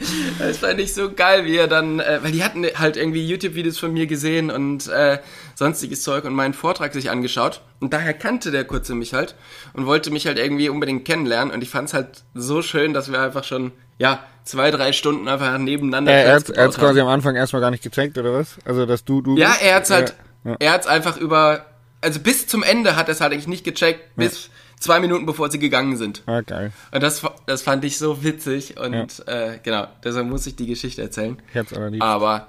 das 0.38 0.58
fand 0.58 0.80
ich 0.80 0.94
so 0.94 1.12
geil, 1.12 1.44
wie 1.44 1.56
er 1.56 1.68
dann, 1.68 2.00
äh, 2.00 2.18
weil 2.22 2.32
die 2.32 2.42
hatten 2.42 2.64
halt 2.64 2.96
irgendwie 2.96 3.26
YouTube-Videos 3.26 3.78
von 3.78 3.92
mir 3.92 4.06
gesehen 4.06 4.50
und 4.50 4.88
äh, 4.88 5.18
sonstiges 5.54 6.02
Zeug 6.02 6.24
und 6.24 6.34
meinen 6.34 6.54
Vortrag 6.54 6.92
sich 6.92 7.10
angeschaut. 7.10 7.62
Und 7.80 7.92
daher 7.92 8.14
kannte 8.14 8.50
der 8.50 8.64
Kurze 8.64 8.94
mich 8.94 9.14
halt 9.14 9.34
und 9.72 9.86
wollte 9.86 10.10
mich 10.10 10.26
halt 10.26 10.38
irgendwie 10.38 10.68
unbedingt 10.68 11.04
kennenlernen. 11.04 11.52
Und 11.52 11.62
ich 11.62 11.70
fand 11.70 11.88
es 11.88 11.94
halt 11.94 12.24
so 12.34 12.62
schön, 12.62 12.92
dass 12.92 13.10
wir 13.10 13.20
einfach 13.20 13.44
schon, 13.44 13.72
ja, 13.98 14.24
zwei, 14.44 14.70
drei 14.70 14.92
Stunden 14.92 15.28
einfach 15.28 15.56
nebeneinander 15.58 16.12
äh, 16.12 16.24
Er 16.24 16.34
hat 16.34 16.48
es 16.48 16.76
quasi 16.76 17.00
am 17.00 17.08
Anfang 17.08 17.36
erstmal 17.36 17.62
gar 17.62 17.70
nicht 17.70 17.82
gecheckt, 17.82 18.16
oder 18.18 18.32
was? 18.34 18.56
Also, 18.64 18.86
dass 18.86 19.04
du, 19.04 19.20
du. 19.20 19.36
Ja, 19.36 19.54
er 19.60 19.76
hat's 19.76 19.90
halt, 19.90 20.14
ja. 20.44 20.56
er 20.58 20.72
hat's 20.72 20.86
einfach 20.86 21.16
über, 21.16 21.66
also 22.00 22.20
bis 22.20 22.46
zum 22.46 22.62
Ende 22.62 22.96
hat 22.96 23.08
er 23.08 23.12
es 23.12 23.20
halt 23.20 23.32
eigentlich 23.32 23.48
nicht 23.48 23.64
gecheckt, 23.64 24.16
bis 24.16 24.46
ja 24.46 24.57
zwei 24.80 25.00
Minuten 25.00 25.26
bevor 25.26 25.50
sie 25.50 25.58
gegangen 25.58 25.96
sind. 25.96 26.22
Ah, 26.26 26.40
geil. 26.40 26.72
Und 26.92 27.02
das, 27.02 27.22
das 27.46 27.62
fand 27.62 27.84
ich 27.84 27.98
so 27.98 28.22
witzig 28.22 28.78
und 28.78 29.18
ja. 29.26 29.52
äh, 29.52 29.58
genau, 29.62 29.86
deshalb 30.04 30.26
muss 30.26 30.46
ich 30.46 30.56
die 30.56 30.66
Geschichte 30.66 31.02
erzählen. 31.02 31.40
Ich 31.50 31.56
hab's 31.56 31.72
aber 31.72 31.90
nicht. 31.90 32.02
Aber 32.02 32.48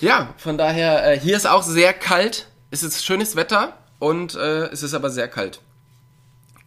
ja, 0.00 0.34
von 0.36 0.58
daher, 0.58 1.12
äh, 1.12 1.18
hier 1.18 1.36
ist 1.36 1.46
auch 1.46 1.62
sehr 1.62 1.92
kalt. 1.92 2.48
Es 2.70 2.82
ist 2.82 3.04
schönes 3.04 3.36
Wetter 3.36 3.78
und 3.98 4.34
äh, 4.34 4.66
es 4.66 4.82
ist 4.82 4.94
aber 4.94 5.10
sehr 5.10 5.28
kalt. 5.28 5.60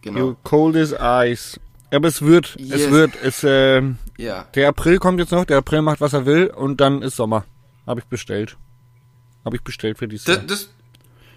Genau. 0.02 0.18
You 0.18 0.36
cold 0.42 0.76
as 0.76 0.94
ice. 0.98 1.60
Aber 1.90 2.08
es 2.08 2.22
wird, 2.22 2.56
yes. 2.58 2.80
es 2.80 2.90
wird, 2.90 3.12
es, 3.22 3.44
äh, 3.44 3.82
ja. 4.18 4.46
Der 4.54 4.68
April 4.68 4.98
kommt 4.98 5.20
jetzt 5.20 5.32
noch, 5.32 5.44
der 5.44 5.58
April 5.58 5.82
macht, 5.82 6.00
was 6.00 6.12
er 6.12 6.26
will 6.26 6.48
und 6.48 6.80
dann 6.80 7.02
ist 7.02 7.16
Sommer. 7.16 7.44
Habe 7.86 8.00
ich 8.00 8.06
bestellt. 8.06 8.56
Habe 9.44 9.56
ich 9.56 9.62
bestellt 9.62 9.98
für 9.98 10.08
dieses 10.08 10.26
das, 10.26 10.36
Jahr. 10.36 10.46
Das, 10.46 10.68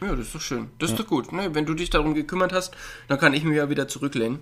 ja, 0.02 0.16
das 0.16 0.28
ist 0.28 0.36
doch 0.36 0.42
schön. 0.42 0.70
Das 0.80 0.92
ist 0.92 1.00
doch 1.00 1.08
gut. 1.08 1.32
Ne? 1.32 1.54
Wenn 1.54 1.66
du 1.66 1.74
dich 1.74 1.90
darum 1.90 2.14
gekümmert 2.14 2.54
hast, 2.54 2.74
dann 3.08 3.20
kann 3.20 3.34
ich 3.34 3.44
mich 3.44 3.58
ja 3.58 3.70
wieder 3.70 3.88
zurücklehnen. 3.88 4.40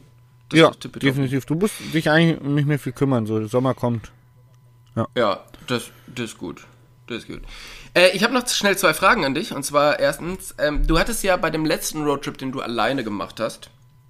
Das 0.50 0.60
ja, 0.60 0.72
definitiv. 0.72 1.46
Du 1.46 1.56
musst 1.56 1.76
dich 1.94 2.10
eigentlich 2.10 2.42
nicht 2.42 2.68
mehr 2.68 2.80
viel 2.80 2.94
kümmern, 2.94 3.26
so 3.26 3.40
der 3.40 3.48
Sommer 3.48 3.74
kommt. 3.74 4.12
Ja, 4.96 5.08
ja 5.16 5.44
das, 5.68 5.92
das 6.08 6.26
ist 6.26 6.38
gut. 6.38 6.66
Das 7.08 7.20
ist 7.20 7.28
gut. 7.28 7.42
Äh, 7.94 8.10
ich 8.14 8.24
habe 8.24 8.34
noch 8.34 8.48
schnell 8.48 8.78
zwei 8.78 8.94
Fragen 8.94 9.26
an 9.26 9.34
dich. 9.34 9.54
Und 9.54 9.64
zwar 9.64 10.00
erstens, 10.00 10.56
ähm, 10.58 10.88
du 10.88 10.98
hattest 10.98 11.24
ja 11.24 11.38
bei 11.38 11.50
dem 11.50 11.66
letzten 11.66 12.04
Roadtrip, 12.04 12.38
den 12.38 12.52
du 12.52 12.62
alleine 12.62 13.04
gemacht 13.04 13.40
hast, 13.40 13.70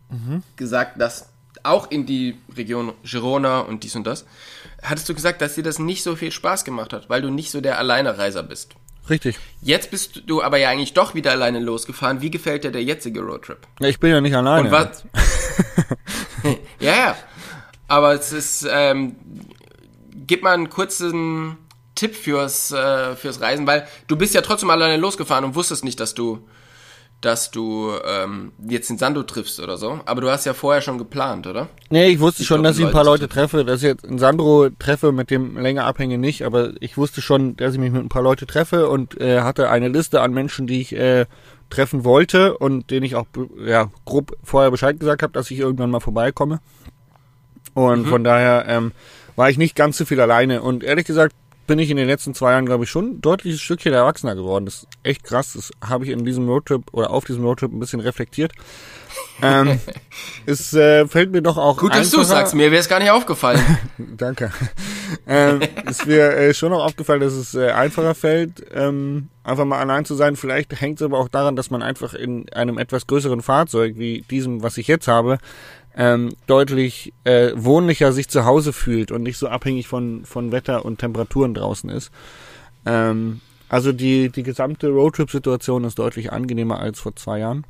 mhm. 0.09 0.43
gesagt, 0.55 1.01
dass 1.01 1.29
auch 1.63 1.91
in 1.91 2.05
die 2.05 2.38
Region 2.55 2.93
Girona 3.03 3.59
und 3.62 3.83
dies 3.83 3.95
und 3.95 4.05
das, 4.05 4.25
hattest 4.81 5.09
du 5.09 5.13
gesagt, 5.13 5.41
dass 5.41 5.55
dir 5.55 5.63
das 5.63 5.79
nicht 5.79 6.03
so 6.03 6.15
viel 6.15 6.31
Spaß 6.31 6.63
gemacht 6.63 6.93
hat, 6.93 7.09
weil 7.09 7.21
du 7.21 7.29
nicht 7.29 7.51
so 7.51 7.59
der 7.59 7.79
Alleinereiser 7.79 8.43
bist. 8.43 8.75
Richtig. 9.10 9.39
Jetzt 9.62 9.91
bist 9.91 10.24
du 10.28 10.41
aber 10.43 10.58
ja 10.58 10.69
eigentlich 10.69 10.93
doch 10.93 11.15
wieder 11.15 11.32
alleine 11.32 11.60
losgefahren. 11.60 12.22
Wie 12.22 12.30
gefällt 12.30 12.63
dir 12.63 12.72
der 12.72 12.84
jetzige 12.84 13.22
Roadtrip? 13.22 13.67
Ja, 13.80 13.88
ich 13.88 14.00
bin 14.00 14.12
ja 14.12 14.22
nicht 14.22 14.36
alleine. 14.36 14.67
Und 14.67 14.72
was? 14.72 15.04
ja, 16.80 16.95
ja. 16.95 17.17
Aber 17.88 18.13
es 18.13 18.32
ist, 18.32 18.67
ähm, 18.69 19.15
gib 20.28 20.43
mal 20.43 20.54
einen 20.54 20.69
kurzen 20.69 21.58
Tipp 21.95 22.15
fürs, 22.15 22.72
äh, 22.72 23.15
fürs 23.15 23.41
Reisen, 23.41 23.65
weil 23.67 23.88
du 24.08 24.15
bist 24.15 24.36
ja 24.36 24.41
trotzdem 24.41 24.69
alleine 24.69 24.98
losgefahren 24.98 25.43
und 25.43 25.56
wusstest 25.56 25.84
nicht, 25.84 26.00
dass 26.00 26.13
du 26.13 26.48
dass 27.21 27.51
du 27.51 27.91
ähm, 28.05 28.53
jetzt 28.65 28.89
den 28.89 28.97
Sando 28.97 29.23
triffst 29.23 29.60
oder 29.60 29.77
so. 29.77 29.99
Aber 30.05 30.21
du 30.21 30.29
hast 30.29 30.45
ja 30.45 30.53
vorher 30.53 30.82
schon 30.82 30.97
geplant, 30.97 31.47
oder? 31.47 31.67
Nee, 31.89 32.08
ich 32.08 32.19
wusste 32.19 32.43
ich 32.43 32.47
schon, 32.47 32.63
dass 32.63 32.77
ich 32.79 32.86
ein 32.86 32.93
paar 32.93 33.03
Leute 33.03 33.27
treffe. 33.27 33.65
Dass 33.65 33.82
ich 33.82 33.88
jetzt 33.88 34.05
einen 34.05 34.19
Sandro 34.19 34.69
treffe, 34.79 35.12
mit 35.12 35.29
dem 35.29 35.58
länger 35.58 35.84
abhänge 35.84 36.17
nicht. 36.17 36.45
Aber 36.45 36.71
ich 36.79 36.97
wusste 36.97 37.21
schon, 37.21 37.58
dass 37.58 37.73
ich 37.73 37.79
mich 37.79 37.91
mit 37.91 38.01
ein 38.01 38.10
paar 38.10 38.23
Leute 38.23 38.47
treffe 38.47 38.88
und 38.88 39.19
äh, 39.19 39.41
hatte 39.41 39.69
eine 39.69 39.89
Liste 39.89 40.21
an 40.21 40.34
Menschen, 40.34 40.65
die 40.65 40.79
ich 40.79 40.95
äh, 40.95 41.25
treffen 41.69 42.05
wollte 42.05 42.58
und 42.58 42.89
denen 42.89 43.03
ich 43.03 43.15
auch 43.15 43.25
ja, 43.65 43.91
grob 44.05 44.38
vorher 44.41 44.71
Bescheid 44.71 44.97
gesagt 44.99 45.21
habe, 45.21 45.34
dass 45.34 45.51
ich 45.51 45.60
irgendwann 45.60 45.91
mal 45.91 45.99
vorbeikomme. 45.99 46.62
Und 47.73 48.05
mhm. 48.05 48.10
von 48.10 48.23
daher 48.23 48.65
ähm, 48.67 48.93
war 49.36 49.49
ich 49.49 49.58
nicht 49.58 49.75
ganz 49.75 49.97
so 49.97 50.05
viel 50.05 50.21
alleine. 50.21 50.62
Und 50.62 50.86
ehrlich 50.86 51.05
gesagt, 51.05 51.36
bin 51.69 51.77
ich 51.77 51.91
in 51.91 51.97
den 51.97 52.08
letzten 52.08 52.34
zwei 52.34 52.53
Jahren, 52.53 52.65
glaube 52.65 52.84
ich, 52.84 52.89
schon 52.89 53.12
ein 53.12 53.21
deutliches 53.21 53.62
Stückchen 53.62 53.93
erwachsener 53.93 54.34
geworden. 54.34 54.65
Das 54.65 54.79
ist 54.79 54.88
echt 55.03 55.23
krass. 55.23 55.53
Das 55.53 55.69
habe 55.88 56.03
ich 56.03 56.10
in 56.10 56.25
diesem 56.25 56.49
Roadtrip 56.49 56.91
oder 56.93 57.12
auf 57.12 57.25
diesem 57.25 57.45
Roadtrip 57.45 57.71
ein 57.71 57.79
bisschen 57.79 57.99
reflektiert. 57.99 58.53
Ähm, 59.41 59.80
es 60.45 60.74
äh, 60.74 61.08
fällt 61.08 61.32
mir 61.32 61.41
doch 61.41 61.58
auch 61.58 61.78
Gut, 61.78 61.93
dass 61.93 62.12
du 62.12 62.24
sagst, 62.24 62.56
mir 62.56 62.72
wäre 62.72 62.80
es 62.80 62.89
gar 62.89 63.00
nicht 63.00 63.12
aufgefallen. 63.12 63.62
Danke. 63.98 64.52
Ähm, 65.28 65.62
es 65.86 66.06
wäre 66.08 66.36
äh, 66.36 66.54
schon 66.54 66.74
auch 66.74 66.84
aufgefallen, 66.84 67.22
dass 67.22 67.34
es 67.34 67.56
äh, 67.56 67.72
einfacher 67.72 68.15
fällt, 68.15 68.63
ähm, 68.74 69.30
einfach 69.43 69.65
mal 69.65 69.80
allein 69.80 70.06
zu 70.06 70.15
sein. 70.15 70.36
Vielleicht 70.36 70.80
hängt 70.80 71.00
es 71.00 71.06
aber 71.06 71.19
auch 71.19 71.30
daran, 71.30 71.56
dass 71.56 71.72
man 71.72 71.82
einfach 71.82 72.13
in 72.13 72.52
einem 72.54 72.78
etwas 72.78 73.08
größeren 73.08 73.41
Fahrzeug 73.41 73.95
wie 73.98 74.22
diesem, 74.30 74.63
was 74.63 74.78
ich 74.78 74.88
jetzt 74.88 75.08
habe, 75.08 75.38
ähm, 75.95 76.30
deutlich 76.48 77.13
äh, 77.24 77.52
wohnlicher 77.56 78.12
sich 78.12 78.30
zu 78.30 78.45
Hause 78.45 78.74
fühlt 78.74 79.12
und 79.12 79.24
nicht 79.24 79.38
so 79.38 79.48
abhängig 79.48 79.88
von, 79.88 80.26
von 80.26 80.52
Wetter 80.52 80.86
und 80.86 81.00
Temperaturen 81.00 81.54
draußen 81.54 81.89
ist. 81.89 82.12
Ähm, 82.86 83.41
also 83.69 83.91
die, 83.91 84.30
die 84.30 84.43
gesamte 84.43 84.89
Roadtrip-Situation 84.89 85.84
ist 85.84 86.00
deutlich 86.00 86.32
angenehmer 86.32 86.80
als 86.80 87.00
vor 87.00 87.15
zwei 87.15 87.39
Jahren. 87.39 87.65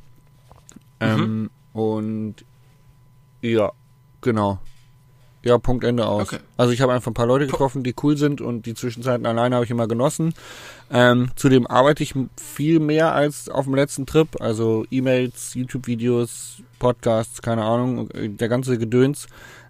Ähm, 1.00 1.42
mhm. 1.42 1.50
Und 1.72 2.34
ja, 3.42 3.72
genau. 4.20 4.58
Ja, 5.42 5.56
Punkt 5.56 5.84
Ende 5.84 6.06
aus. 6.06 6.32
Okay. 6.32 6.42
Also 6.58 6.72
ich 6.72 6.82
habe 6.82 6.92
einfach 6.92 7.10
ein 7.10 7.14
paar 7.14 7.26
Leute 7.26 7.46
getroffen, 7.46 7.82
die 7.82 7.94
cool 8.02 8.16
sind 8.16 8.42
und 8.42 8.66
die 8.66 8.74
Zwischenzeiten 8.74 9.24
alleine 9.24 9.54
habe 9.54 9.64
ich 9.64 9.70
immer 9.70 9.88
genossen. 9.88 10.34
Ähm, 10.90 11.30
zudem 11.34 11.66
arbeite 11.66 12.02
ich 12.02 12.14
viel 12.36 12.78
mehr 12.78 13.14
als 13.14 13.48
auf 13.48 13.64
dem 13.64 13.74
letzten 13.74 14.04
Trip. 14.04 14.28
Also 14.40 14.84
E-Mails, 14.90 15.54
YouTube-Videos, 15.54 16.62
Podcasts, 16.78 17.40
keine 17.40 17.64
Ahnung, 17.64 18.10
der 18.12 18.48
ganze 18.50 18.76
Gedöns. 18.76 19.28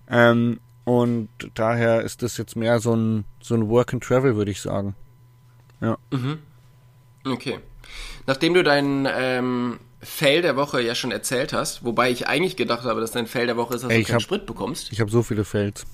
Ähm, 0.09 0.59
und 0.85 1.29
daher 1.55 2.03
ist 2.03 2.23
das 2.23 2.37
jetzt 2.37 2.57
mehr 2.57 2.81
so 2.81 2.97
ein, 2.97 3.25
so 3.41 3.55
ein 3.55 3.69
Work 3.69 3.95
and 3.95 4.03
Travel, 4.03 4.35
würde 4.35 4.51
ich 4.51 4.61
sagen. 4.61 4.97
Ja. 5.81 5.99
Mhm. 6.11 6.39
Okay. 7.25 7.61
Nachdem 8.27 8.55
du 8.55 8.65
dein 8.65 9.07
ähm, 9.09 9.79
Fail 10.03 10.43
der 10.43 10.57
Woche 10.57 10.81
ja 10.81 10.95
schon 10.95 11.11
erzählt 11.11 11.53
hast, 11.53 11.85
wobei 11.85 12.11
ich 12.11 12.27
eigentlich 12.27 12.57
gedacht 12.57 12.85
habe, 12.85 13.01
dass 13.01 13.11
dein 13.11 13.27
Fail 13.27 13.47
der 13.47 13.57
Woche 13.57 13.75
ist, 13.75 13.85
dass 13.85 13.91
Ey, 13.91 14.01
du 14.01 14.07
keinen 14.07 14.15
hab, 14.15 14.23
Sprit 14.23 14.47
bekommst. 14.47 14.93
Ich 14.93 15.01
habe 15.01 15.11
so 15.11 15.23
viele 15.23 15.45
Fails. 15.45 15.85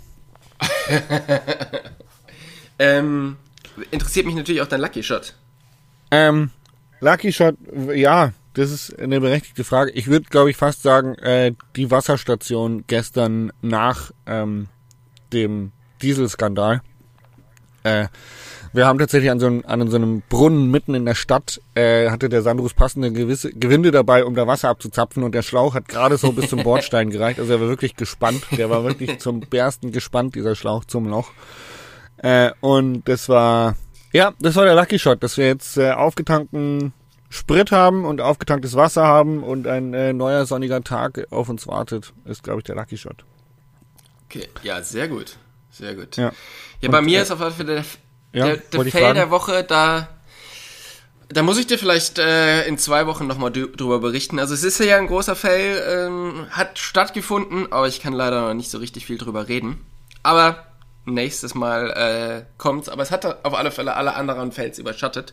ähm, 2.78 3.36
interessiert 3.90 4.26
mich 4.26 4.34
natürlich 4.34 4.62
auch 4.62 4.68
dein 4.68 4.80
Lucky 4.80 5.02
Shot. 5.02 5.34
Ähm, 6.10 6.50
Lucky 7.00 7.32
Shot, 7.32 7.56
ja, 7.94 8.32
das 8.54 8.70
ist 8.70 8.98
eine 8.98 9.20
berechtigte 9.20 9.64
Frage. 9.64 9.90
Ich 9.90 10.06
würde, 10.06 10.26
glaube 10.30 10.50
ich, 10.50 10.56
fast 10.56 10.82
sagen, 10.82 11.16
äh, 11.16 11.52
die 11.74 11.90
Wasserstation 11.90 12.84
gestern 12.86 13.52
nach 13.60 14.12
ähm, 14.26 14.68
dem 15.32 15.72
Dieselskandal. 16.00 16.80
Äh, 17.82 18.06
wir 18.72 18.86
haben 18.86 18.98
tatsächlich 18.98 19.30
an 19.30 19.40
so, 19.40 19.46
einem, 19.46 19.64
an 19.66 19.88
so 19.88 19.96
einem 19.96 20.22
Brunnen 20.28 20.70
mitten 20.70 20.94
in 20.94 21.04
der 21.04 21.14
Stadt, 21.14 21.60
äh, 21.74 22.10
hatte 22.10 22.28
der 22.28 22.42
Sandrus 22.42 22.74
passende 22.74 23.12
gewisse 23.12 23.50
Gewinde 23.52 23.90
dabei, 23.90 24.24
um 24.24 24.34
da 24.34 24.46
Wasser 24.46 24.68
abzuzapfen 24.68 25.22
und 25.22 25.34
der 25.34 25.42
Schlauch 25.42 25.74
hat 25.74 25.88
gerade 25.88 26.16
so 26.16 26.32
bis 26.32 26.50
zum 26.50 26.62
Bordstein 26.62 27.10
gereicht. 27.10 27.40
Also 27.40 27.52
er 27.52 27.60
war 27.60 27.68
wirklich 27.68 27.96
gespannt. 27.96 28.44
Der 28.56 28.70
war 28.70 28.84
wirklich 28.84 29.18
zum 29.18 29.40
Bersten 29.40 29.92
gespannt, 29.92 30.34
dieser 30.34 30.54
Schlauch 30.54 30.84
zum 30.84 31.08
Loch. 31.08 31.30
Äh, 32.18 32.50
und 32.60 33.08
das 33.08 33.28
war, 33.28 33.76
ja, 34.12 34.32
das 34.40 34.56
war 34.56 34.64
der 34.64 34.74
Lucky 34.74 34.98
Shot, 34.98 35.22
dass 35.22 35.36
wir 35.36 35.46
jetzt 35.46 35.76
äh, 35.76 35.92
aufgetankten 35.92 36.92
Sprit 37.28 37.72
haben 37.72 38.04
und 38.04 38.20
aufgetanktes 38.20 38.74
Wasser 38.74 39.04
haben 39.04 39.42
und 39.42 39.66
ein 39.66 39.92
äh, 39.94 40.12
neuer 40.12 40.46
sonniger 40.46 40.82
Tag 40.82 41.26
auf 41.30 41.48
uns 41.48 41.66
wartet, 41.66 42.12
ist, 42.24 42.42
glaube 42.42 42.60
ich, 42.60 42.64
der 42.64 42.76
Lucky 42.76 42.96
Shot. 42.96 43.24
Okay, 44.24 44.48
ja, 44.62 44.82
sehr 44.82 45.08
gut. 45.08 45.36
Sehr 45.70 45.94
gut. 45.94 46.16
Ja, 46.16 46.32
ja 46.80 46.90
bei 46.90 47.02
mir 47.02 47.18
äh, 47.18 47.22
ist 47.22 47.30
auf 47.30 47.40
jeden 47.40 47.52
Fall 47.52 47.66
der, 47.66 47.84
ja, 48.36 48.46
der, 48.46 48.56
der 48.58 48.84
Fail 48.92 49.14
der 49.14 49.30
Woche, 49.30 49.64
da, 49.64 50.08
da 51.28 51.42
muss 51.42 51.58
ich 51.58 51.66
dir 51.66 51.78
vielleicht 51.78 52.18
äh, 52.18 52.66
in 52.66 52.76
zwei 52.76 53.06
Wochen 53.06 53.26
nochmal 53.26 53.50
drüber 53.50 53.98
berichten. 53.98 54.38
Also 54.38 54.52
es 54.52 54.62
ist 54.62 54.78
ja 54.78 54.98
ein 54.98 55.06
großer 55.06 55.34
Fail, 55.34 55.82
ähm, 55.88 56.46
hat 56.50 56.78
stattgefunden, 56.78 57.72
aber 57.72 57.88
ich 57.88 58.00
kann 58.00 58.12
leider 58.12 58.42
noch 58.46 58.54
nicht 58.54 58.70
so 58.70 58.78
richtig 58.78 59.06
viel 59.06 59.16
drüber 59.16 59.48
reden. 59.48 59.86
Aber 60.22 60.66
nächstes 61.06 61.54
Mal 61.54 61.90
äh, 61.92 62.44
kommt's. 62.58 62.90
Aber 62.90 63.02
es 63.02 63.10
hat 63.10 63.44
auf 63.44 63.54
alle 63.54 63.70
Fälle 63.70 63.94
alle 63.94 64.14
anderen 64.14 64.52
Fails 64.52 64.78
überschattet. 64.78 65.32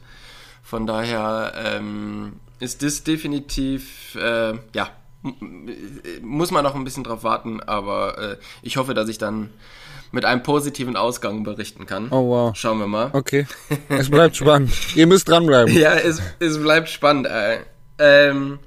Von 0.63 0.87
daher 0.87 1.51
ähm, 1.57 2.39
ist 2.59 2.83
das 2.83 3.03
definitiv, 3.03 4.15
äh, 4.15 4.53
ja, 4.73 4.89
muss 6.21 6.51
man 6.51 6.63
noch 6.63 6.75
ein 6.75 6.85
bisschen 6.85 7.03
drauf 7.03 7.23
warten, 7.23 7.61
aber 7.61 8.17
äh, 8.17 8.37
ich 8.61 8.77
hoffe, 8.77 8.93
dass 8.93 9.09
ich 9.09 9.17
dann 9.17 9.49
mit 10.13 10.25
einem 10.25 10.43
positiven 10.43 10.95
Ausgang 10.95 11.43
berichten 11.43 11.85
kann. 11.85 12.07
Oh 12.11 12.29
wow. 12.29 12.55
Schauen 12.55 12.77
wir 12.79 12.87
mal. 12.87 13.09
Okay. 13.13 13.47
Es 13.89 14.09
bleibt 14.09 14.35
spannend. 14.35 14.71
Ihr 14.95 15.07
müsst 15.07 15.27
dranbleiben. 15.27 15.75
ja, 15.75 15.95
es, 15.95 16.21
es 16.39 16.61
bleibt 16.61 16.89
spannend. 16.89 17.27
Äh. 17.27 17.59
Ähm, 17.97 18.59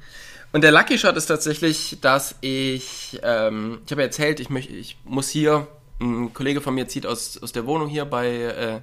und 0.52 0.62
der 0.62 0.72
Lucky 0.72 0.98
Shot 0.98 1.16
ist 1.16 1.26
tatsächlich, 1.26 1.98
dass 2.00 2.34
ich, 2.40 3.20
ähm, 3.22 3.78
ich 3.84 3.92
habe 3.92 4.02
ja 4.02 4.06
erzählt, 4.06 4.40
ich, 4.40 4.50
möcht, 4.50 4.70
ich 4.70 4.98
muss 5.04 5.28
hier, 5.28 5.68
ein 6.00 6.34
Kollege 6.34 6.60
von 6.60 6.74
mir 6.74 6.88
zieht 6.88 7.06
aus, 7.06 7.40
aus 7.42 7.52
der 7.52 7.64
Wohnung 7.66 7.88
hier 7.88 8.04
bei, 8.04 8.28
äh, 8.28 8.80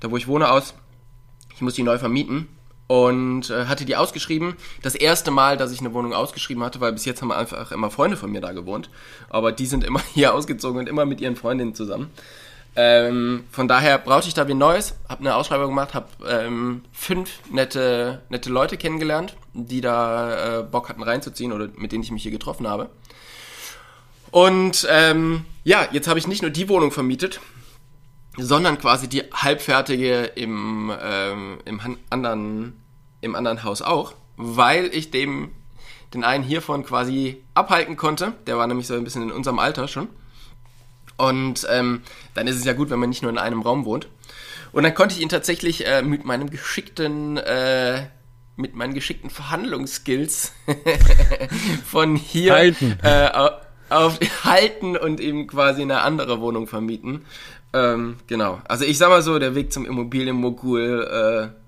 da 0.00 0.10
wo 0.10 0.16
ich 0.16 0.28
wohne 0.28 0.50
aus. 0.50 0.74
Ich 1.54 1.62
muss 1.62 1.74
die 1.74 1.82
neu 1.82 1.98
vermieten 1.98 2.48
und 2.94 3.50
äh, 3.50 3.66
hatte 3.66 3.84
die 3.84 3.96
ausgeschrieben. 3.96 4.54
Das 4.82 4.94
erste 4.94 5.32
Mal, 5.32 5.56
dass 5.56 5.72
ich 5.72 5.80
eine 5.80 5.92
Wohnung 5.94 6.12
ausgeschrieben 6.12 6.62
hatte, 6.62 6.80
weil 6.80 6.92
bis 6.92 7.04
jetzt 7.04 7.22
haben 7.22 7.32
einfach 7.32 7.72
immer 7.72 7.90
Freunde 7.90 8.16
von 8.16 8.30
mir 8.30 8.40
da 8.40 8.52
gewohnt. 8.52 8.88
Aber 9.28 9.50
die 9.50 9.66
sind 9.66 9.82
immer 9.82 10.00
hier 10.14 10.32
ausgezogen 10.32 10.78
und 10.78 10.88
immer 10.88 11.04
mit 11.04 11.20
ihren 11.20 11.34
Freundinnen 11.34 11.74
zusammen. 11.74 12.10
Ähm, 12.76 13.44
von 13.50 13.66
daher 13.66 13.98
brauchte 13.98 14.28
ich 14.28 14.34
da 14.34 14.46
wie 14.46 14.54
Neues, 14.54 14.94
habe 15.08 15.20
eine 15.20 15.34
Ausschreibung 15.34 15.68
gemacht, 15.68 15.94
habe 15.94 16.06
ähm, 16.28 16.82
fünf 16.92 17.30
nette, 17.50 18.22
nette 18.28 18.50
Leute 18.50 18.76
kennengelernt, 18.76 19.36
die 19.54 19.80
da 19.80 20.60
äh, 20.60 20.62
Bock 20.62 20.88
hatten 20.88 21.02
reinzuziehen 21.02 21.52
oder 21.52 21.68
mit 21.76 21.90
denen 21.90 22.04
ich 22.04 22.12
mich 22.12 22.22
hier 22.22 22.32
getroffen 22.32 22.68
habe. 22.68 22.90
Und 24.30 24.86
ähm, 24.88 25.44
ja, 25.64 25.86
jetzt 25.90 26.06
habe 26.06 26.18
ich 26.20 26.28
nicht 26.28 26.42
nur 26.42 26.50
die 26.50 26.68
Wohnung 26.68 26.92
vermietet, 26.92 27.40
sondern 28.36 28.78
quasi 28.78 29.08
die 29.08 29.22
halbfertige 29.32 30.24
im, 30.34 30.92
ähm, 31.00 31.58
im 31.64 31.80
anderen, 32.10 32.83
im 33.24 33.34
anderen 33.34 33.64
Haus 33.64 33.82
auch, 33.82 34.14
weil 34.36 34.86
ich 34.92 35.10
dem 35.10 35.50
den 36.14 36.24
einen 36.24 36.44
hiervon 36.44 36.84
quasi 36.84 37.42
abhalten 37.54 37.96
konnte. 37.96 38.32
Der 38.46 38.56
war 38.56 38.66
nämlich 38.66 38.86
so 38.86 38.94
ein 38.94 39.04
bisschen 39.04 39.22
in 39.22 39.32
unserem 39.32 39.58
Alter 39.58 39.88
schon. 39.88 40.08
Und 41.16 41.66
ähm, 41.70 42.02
dann 42.34 42.46
ist 42.46 42.56
es 42.56 42.64
ja 42.64 42.72
gut, 42.72 42.90
wenn 42.90 42.98
man 42.98 43.08
nicht 43.08 43.22
nur 43.22 43.30
in 43.30 43.38
einem 43.38 43.62
Raum 43.62 43.84
wohnt. 43.84 44.08
Und 44.72 44.82
dann 44.82 44.94
konnte 44.94 45.14
ich 45.14 45.22
ihn 45.22 45.28
tatsächlich 45.28 45.86
äh, 45.86 46.02
mit 46.02 46.24
meinem 46.24 46.50
geschickten, 46.50 47.36
äh, 47.36 48.06
mit 48.56 48.74
meinen 48.74 48.94
geschickten 48.94 49.30
Verhandlungsskills 49.30 50.52
von 51.84 52.16
hier 52.16 52.52
halten. 52.52 52.98
Äh, 53.02 53.30
auf, 53.90 54.18
halten 54.44 54.96
und 54.96 55.20
ihm 55.20 55.46
quasi 55.46 55.82
eine 55.82 56.00
andere 56.00 56.40
Wohnung 56.40 56.66
vermieten. 56.66 57.24
Ähm, 57.72 58.16
genau. 58.26 58.60
Also 58.66 58.84
ich 58.84 58.98
sag 58.98 59.10
mal 59.10 59.22
so, 59.22 59.38
der 59.38 59.54
Weg 59.54 59.72
zum 59.72 59.84
Immobilienmogul 59.84 61.52
äh, 61.54 61.63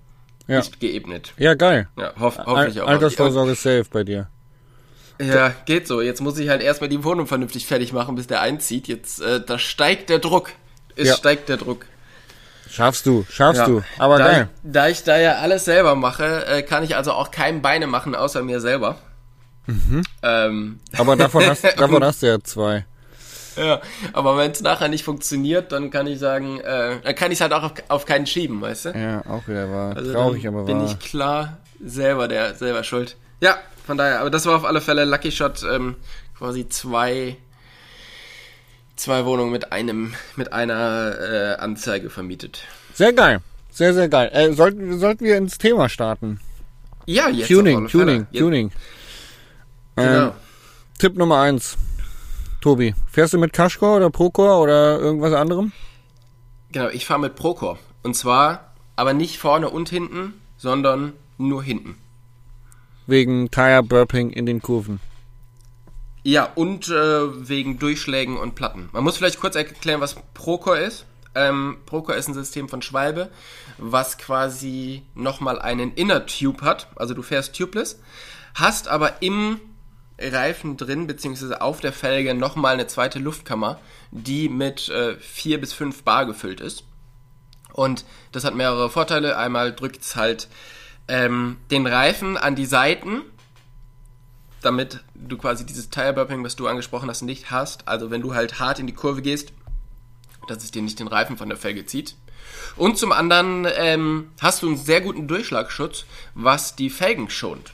ja. 0.46 0.58
ist 0.60 0.80
geebnet. 0.80 1.32
Ja, 1.36 1.54
geil. 1.54 1.88
Ja, 1.98 2.12
hoff, 2.18 2.38
hoffe 2.38 2.68
ich 2.68 2.80
auch. 2.80 2.88
Altersvorsorge 2.88 3.52
ist 3.52 3.62
safe 3.62 3.86
bei 3.90 4.04
dir. 4.04 4.28
Ja, 5.20 5.54
geht 5.64 5.86
so. 5.86 6.00
Jetzt 6.02 6.20
muss 6.20 6.38
ich 6.38 6.48
halt 6.48 6.62
erstmal 6.62 6.90
die 6.90 7.02
Wohnung 7.02 7.26
vernünftig 7.26 7.66
fertig 7.66 7.92
machen, 7.92 8.16
bis 8.16 8.26
der 8.26 8.40
einzieht. 8.40 8.86
Jetzt, 8.86 9.20
äh, 9.20 9.40
da 9.44 9.58
steigt 9.58 10.10
der 10.10 10.18
Druck. 10.18 10.50
Es 10.94 11.08
ja. 11.08 11.14
steigt 11.14 11.48
der 11.48 11.56
Druck. 11.56 11.86
Schaffst 12.68 13.06
du, 13.06 13.24
schaffst 13.30 13.60
ja. 13.60 13.66
du. 13.66 13.82
Aber 13.98 14.18
da 14.18 14.24
geil. 14.26 14.48
Ich, 14.52 14.72
da 14.72 14.88
ich 14.88 15.04
da 15.04 15.18
ja 15.18 15.32
alles 15.36 15.64
selber 15.64 15.94
mache, 15.94 16.44
äh, 16.46 16.62
kann 16.62 16.82
ich 16.82 16.96
also 16.96 17.12
auch 17.12 17.30
kein 17.30 17.62
Beine 17.62 17.86
machen, 17.86 18.14
außer 18.14 18.42
mir 18.42 18.60
selber. 18.60 18.98
Mhm. 19.66 20.02
Ähm. 20.22 20.80
Aber 20.96 21.16
davon 21.16 21.46
hast, 21.46 21.64
davon 21.76 22.02
hast 22.04 22.22
du 22.22 22.26
ja 22.26 22.40
zwei. 22.40 22.84
Ja, 23.66 23.80
aber 24.12 24.36
wenn 24.36 24.50
es 24.50 24.60
nachher 24.60 24.88
nicht 24.88 25.04
funktioniert, 25.04 25.72
dann 25.72 25.90
kann 25.90 26.06
ich 26.06 26.18
sagen, 26.18 26.60
äh, 26.60 26.98
dann 27.02 27.14
kann 27.14 27.32
ich 27.32 27.38
es 27.38 27.40
halt 27.40 27.52
auch 27.52 27.62
auf, 27.62 27.72
auf, 27.88 28.04
keinen 28.04 28.26
schieben, 28.26 28.60
weißt 28.60 28.86
du? 28.86 28.88
Ja, 28.90 29.22
auch 29.26 29.48
wieder 29.48 29.70
wahr. 29.70 29.96
Also 29.96 30.12
Traurig, 30.12 30.46
aber 30.46 30.64
bin 30.64 30.76
wahr. 30.76 30.84
Bin 30.84 30.92
ich 30.92 30.98
klar 30.98 31.58
selber 31.84 32.28
der 32.28 32.54
selber 32.54 32.84
schuld. 32.84 33.16
Ja, 33.40 33.58
von 33.86 33.96
daher, 33.96 34.20
aber 34.20 34.30
das 34.30 34.46
war 34.46 34.56
auf 34.56 34.64
alle 34.64 34.80
Fälle 34.80 35.04
Lucky 35.04 35.30
Shot, 35.30 35.62
ähm, 35.62 35.96
quasi 36.36 36.68
zwei 36.68 37.36
zwei 38.96 39.24
Wohnungen 39.24 39.52
mit 39.52 39.72
einem 39.72 40.14
mit 40.36 40.52
einer 40.52 41.14
äh, 41.18 41.60
Anzeige 41.60 42.10
vermietet. 42.10 42.62
Sehr 42.94 43.12
geil, 43.12 43.40
sehr 43.70 43.94
sehr 43.94 44.08
geil. 44.08 44.30
Äh, 44.32 44.52
sollten 44.52 44.98
sollten 44.98 45.24
wir 45.24 45.36
ins 45.36 45.58
Thema 45.58 45.88
starten? 45.88 46.40
Ja, 47.06 47.28
jetzt 47.28 47.48
Tuning, 47.48 47.88
Tuning, 47.88 48.26
Tuning. 48.32 48.72
Genau. 49.94 50.26
Ähm, 50.26 50.32
Tipp 50.98 51.16
Nummer 51.16 51.40
eins. 51.40 51.76
Tobi, 52.66 52.96
fährst 53.08 53.32
du 53.32 53.38
mit 53.38 53.52
Cashcore 53.52 53.98
oder 53.98 54.10
Procore 54.10 54.60
oder 54.60 54.98
irgendwas 54.98 55.32
anderem? 55.32 55.70
Genau, 56.72 56.88
ich 56.88 57.06
fahre 57.06 57.20
mit 57.20 57.36
Procore. 57.36 57.78
Und 58.02 58.14
zwar 58.16 58.72
aber 58.96 59.14
nicht 59.14 59.38
vorne 59.38 59.70
und 59.70 59.88
hinten, 59.88 60.34
sondern 60.56 61.12
nur 61.38 61.62
hinten. 61.62 61.94
Wegen 63.06 63.52
Tire 63.52 63.84
Burping 63.84 64.30
in 64.30 64.46
den 64.46 64.62
Kurven. 64.62 64.98
Ja, 66.24 66.50
und 66.56 66.88
äh, 66.88 67.48
wegen 67.48 67.78
Durchschlägen 67.78 68.36
und 68.36 68.56
Platten. 68.56 68.88
Man 68.90 69.04
muss 69.04 69.16
vielleicht 69.16 69.38
kurz 69.38 69.54
erklären, 69.54 70.00
was 70.00 70.16
Procore 70.34 70.80
ist. 70.80 71.06
Ähm, 71.36 71.76
Procore 71.86 72.18
ist 72.18 72.26
ein 72.26 72.34
System 72.34 72.68
von 72.68 72.82
Schwalbe, 72.82 73.30
was 73.78 74.18
quasi 74.18 75.02
nochmal 75.14 75.60
einen 75.60 75.94
Inner 75.94 76.26
Tube 76.26 76.62
hat. 76.62 76.88
Also 76.96 77.14
du 77.14 77.22
fährst 77.22 77.56
tubeless, 77.56 78.00
hast 78.56 78.88
aber 78.88 79.22
im 79.22 79.60
Reifen 80.18 80.76
drin, 80.76 81.06
beziehungsweise 81.06 81.60
auf 81.60 81.80
der 81.80 81.92
Felge 81.92 82.34
nochmal 82.34 82.74
eine 82.74 82.86
zweite 82.86 83.18
Luftkammer, 83.18 83.78
die 84.10 84.48
mit 84.48 84.88
äh, 84.88 85.16
4 85.16 85.60
bis 85.60 85.72
5 85.72 86.02
Bar 86.02 86.26
gefüllt 86.26 86.60
ist. 86.60 86.84
Und 87.72 88.04
das 88.32 88.44
hat 88.44 88.54
mehrere 88.54 88.88
Vorteile. 88.88 89.36
Einmal 89.36 89.74
drückt 89.74 90.02
es 90.02 90.16
halt 90.16 90.48
ähm, 91.08 91.58
den 91.70 91.86
Reifen 91.86 92.38
an 92.38 92.54
die 92.56 92.64
Seiten, 92.64 93.20
damit 94.62 95.04
du 95.14 95.36
quasi 95.36 95.66
dieses 95.66 95.90
Tire 95.90 96.14
Burping, 96.14 96.42
was 96.42 96.56
du 96.56 96.66
angesprochen 96.66 97.10
hast, 97.10 97.22
nicht 97.22 97.50
hast. 97.50 97.86
Also 97.86 98.10
wenn 98.10 98.22
du 98.22 98.34
halt 98.34 98.58
hart 98.58 98.78
in 98.78 98.86
die 98.86 98.94
Kurve 98.94 99.20
gehst, 99.20 99.52
dass 100.48 100.64
es 100.64 100.70
dir 100.70 100.82
nicht 100.82 100.98
den 100.98 101.08
Reifen 101.08 101.36
von 101.36 101.48
der 101.48 101.58
Felge 101.58 101.84
zieht. 101.84 102.16
Und 102.76 102.96
zum 102.96 103.12
anderen 103.12 103.66
ähm, 103.76 104.30
hast 104.40 104.62
du 104.62 104.68
einen 104.68 104.76
sehr 104.76 105.02
guten 105.02 105.28
Durchschlagschutz, 105.28 106.06
was 106.34 106.76
die 106.76 106.90
Felgen 106.90 107.28
schont. 107.28 107.72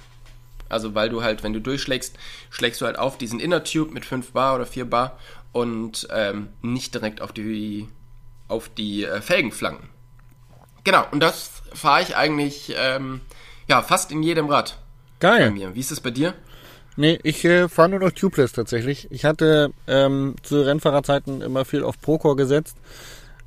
Also 0.73 0.95
weil 0.95 1.09
du 1.09 1.23
halt, 1.23 1.43
wenn 1.43 1.53
du 1.53 1.61
durchschlägst, 1.61 2.17
schlägst 2.51 2.81
du 2.81 2.87
halt 2.87 2.99
auf 2.99 3.19
diesen 3.19 3.41
Inner 3.41 3.65
Tube 3.65 3.93
mit 3.93 4.05
5 4.05 4.33
Bar 4.33 4.55
oder 4.55 4.67
4 4.67 4.85
Bar 4.87 5.19
und 5.53 6.09
ähm, 6.11 6.49
nicht 6.63 6.95
direkt 6.95 7.21
auf 7.21 7.33
die, 7.33 7.89
auf 8.49 8.69
die 8.69 9.05
äh, 9.05 9.21
Felgenflanken. 9.21 9.89
Genau, 10.85 11.05
und 11.13 11.21
das 11.21 11.63
fahre 11.73 12.03
ich 12.03 12.17
eigentlich 12.17 12.75
ähm, 12.77 13.21
ja, 13.69 13.83
fast 13.83 14.11
in 14.11 14.23
jedem 14.23 14.49
Rad. 14.49 14.79
Geil. 15.21 15.55
Wie 15.75 15.81
ist 15.81 15.93
es 15.93 16.01
bei 16.01 16.11
dir? 16.11 16.35
Nee, 16.97 17.19
ich 17.23 17.45
äh, 17.45 17.69
fahre 17.69 17.91
nur 17.91 18.01
noch 18.01 18.11
Tubeless 18.11 18.53
tatsächlich. 18.53 19.09
Ich 19.11 19.25
hatte 19.25 19.73
ähm, 19.87 20.35
zu 20.43 20.61
Rennfahrerzeiten 20.61 21.41
immer 21.41 21.65
viel 21.65 21.85
auf 21.85 22.01
Procore 22.01 22.37
gesetzt. 22.37 22.77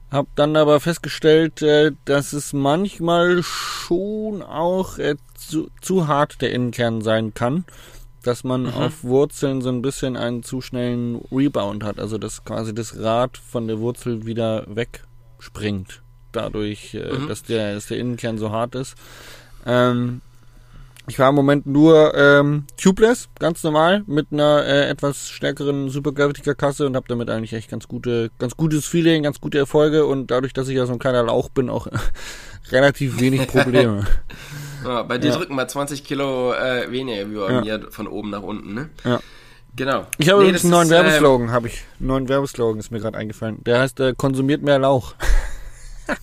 Hab 0.10 0.28
dann 0.36 0.56
aber 0.56 0.80
festgestellt, 0.80 1.62
äh, 1.62 1.92
dass 2.06 2.34
es 2.34 2.54
manchmal 2.54 3.44
schon 3.44 4.42
auch 4.42 4.98
zu, 5.36 5.69
zu 5.82 6.08
hart 6.08 6.41
der 6.41 6.52
Innenkern 6.52 7.02
sein 7.02 7.34
kann. 7.34 7.65
Dass 8.24 8.43
man 8.43 8.63
mhm. 8.63 8.74
auf 8.74 9.04
Wurzeln 9.04 9.62
so 9.62 9.69
ein 9.69 9.84
bisschen 9.84 10.17
einen 10.17 10.41
zu 10.41 10.62
schnellen 10.62 11.21
Rebound 11.32 11.84
hat. 11.84 12.00
Also 12.00 12.17
dass 12.17 12.43
quasi 12.43 12.74
das 12.74 12.98
Rad 12.98 13.38
von 13.38 13.67
der 13.67 13.80
Wurzel 13.80 14.26
wieder 14.26 14.65
wegspringt. 14.67 16.02
Dadurch, 16.32 16.95
äh, 16.95 17.13
mhm. 17.13 17.28
dass, 17.28 17.43
der, 17.43 17.76
dass 17.76 17.88
der 17.88 18.00
Innenkern 18.00 18.38
so 18.38 18.52
hart 18.52 18.76
ist. 18.76 18.95
Ähm, 19.65 20.21
ich 21.08 21.17
fahre 21.17 21.30
im 21.30 21.36
Moment 21.36 21.67
nur 21.67 22.15
ähm, 22.15 22.65
tubeless, 22.78 23.30
ganz 23.38 23.63
normal, 23.63 24.04
mit 24.08 24.28
einer 24.32 24.65
äh, 24.65 24.89
etwas 24.89 25.30
stärkeren 25.30 25.89
Supergravity-Kasse 25.89 26.88
und 26.88 26.95
habe 26.95 27.06
damit 27.08 27.30
eigentlich 27.30 27.54
echt 27.54 27.69
ganz 27.69 27.88
gute, 27.88 28.32
ganz 28.39 28.58
gutes 28.58 28.88
Feeling, 28.88 29.21
ganz 29.21 29.39
gute 29.39 29.60
Erfolge 29.60 30.08
und 30.08 30.32
dadurch, 30.32 30.54
dass 30.54 30.67
ich 30.67 30.76
ja 30.76 30.88
so 30.88 30.93
ein 30.93 31.00
kleiner 31.00 31.24
Lauch 31.24 31.50
bin, 31.50 31.69
auch 31.69 31.88
relativ 32.71 33.19
wenig 33.19 33.48
Probleme. 33.48 34.06
ja, 34.84 35.04
bei 35.04 35.18
dir 35.18 35.30
ja. 35.30 35.38
drücken 35.38 35.56
wir 35.56 35.68
20 35.68 36.04
Kilo 36.04 36.54
äh, 36.54 36.92
weniger 36.92 37.30
wie 37.30 37.36
bei 37.36 37.52
ja. 37.52 37.62
mir 37.62 37.92
von 37.92 38.08
oben 38.08 38.30
nach 38.30 38.42
unten, 38.42 38.74
ne? 38.74 38.90
Ja. 39.04 39.20
Genau. 39.76 40.08
Ich 40.18 40.30
habe 40.30 40.40
nee, 40.40 40.50
übrigens 40.50 40.64
einen 40.64 40.72
neuen 40.72 40.90
Werbeslogan, 40.90 41.50
äh, 41.50 41.52
habe 41.52 41.68
ich. 41.68 41.84
Einen 42.00 42.08
neuen 42.08 42.30
Werbeslogan 42.30 42.80
ist 42.80 42.92
mir 42.92 43.00
gerade 43.00 43.18
eingefallen. 43.18 43.64
Der 43.66 43.82
heißt 43.82 44.00
äh, 44.00 44.14
konsumiert 44.16 44.62
mehr 44.62 44.80
Lauch. 44.80 45.16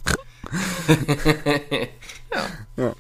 ja. 2.33 2.47
ja. 2.77 2.95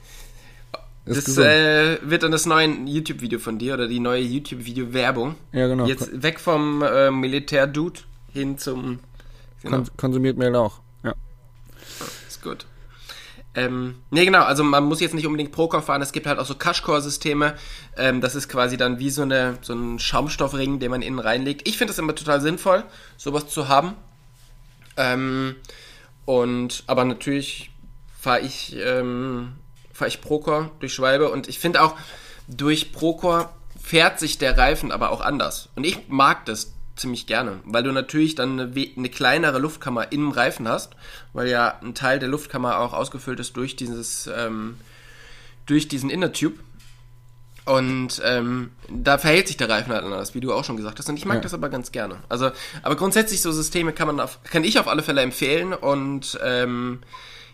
Das 1.05 1.37
äh, 1.37 1.99
wird 2.03 2.23
dann 2.23 2.33
das 2.33 2.47
neue 2.47 2.69
YouTube-Video 2.69 3.39
von 3.39 3.59
dir 3.59 3.75
oder 3.75 3.89
die 3.89 3.99
neue 3.99 4.21
YouTube-Video-Werbung. 4.21 5.35
Ja, 5.53 5.67
genau. 5.67 5.87
Jetzt 5.87 6.23
weg 6.23 6.39
vom 6.39 6.83
äh, 6.83 7.11
Militär-Dude 7.11 8.01
hin 8.33 8.59
zum. 8.59 9.01
Genau. 9.63 9.79
Kon 9.79 9.89
konsumiert 9.97 10.37
mehr 10.37 10.51
Lauch. 10.51 10.81
Ja. 11.03 11.15
Ist 12.29 12.43
gut. 12.43 12.67
Ähm, 13.55 13.97
nee, 14.11 14.25
genau, 14.25 14.45
also 14.45 14.65
man 14.65 14.85
muss 14.85 15.01
jetzt 15.01 15.15
nicht 15.15 15.27
unbedingt 15.27 15.53
Procore 15.53 15.83
fahren, 15.83 16.01
es 16.01 16.13
gibt 16.13 16.27
halt 16.27 16.39
auch 16.39 16.47
so 16.47 16.55
Cashcore-Systeme. 16.55 17.55
Ähm, 17.97 18.21
das 18.21 18.35
ist 18.35 18.49
quasi 18.49 18.77
dann 18.77 18.99
wie 18.99 19.11
so, 19.11 19.23
eine, 19.23 19.59
so 19.61 19.75
ein 19.75 19.99
Schaumstoffring, 19.99 20.79
den 20.79 20.91
man 20.91 21.03
innen 21.03 21.19
reinlegt. 21.19 21.69
Ich 21.69 21.77
finde 21.77 21.93
das 21.93 21.99
immer 21.99 22.15
total 22.15 22.41
sinnvoll, 22.41 22.85
sowas 23.17 23.49
zu 23.49 23.69
haben. 23.69 23.95
Ähm, 24.97 25.57
und 26.25 26.85
aber 26.87 27.05
natürlich 27.05 27.71
fahre 28.19 28.41
ich 28.41 28.77
ähm, 28.77 29.55
fahre 29.93 30.09
ich 30.09 30.21
Procore 30.21 30.71
durch 30.81 30.95
Schwalbe 30.95 31.31
und 31.31 31.49
ich 31.49 31.59
finde 31.59 31.83
auch, 31.83 31.95
durch 32.49 32.93
Procore 32.93 33.51
fährt 33.81 34.19
sich 34.19 34.39
der 34.39 34.57
Reifen 34.57 34.93
aber 34.93 35.11
auch 35.11 35.21
anders. 35.21 35.69
Und 35.77 35.85
ich 35.85 36.09
mag 36.09 36.45
das 36.47 36.72
ziemlich 36.97 37.27
gerne, 37.27 37.61
weil 37.65 37.83
du 37.83 37.93
natürlich 37.93 38.35
dann 38.35 38.61
eine, 38.61 38.87
eine, 38.97 39.09
kleinere 39.09 39.59
Luftkammer 39.59 40.13
im 40.13 40.31
Reifen 40.31 40.69
hast, 40.69 40.95
weil 41.33 41.49
ja 41.49 41.79
ein 41.83 41.95
Teil 41.95 42.19
der 42.19 42.29
Luftkammer 42.29 42.79
auch 42.79 42.93
ausgefüllt 42.93 43.41
ist 43.41 43.57
durch 43.57 43.77
dieses, 43.77 44.29
ähm, 44.35 44.77
durch 45.67 45.89
diesen 45.89 46.11
Inner 46.11 46.33
Tube. 46.33 46.59
Und 47.65 48.21
ähm, 48.25 48.73
da 48.89 49.19
verhält 49.19 49.47
sich 49.47 49.57
der 49.57 49.69
Reifen 49.69 49.93
halt 49.93 50.03
anders, 50.05 50.35
wie 50.35 50.41
du 50.41 50.53
auch 50.53 50.65
schon 50.65 50.77
gesagt 50.77 50.99
hast. 50.99 51.09
Und 51.09 51.17
ich 51.17 51.25
mag 51.25 51.37
ja. 51.37 51.43
das 51.43 51.55
aber 51.55 51.69
ganz 51.69 51.93
gerne. 51.93 52.19
Also, 52.29 52.51
aber 52.83 52.97
grundsätzlich 52.97 53.41
so 53.41 53.53
Systeme 53.53 53.93
kann 53.93 54.09
man 54.09 54.19
auf, 54.19 54.43
kann 54.43 54.65
ich 54.65 54.81
auf 54.81 54.89
alle 54.89 55.03
Fälle 55.03 55.21
empfehlen 55.21 55.73
und 55.73 56.39
ähm, 56.43 57.01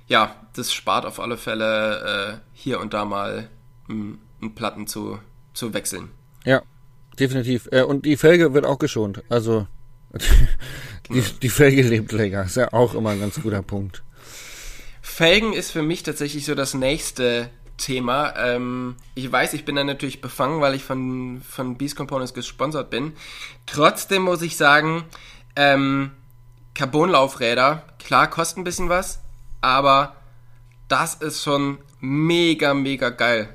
ja, 0.07 0.35
das 0.55 0.73
spart 0.73 1.05
auf 1.05 1.21
alle 1.21 1.37
Fälle 1.37 2.41
äh, 2.41 2.49
hier 2.55 2.81
und 2.81 2.95
da 2.95 3.05
mal 3.05 3.51
einen 3.89 4.19
Platten 4.55 4.87
zu, 4.87 5.19
zu 5.53 5.75
wechseln. 5.75 6.11
Ja, 6.45 6.63
definitiv. 7.21 7.69
Äh, 7.73 7.83
und 7.83 8.05
die 8.05 8.17
Felge 8.17 8.55
wird 8.55 8.65
auch 8.65 8.79
geschont. 8.79 9.23
Also 9.29 9.67
die, 11.11 11.23
die 11.43 11.49
Felge 11.49 11.83
lebt 11.83 12.13
länger. 12.13 12.45
Ist 12.45 12.57
ja 12.57 12.73
auch 12.73 12.95
immer 12.95 13.11
ein 13.11 13.21
ganz 13.21 13.41
guter 13.41 13.63
Punkt. 13.63 14.03
Felgen 15.03 15.53
ist 15.53 15.71
für 15.71 15.83
mich 15.83 16.03
tatsächlich 16.03 16.45
so 16.45 16.55
das 16.55 16.75
nächste 16.75 17.51
Thema. 17.77 18.35
Ähm, 18.37 18.97
ich 19.15 19.31
weiß, 19.31 19.55
ich 19.55 19.65
bin 19.65 19.77
da 19.77 19.85
natürlich 19.85 20.21
befangen, 20.21 20.61
weil 20.61 20.75
ich 20.75 20.85
von, 20.85 21.41
von 21.49 21.77
Beast 21.77 21.97
Components 21.97 22.35
gesponsert 22.35 22.91
bin. 22.91 23.13
Trotzdem 23.67 24.23
muss 24.23 24.43
ich 24.43 24.57
sagen, 24.57 25.05
ähm, 25.57 26.13
Carbonlaufräder, 26.75 27.83
klar, 27.99 28.29
kosten 28.29 28.61
ein 28.61 28.65
bisschen 28.65 28.89
was, 28.89 29.21
aber 29.61 30.15
das 30.89 31.15
ist 31.17 31.43
schon 31.43 31.79
mega, 32.01 32.75
mega 32.75 33.11
geil. 33.11 33.49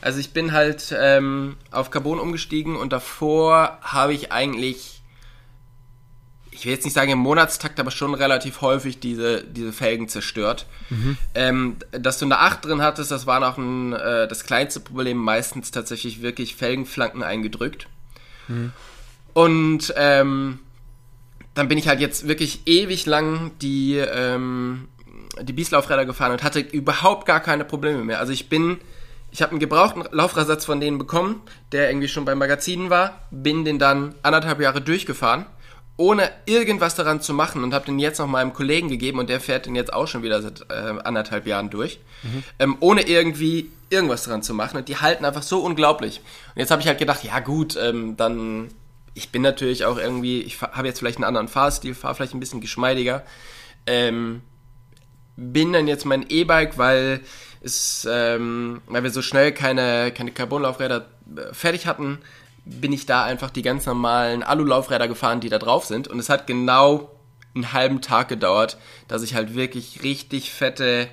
Also 0.00 0.18
ich 0.18 0.32
bin 0.32 0.52
halt 0.52 0.94
ähm, 0.98 1.56
auf 1.70 1.90
Carbon 1.90 2.18
umgestiegen 2.18 2.76
und 2.76 2.92
davor 2.92 3.78
habe 3.82 4.14
ich 4.14 4.32
eigentlich, 4.32 5.02
ich 6.50 6.64
will 6.64 6.72
jetzt 6.72 6.84
nicht 6.84 6.94
sagen 6.94 7.10
im 7.10 7.18
Monatstakt, 7.18 7.78
aber 7.78 7.90
schon 7.90 8.14
relativ 8.14 8.62
häufig 8.62 9.00
diese, 9.00 9.44
diese 9.44 9.72
Felgen 9.72 10.08
zerstört. 10.08 10.66
Mhm. 10.88 11.18
Ähm, 11.34 11.76
dass 11.92 12.18
du 12.18 12.24
eine 12.24 12.38
8 12.38 12.64
drin 12.64 12.82
hattest, 12.82 13.10
das 13.10 13.26
war 13.26 13.40
noch 13.40 13.58
ein, 13.58 13.92
äh, 13.92 14.26
das 14.26 14.44
kleinste 14.44 14.80
Problem, 14.80 15.18
meistens 15.18 15.70
tatsächlich 15.70 16.22
wirklich 16.22 16.56
Felgenflanken 16.56 17.22
eingedrückt. 17.22 17.86
Mhm. 18.48 18.72
Und 19.34 19.94
ähm, 19.96 20.60
dann 21.54 21.68
bin 21.68 21.78
ich 21.78 21.88
halt 21.88 22.00
jetzt 22.00 22.26
wirklich 22.26 22.66
ewig 22.66 23.06
lang 23.06 23.52
die 23.60 23.96
ähm, 23.96 24.88
die 25.42 25.52
Bislaufräder 25.52 26.06
gefahren 26.06 26.32
und 26.32 26.42
hatte 26.42 26.60
überhaupt 26.60 27.26
gar 27.26 27.40
keine 27.40 27.64
Probleme 27.64 28.04
mehr. 28.04 28.18
Also 28.18 28.32
ich 28.32 28.48
bin, 28.48 28.78
ich 29.30 29.42
habe 29.42 29.52
einen 29.52 29.60
gebrauchten 29.60 30.04
Laufradsatz 30.10 30.64
von 30.64 30.80
denen 30.80 30.98
bekommen, 30.98 31.42
der 31.72 31.90
irgendwie 31.90 32.08
schon 32.08 32.24
bei 32.24 32.34
Magazinen 32.34 32.90
war, 32.90 33.26
bin 33.30 33.64
den 33.64 33.78
dann 33.78 34.14
anderthalb 34.22 34.60
Jahre 34.60 34.80
durchgefahren, 34.80 35.46
ohne 35.96 36.30
irgendwas 36.46 36.94
daran 36.94 37.20
zu 37.20 37.34
machen 37.34 37.62
und 37.62 37.74
habe 37.74 37.86
den 37.86 37.98
jetzt 37.98 38.18
noch 38.18 38.26
meinem 38.26 38.52
Kollegen 38.52 38.88
gegeben 38.88 39.18
und 39.18 39.28
der 39.28 39.40
fährt 39.40 39.66
den 39.66 39.74
jetzt 39.74 39.92
auch 39.92 40.08
schon 40.08 40.22
wieder 40.22 40.42
seit 40.42 40.62
äh, 40.70 40.94
anderthalb 41.04 41.46
Jahren 41.46 41.70
durch, 41.70 42.00
mhm. 42.22 42.44
ähm, 42.58 42.76
ohne 42.80 43.02
irgendwie 43.02 43.70
irgendwas 43.90 44.24
daran 44.24 44.42
zu 44.42 44.54
machen. 44.54 44.78
Und 44.78 44.88
die 44.88 44.96
halten 44.96 45.24
einfach 45.24 45.42
so 45.42 45.60
unglaublich. 45.60 46.20
Und 46.54 46.60
jetzt 46.60 46.70
habe 46.70 46.80
ich 46.80 46.88
halt 46.88 46.98
gedacht, 46.98 47.22
ja 47.24 47.40
gut, 47.40 47.76
ähm, 47.80 48.16
dann 48.16 48.70
ich 49.14 49.30
bin 49.30 49.42
natürlich 49.42 49.84
auch 49.84 49.98
irgendwie, 49.98 50.40
ich 50.40 50.60
habe 50.60 50.86
jetzt 50.86 50.98
vielleicht 50.98 51.18
einen 51.18 51.24
anderen 51.24 51.48
Fahrstil, 51.48 51.94
fahre 51.94 52.14
vielleicht 52.14 52.34
ein 52.34 52.40
bisschen 52.40 52.60
geschmeidiger. 52.60 53.24
Ähm, 53.86 54.42
bin 55.36 55.72
dann 55.72 55.88
jetzt 55.88 56.04
mein 56.04 56.26
E-Bike, 56.28 56.78
weil 56.78 57.20
es, 57.62 58.06
ähm, 58.10 58.80
weil 58.86 59.02
wir 59.02 59.10
so 59.10 59.22
schnell 59.22 59.52
keine, 59.52 60.12
keine 60.12 60.32
Carbonlaufräder 60.32 61.06
äh, 61.36 61.52
fertig 61.52 61.86
hatten, 61.86 62.18
bin 62.64 62.92
ich 62.92 63.06
da 63.06 63.24
einfach 63.24 63.50
die 63.50 63.62
ganz 63.62 63.86
normalen 63.86 64.42
Alu-Laufräder 64.42 65.08
gefahren, 65.08 65.40
die 65.40 65.48
da 65.48 65.58
drauf 65.58 65.84
sind. 65.84 66.08
Und 66.08 66.18
es 66.18 66.28
hat 66.28 66.46
genau 66.46 67.10
einen 67.54 67.72
halben 67.72 68.00
Tag 68.00 68.28
gedauert, 68.28 68.78
dass 69.08 69.22
ich 69.22 69.34
halt 69.34 69.54
wirklich 69.54 70.02
richtig 70.02 70.52
fette, 70.52 71.08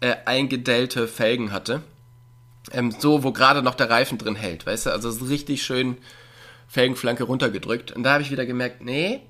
äh, 0.00 0.14
eingedellte 0.24 1.06
Felgen 1.06 1.52
hatte. 1.52 1.82
Ähm, 2.70 2.94
so, 2.96 3.24
wo 3.24 3.32
gerade 3.32 3.62
noch 3.62 3.74
der 3.74 3.90
Reifen 3.90 4.18
drin 4.18 4.36
hält, 4.36 4.66
weißt 4.66 4.86
du? 4.86 4.90
Also 4.90 5.10
so 5.10 5.26
richtig 5.26 5.62
schön 5.62 5.98
Felgenflanke 6.68 7.24
runtergedrückt. 7.24 7.92
Und 7.92 8.02
da 8.02 8.14
habe 8.14 8.22
ich 8.22 8.30
wieder 8.30 8.46
gemerkt, 8.46 8.82
nee, 8.82 9.20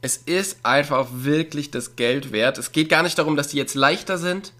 es 0.00 0.16
ist 0.16 0.64
einfach 0.64 1.08
wirklich 1.10 1.70
das 1.70 1.96
Geld 1.96 2.30
wert. 2.30 2.58
Es 2.58 2.72
geht 2.72 2.88
gar 2.88 3.02
nicht 3.02 3.18
darum, 3.18 3.36
dass 3.36 3.48
die 3.48 3.56
jetzt 3.56 3.74
leichter 3.74 4.18
sind, 4.18 4.52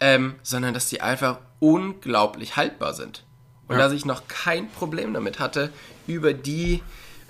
ähm, 0.00 0.36
sondern 0.42 0.74
dass 0.74 0.88
die 0.88 1.00
einfach 1.00 1.38
unglaublich 1.58 2.56
haltbar 2.56 2.94
sind. 2.94 3.24
Und 3.68 3.76
ja. 3.76 3.82
dass 3.82 3.92
ich 3.92 4.04
noch 4.04 4.28
kein 4.28 4.68
Problem 4.70 5.12
damit 5.12 5.40
hatte 5.40 5.70
über 6.06 6.32
die, 6.32 6.82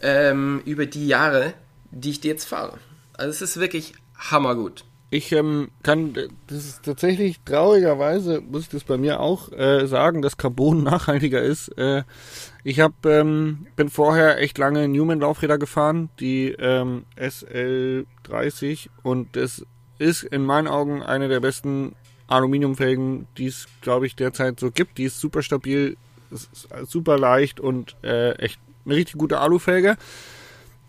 ähm, 0.02 0.62
über 0.64 0.86
die 0.86 1.06
Jahre, 1.06 1.54
die 1.90 2.10
ich 2.10 2.20
die 2.20 2.28
jetzt 2.28 2.44
fahre. 2.44 2.78
Also 3.14 3.30
es 3.30 3.40
ist 3.40 3.60
wirklich 3.60 3.94
hammergut. 4.18 4.84
Ich 5.08 5.30
ähm, 5.30 5.70
kann, 5.84 6.14
das 6.48 6.58
ist 6.64 6.82
tatsächlich 6.82 7.40
traurigerweise, 7.44 8.40
muss 8.40 8.62
ich 8.62 8.68
das 8.68 8.82
bei 8.82 8.98
mir 8.98 9.20
auch 9.20 9.52
äh, 9.52 9.86
sagen, 9.86 10.20
dass 10.20 10.36
Carbon 10.36 10.82
nachhaltiger 10.82 11.40
ist. 11.40 11.68
Äh, 11.78 12.02
ich 12.64 12.80
hab, 12.80 13.06
ähm, 13.06 13.68
bin 13.76 13.88
vorher 13.88 14.38
echt 14.38 14.58
lange 14.58 14.88
Newman-Laufräder 14.88 15.58
gefahren, 15.58 16.10
die 16.18 16.48
ähm, 16.58 17.04
SL30 17.16 18.88
und 19.04 19.36
das 19.36 19.64
ist 19.98 20.24
in 20.24 20.44
meinen 20.44 20.66
Augen 20.66 21.02
eine 21.02 21.28
der 21.28 21.40
besten 21.40 21.94
Aluminiumfelgen, 22.28 23.26
die 23.36 23.46
es, 23.46 23.66
glaube 23.80 24.06
ich, 24.06 24.16
derzeit 24.16 24.58
so 24.60 24.70
gibt. 24.70 24.98
Die 24.98 25.04
ist 25.04 25.20
super 25.20 25.42
stabil, 25.42 25.96
ist 26.30 26.68
super 26.86 27.18
leicht 27.18 27.60
und 27.60 27.96
äh, 28.02 28.32
echt 28.32 28.58
eine 28.84 28.96
richtig 28.96 29.16
gute 29.18 29.38
Alufelge. 29.38 29.96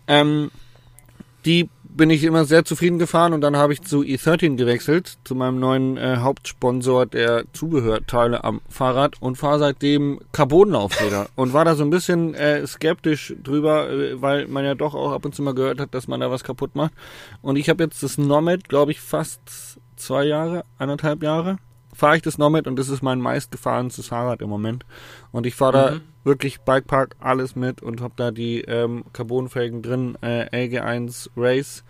Ähm, 0.06 0.50
die 1.44 1.68
bin 1.98 2.10
ich 2.10 2.22
immer 2.22 2.44
sehr 2.44 2.64
zufrieden 2.64 2.98
gefahren 2.98 3.32
und 3.32 3.40
dann 3.40 3.56
habe 3.56 3.72
ich 3.72 3.82
zu 3.82 4.02
E13 4.02 4.56
gewechselt, 4.56 5.18
zu 5.24 5.34
meinem 5.34 5.58
neuen 5.58 5.96
äh, 5.96 6.18
Hauptsponsor 6.18 7.06
der 7.06 7.44
Zubehörteile 7.52 8.44
am 8.44 8.60
Fahrrad 8.68 9.20
und 9.20 9.36
fahre 9.36 9.58
seitdem 9.58 10.20
Carbonlaufräder 10.32 11.28
und 11.34 11.54
war 11.54 11.64
da 11.64 11.74
so 11.74 11.82
ein 11.82 11.90
bisschen 11.90 12.34
äh, 12.34 12.64
skeptisch 12.66 13.34
drüber, 13.42 13.90
äh, 13.90 14.22
weil 14.22 14.46
man 14.46 14.64
ja 14.64 14.74
doch 14.74 14.94
auch 14.94 15.12
ab 15.12 15.24
und 15.24 15.34
zu 15.34 15.42
mal 15.42 15.54
gehört 15.54 15.80
hat, 15.80 15.92
dass 15.92 16.06
man 16.06 16.20
da 16.20 16.30
was 16.30 16.44
kaputt 16.44 16.76
macht. 16.76 16.92
Und 17.42 17.56
ich 17.56 17.68
habe 17.68 17.82
jetzt 17.82 18.02
das 18.02 18.16
Nomad, 18.16 18.68
glaube 18.68 18.92
ich, 18.92 19.00
fast 19.00 19.67
zwei 19.98 20.24
Jahre, 20.24 20.64
eineinhalb 20.78 21.22
Jahre 21.22 21.58
fahre 21.98 22.16
ich 22.16 22.22
das 22.22 22.38
Nomad 22.38 22.66
und 22.66 22.78
das 22.78 22.88
ist 22.88 23.02
mein 23.02 23.20
meistgefahrenstes 23.20 24.06
Fahrrad 24.08 24.40
im 24.40 24.48
Moment. 24.48 24.84
Und 25.32 25.46
ich 25.46 25.54
fahre 25.56 25.72
da 25.72 25.90
mhm. 25.90 26.00
wirklich 26.22 26.60
Bikepark 26.60 27.16
alles 27.18 27.56
mit 27.56 27.82
und 27.82 28.00
habe 28.00 28.14
da 28.16 28.30
die 28.30 28.60
ähm, 28.62 29.04
Carbonfelgen 29.12 29.82
drin, 29.82 30.16
äh, 30.22 30.48
LG1 30.66 31.30
Race 31.36 31.84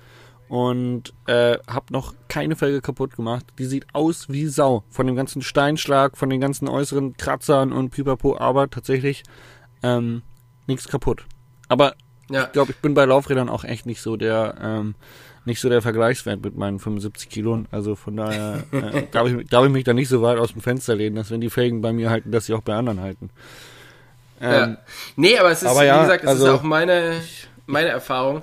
und 0.48 1.12
äh, 1.26 1.58
habe 1.68 1.92
noch 1.92 2.14
keine 2.28 2.56
Felge 2.56 2.80
kaputt 2.80 3.16
gemacht. 3.16 3.44
Die 3.58 3.66
sieht 3.66 3.86
aus 3.92 4.30
wie 4.30 4.46
Sau. 4.46 4.82
Von 4.88 5.06
dem 5.06 5.14
ganzen 5.14 5.42
Steinschlag, 5.42 6.16
von 6.16 6.30
den 6.30 6.40
ganzen 6.40 6.68
äußeren 6.68 7.16
Kratzern 7.18 7.70
und 7.72 7.90
Pipapo, 7.90 8.38
aber 8.38 8.70
tatsächlich 8.70 9.24
ähm, 9.82 10.22
nichts 10.66 10.88
kaputt. 10.88 11.26
Aber 11.68 11.94
ja. 12.30 12.44
ich 12.44 12.52
glaube, 12.52 12.72
ich 12.72 12.78
bin 12.78 12.94
bei 12.94 13.04
Laufrädern 13.04 13.50
auch 13.50 13.64
echt 13.64 13.84
nicht 13.84 14.00
so 14.00 14.16
der 14.16 14.54
ähm, 14.62 14.94
nicht 15.48 15.60
so 15.60 15.68
der 15.68 15.82
Vergleichswert 15.82 16.42
mit 16.44 16.56
meinen 16.56 16.78
75 16.78 17.28
Kilo. 17.28 17.64
Also 17.72 17.96
von 17.96 18.16
daher 18.16 18.62
äh, 18.70 19.02
darf, 19.10 19.26
ich, 19.26 19.48
darf 19.48 19.66
ich 19.66 19.72
mich 19.72 19.84
da 19.84 19.92
nicht 19.92 20.08
so 20.08 20.22
weit 20.22 20.38
aus 20.38 20.52
dem 20.52 20.62
Fenster 20.62 20.94
lehnen, 20.94 21.16
dass 21.16 21.32
wenn 21.32 21.40
die 21.40 21.50
Felgen 21.50 21.80
bei 21.80 21.92
mir 21.92 22.10
halten, 22.10 22.30
dass 22.30 22.46
sie 22.46 22.54
auch 22.54 22.62
bei 22.62 22.74
anderen 22.74 23.00
halten. 23.00 23.30
Ähm, 24.40 24.50
ja. 24.52 24.76
Nee, 25.16 25.38
aber 25.38 25.50
es 25.50 25.62
ist, 25.62 25.68
aber 25.68 25.84
ja, 25.84 25.98
wie 25.98 26.02
gesagt, 26.02 26.22
es 26.22 26.30
also, 26.30 26.46
ist 26.46 26.52
auch 26.52 26.62
meine, 26.62 27.20
meine 27.66 27.88
Erfahrung. 27.88 28.42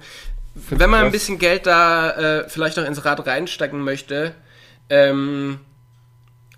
Wenn 0.55 0.89
man 0.89 1.05
ein 1.05 1.11
bisschen 1.11 1.39
Geld 1.39 1.65
da 1.65 2.11
äh, 2.11 2.49
vielleicht 2.49 2.77
noch 2.77 2.85
ins 2.85 3.05
Rad 3.05 3.25
reinstecken 3.25 3.81
möchte, 3.81 4.33
ähm, 4.89 5.59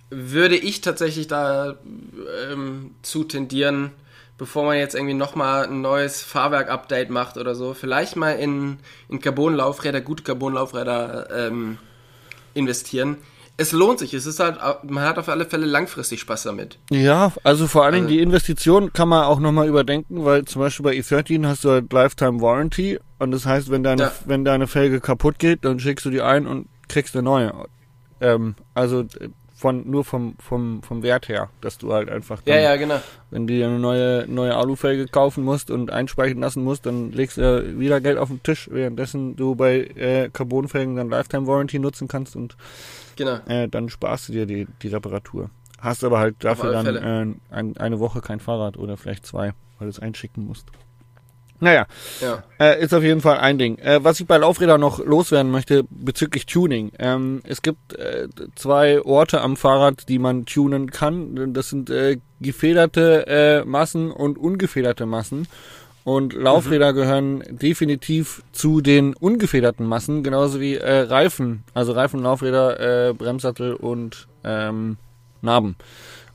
würde 0.09 0.55
ich 0.55 0.81
tatsächlich 0.81 1.27
da 1.27 1.75
ähm, 2.51 2.91
zu 3.01 3.23
tendieren, 3.23 3.91
bevor 4.37 4.65
man 4.65 4.77
jetzt 4.77 4.95
irgendwie 4.95 5.13
nochmal 5.13 5.65
ein 5.65 5.81
neues 5.81 6.21
Fahrwerk-Update 6.21 7.09
macht 7.09 7.37
oder 7.37 7.55
so, 7.55 7.73
vielleicht 7.73 8.15
mal 8.15 8.31
in, 8.31 8.79
in 9.09 9.19
Carbon-Laufräder, 9.19 10.01
gute 10.01 10.23
Carbon-Laufräder 10.23 11.47
ähm, 11.47 11.77
investieren. 12.53 13.17
Es 13.59 13.71
lohnt 13.71 13.97
sich, 13.97 14.13
es 14.13 14.27
ist 14.27 14.39
halt, 14.39 14.59
man 14.83 15.03
hat 15.03 15.17
auf 15.17 15.29
alle 15.29 15.45
Fälle 15.45 15.65
langfristig 15.65 16.19
Spaß 16.19 16.43
damit. 16.43 16.77
Ja, 16.91 17.33
also 17.43 17.65
vor 17.65 17.85
allen 17.85 17.93
Dingen 17.93 18.05
also, 18.05 18.15
die 18.15 18.21
Investition 18.21 18.93
kann 18.93 19.09
man 19.09 19.23
auch 19.23 19.39
nochmal 19.39 19.67
überdenken, 19.67 20.25
weil 20.25 20.45
zum 20.45 20.61
Beispiel 20.61 20.83
bei 20.83 20.93
E13 20.93 21.47
hast 21.47 21.63
du 21.63 21.71
halt 21.71 21.91
Lifetime 21.91 22.39
Warranty 22.39 22.99
und 23.17 23.31
das 23.31 23.47
heißt, 23.47 23.71
wenn 23.71 23.81
deine, 23.81 24.03
ja. 24.03 24.11
wenn 24.25 24.45
deine 24.45 24.67
Felge 24.67 25.01
kaputt 25.01 25.39
geht, 25.39 25.65
dann 25.65 25.79
schickst 25.79 26.05
du 26.05 26.11
die 26.11 26.21
ein 26.21 26.45
und 26.45 26.67
kriegst 26.87 27.15
eine 27.15 27.23
neue. 27.23 27.51
Ähm, 28.21 28.53
also 28.75 29.05
von 29.57 29.89
nur 29.89 30.05
vom, 30.05 30.35
vom, 30.37 30.83
vom 30.83 31.01
Wert 31.01 31.29
her, 31.29 31.49
dass 31.61 31.79
du 31.79 31.91
halt 31.91 32.09
einfach 32.09 32.41
dann, 32.43 32.53
ja, 32.53 32.61
ja, 32.61 32.75
genau. 32.75 33.01
wenn 33.31 33.47
du 33.47 33.55
dir 33.55 33.65
eine 33.65 33.79
neue, 33.79 34.25
neue 34.27 34.55
Alufelge 34.55 35.07
kaufen 35.07 35.43
musst 35.43 35.71
und 35.71 35.89
einspeichern 35.91 36.39
lassen 36.39 36.63
musst, 36.63 36.85
dann 36.85 37.11
legst 37.11 37.37
du 37.37 37.79
wieder 37.79 37.99
Geld 37.99 38.19
auf 38.19 38.29
den 38.29 38.43
Tisch, 38.43 38.69
währenddessen 38.71 39.35
du 39.35 39.55
bei 39.55 39.79
äh, 39.95 40.29
Carbonfelgen 40.29 40.95
dann 40.95 41.09
Lifetime 41.09 41.47
Warranty 41.47 41.79
nutzen 41.79 42.07
kannst 42.07 42.35
und 42.35 42.55
genau. 43.15 43.39
äh, 43.47 43.67
dann 43.67 43.89
sparst 43.89 44.29
du 44.29 44.33
dir 44.33 44.45
die, 44.45 44.67
die 44.83 44.89
Reparatur. 44.89 45.49
Hast 45.79 46.03
aber 46.03 46.19
halt 46.19 46.35
dafür 46.43 46.71
dann 46.71 46.95
äh, 46.95 47.53
ein, 47.55 47.77
eine 47.77 47.99
Woche 47.99 48.21
kein 48.21 48.39
Fahrrad 48.39 48.77
oder 48.77 48.95
vielleicht 48.95 49.25
zwei, 49.25 49.53
weil 49.79 49.87
du 49.87 49.89
es 49.89 49.99
einschicken 49.99 50.45
musst. 50.45 50.67
Naja, 51.59 51.87
ja. 52.21 52.43
äh, 52.59 52.81
ist 52.83 52.93
auf 52.93 53.01
jeden 53.01 53.21
Fall 53.21 53.37
ein 53.37 53.57
Ding. 53.57 53.79
Äh, 53.79 54.03
was 54.03 54.19
ich 54.19 54.27
bei 54.27 54.37
Laufrädern 54.37 54.79
noch 54.79 55.03
loswerden 55.03 55.51
möchte 55.51 55.85
bezüglich 55.89 56.45
Tuning. 56.45 56.91
Ähm, 56.99 57.41
es 57.45 57.63
gibt 57.63 57.93
äh, 57.93 58.27
zwei 58.55 59.01
Orte 59.01 59.41
am 59.41 59.57
Fahrrad, 59.57 60.07
die 60.07 60.19
man 60.19 60.45
tunen 60.45 60.91
kann. 60.91 61.53
Das 61.53 61.69
sind 61.69 61.89
äh, 61.89 62.17
gefederte 62.39 63.25
äh, 63.27 63.65
Massen 63.65 64.11
und 64.11 64.37
ungefederte 64.37 65.07
Massen. 65.07 65.47
Und 66.03 66.33
Laufräder 66.33 66.91
mhm. 66.93 66.95
gehören 66.95 67.43
definitiv 67.49 68.43
zu 68.51 68.79
den 68.79 69.13
ungefederten 69.15 69.85
Massen, 69.85 70.23
genauso 70.23 70.61
wie 70.61 70.75
äh, 70.75 70.99
Reifen. 70.99 71.63
Also 71.73 71.91
Reifen, 71.91 72.21
Laufräder, 72.21 73.13
Bremssattel 73.15 73.73
und 73.73 74.27
ähm, 74.43 74.97
Narben. 75.41 75.75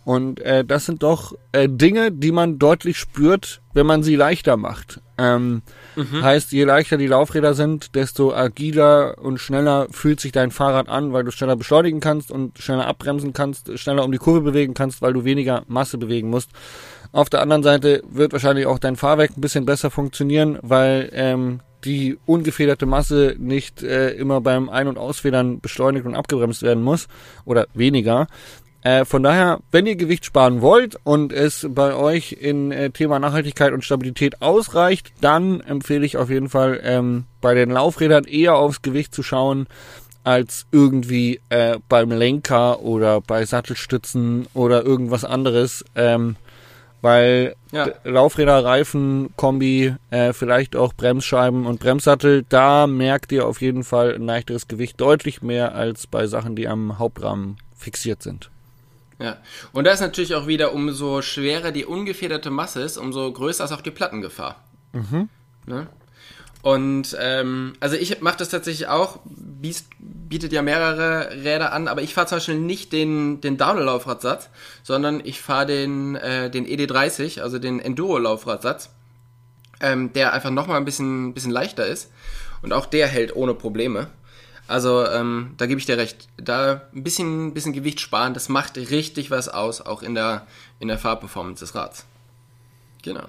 Und 0.04 0.40
äh, 0.40 0.64
das 0.64 0.86
sind 0.86 1.02
doch 1.02 1.34
äh, 1.52 1.68
Dinge, 1.68 2.10
die 2.10 2.32
man 2.32 2.58
deutlich 2.58 2.98
spürt, 2.98 3.62
wenn 3.72 3.86
man 3.86 4.02
sie 4.02 4.16
leichter 4.16 4.56
macht. 4.56 5.00
Ähm, 5.22 5.62
mhm. 5.94 6.22
Heißt, 6.22 6.50
je 6.50 6.64
leichter 6.64 6.96
die 6.96 7.06
Laufräder 7.06 7.54
sind, 7.54 7.94
desto 7.94 8.34
agiler 8.34 9.18
und 9.18 9.38
schneller 9.38 9.86
fühlt 9.92 10.20
sich 10.20 10.32
dein 10.32 10.50
Fahrrad 10.50 10.88
an, 10.88 11.12
weil 11.12 11.22
du 11.22 11.30
schneller 11.30 11.54
beschleunigen 11.54 12.00
kannst 12.00 12.32
und 12.32 12.58
schneller 12.58 12.88
abbremsen 12.88 13.32
kannst, 13.32 13.78
schneller 13.78 14.04
um 14.04 14.10
die 14.10 14.18
Kurve 14.18 14.40
bewegen 14.40 14.74
kannst, 14.74 15.00
weil 15.00 15.12
du 15.12 15.24
weniger 15.24 15.62
Masse 15.68 15.96
bewegen 15.96 16.28
musst. 16.28 16.50
Auf 17.12 17.30
der 17.30 17.40
anderen 17.40 17.62
Seite 17.62 18.02
wird 18.10 18.32
wahrscheinlich 18.32 18.66
auch 18.66 18.80
dein 18.80 18.96
Fahrwerk 18.96 19.36
ein 19.36 19.40
bisschen 19.40 19.64
besser 19.64 19.90
funktionieren, 19.90 20.58
weil 20.62 21.08
ähm, 21.12 21.60
die 21.84 22.18
ungefederte 22.26 22.86
Masse 22.86 23.36
nicht 23.38 23.82
äh, 23.82 24.10
immer 24.10 24.40
beim 24.40 24.68
Ein- 24.68 24.88
und 24.88 24.98
Ausfedern 24.98 25.60
beschleunigt 25.60 26.06
und 26.06 26.14
abgebremst 26.14 26.62
werden 26.62 26.82
muss 26.82 27.06
oder 27.44 27.66
weniger. 27.74 28.26
Äh, 28.82 29.04
von 29.04 29.22
daher, 29.22 29.60
wenn 29.70 29.86
ihr 29.86 29.96
Gewicht 29.96 30.24
sparen 30.24 30.60
wollt 30.60 30.96
und 31.04 31.32
es 31.32 31.66
bei 31.70 31.94
euch 31.94 32.32
in 32.32 32.72
äh, 32.72 32.90
Thema 32.90 33.20
Nachhaltigkeit 33.20 33.72
und 33.72 33.84
Stabilität 33.84 34.42
ausreicht, 34.42 35.12
dann 35.20 35.60
empfehle 35.60 36.04
ich 36.04 36.16
auf 36.16 36.30
jeden 36.30 36.48
Fall 36.48 36.80
ähm, 36.82 37.24
bei 37.40 37.54
den 37.54 37.70
Laufrädern 37.70 38.24
eher 38.24 38.56
aufs 38.56 38.82
Gewicht 38.82 39.14
zu 39.14 39.22
schauen 39.22 39.66
als 40.24 40.66
irgendwie 40.72 41.40
äh, 41.48 41.78
beim 41.88 42.10
Lenker 42.10 42.80
oder 42.80 43.20
bei 43.20 43.44
Sattelstützen 43.44 44.46
oder 44.54 44.84
irgendwas 44.84 45.24
anderes. 45.24 45.84
Ähm, 45.94 46.36
weil 47.02 47.56
ja. 47.72 47.88
Laufräder, 48.04 48.64
Reifen, 48.64 49.30
Kombi, 49.36 49.94
äh, 50.10 50.32
vielleicht 50.32 50.76
auch 50.76 50.92
Bremsscheiben 50.92 51.66
und 51.66 51.80
Bremssattel, 51.80 52.44
da 52.48 52.86
merkt 52.86 53.32
ihr 53.32 53.46
auf 53.46 53.60
jeden 53.60 53.82
Fall 53.82 54.14
ein 54.14 54.22
leichteres 54.22 54.68
Gewicht 54.68 55.00
deutlich 55.00 55.42
mehr 55.42 55.74
als 55.74 56.06
bei 56.06 56.28
Sachen, 56.28 56.54
die 56.54 56.68
am 56.68 57.00
Hauptrahmen 57.00 57.56
fixiert 57.76 58.22
sind. 58.22 58.50
Ja, 59.22 59.38
und 59.72 59.84
da 59.84 59.92
ist 59.92 60.00
natürlich 60.00 60.34
auch 60.34 60.46
wieder, 60.46 60.72
umso 60.72 61.22
schwerer 61.22 61.70
die 61.70 61.84
ungefederte 61.84 62.50
Masse 62.50 62.82
ist, 62.82 62.96
umso 62.96 63.32
größer 63.32 63.64
ist 63.64 63.72
auch 63.72 63.80
die 63.80 63.90
Plattengefahr. 63.90 64.62
Mhm. 64.92 65.28
Ne? 65.66 65.86
Und 66.62 67.16
ähm, 67.20 67.72
also 67.80 67.96
ich 67.96 68.20
mache 68.20 68.38
das 68.38 68.48
tatsächlich 68.48 68.86
auch, 68.86 69.18
Beast 69.24 69.88
bietet 69.98 70.52
ja 70.52 70.62
mehrere 70.62 71.30
Räder 71.44 71.72
an, 71.72 71.88
aber 71.88 72.02
ich 72.02 72.14
fahre 72.14 72.28
zum 72.28 72.36
Beispiel 72.36 72.58
nicht 72.58 72.92
den, 72.92 73.40
den 73.40 73.56
Downhill-Laufradsatz, 73.58 74.48
sondern 74.84 75.20
ich 75.24 75.40
fahre 75.40 75.66
den, 75.66 76.14
äh, 76.14 76.50
den 76.50 76.64
ED30, 76.64 77.40
also 77.40 77.58
den 77.58 77.80
Enduro-Laufradsatz, 77.80 78.90
ähm, 79.80 80.12
der 80.12 80.32
einfach 80.32 80.50
nochmal 80.50 80.76
ein 80.76 80.84
bisschen, 80.84 81.34
bisschen 81.34 81.50
leichter 81.50 81.86
ist. 81.86 82.12
Und 82.62 82.72
auch 82.72 82.86
der 82.86 83.08
hält 83.08 83.34
ohne 83.34 83.54
Probleme. 83.54 84.06
Also 84.68 85.06
ähm, 85.06 85.54
da 85.56 85.66
gebe 85.66 85.80
ich 85.80 85.86
dir 85.86 85.98
recht. 85.98 86.28
Da 86.36 86.82
ein 86.94 87.02
bisschen, 87.02 87.54
bisschen 87.54 87.72
Gewicht 87.72 88.00
sparen, 88.00 88.34
das 88.34 88.48
macht 88.48 88.76
richtig 88.76 89.30
was 89.30 89.48
aus, 89.48 89.80
auch 89.80 90.02
in 90.02 90.14
der, 90.14 90.46
in 90.78 90.88
der 90.88 90.98
Fahrperformance 90.98 91.60
des 91.60 91.74
Rads. 91.74 92.06
Genau. 93.02 93.26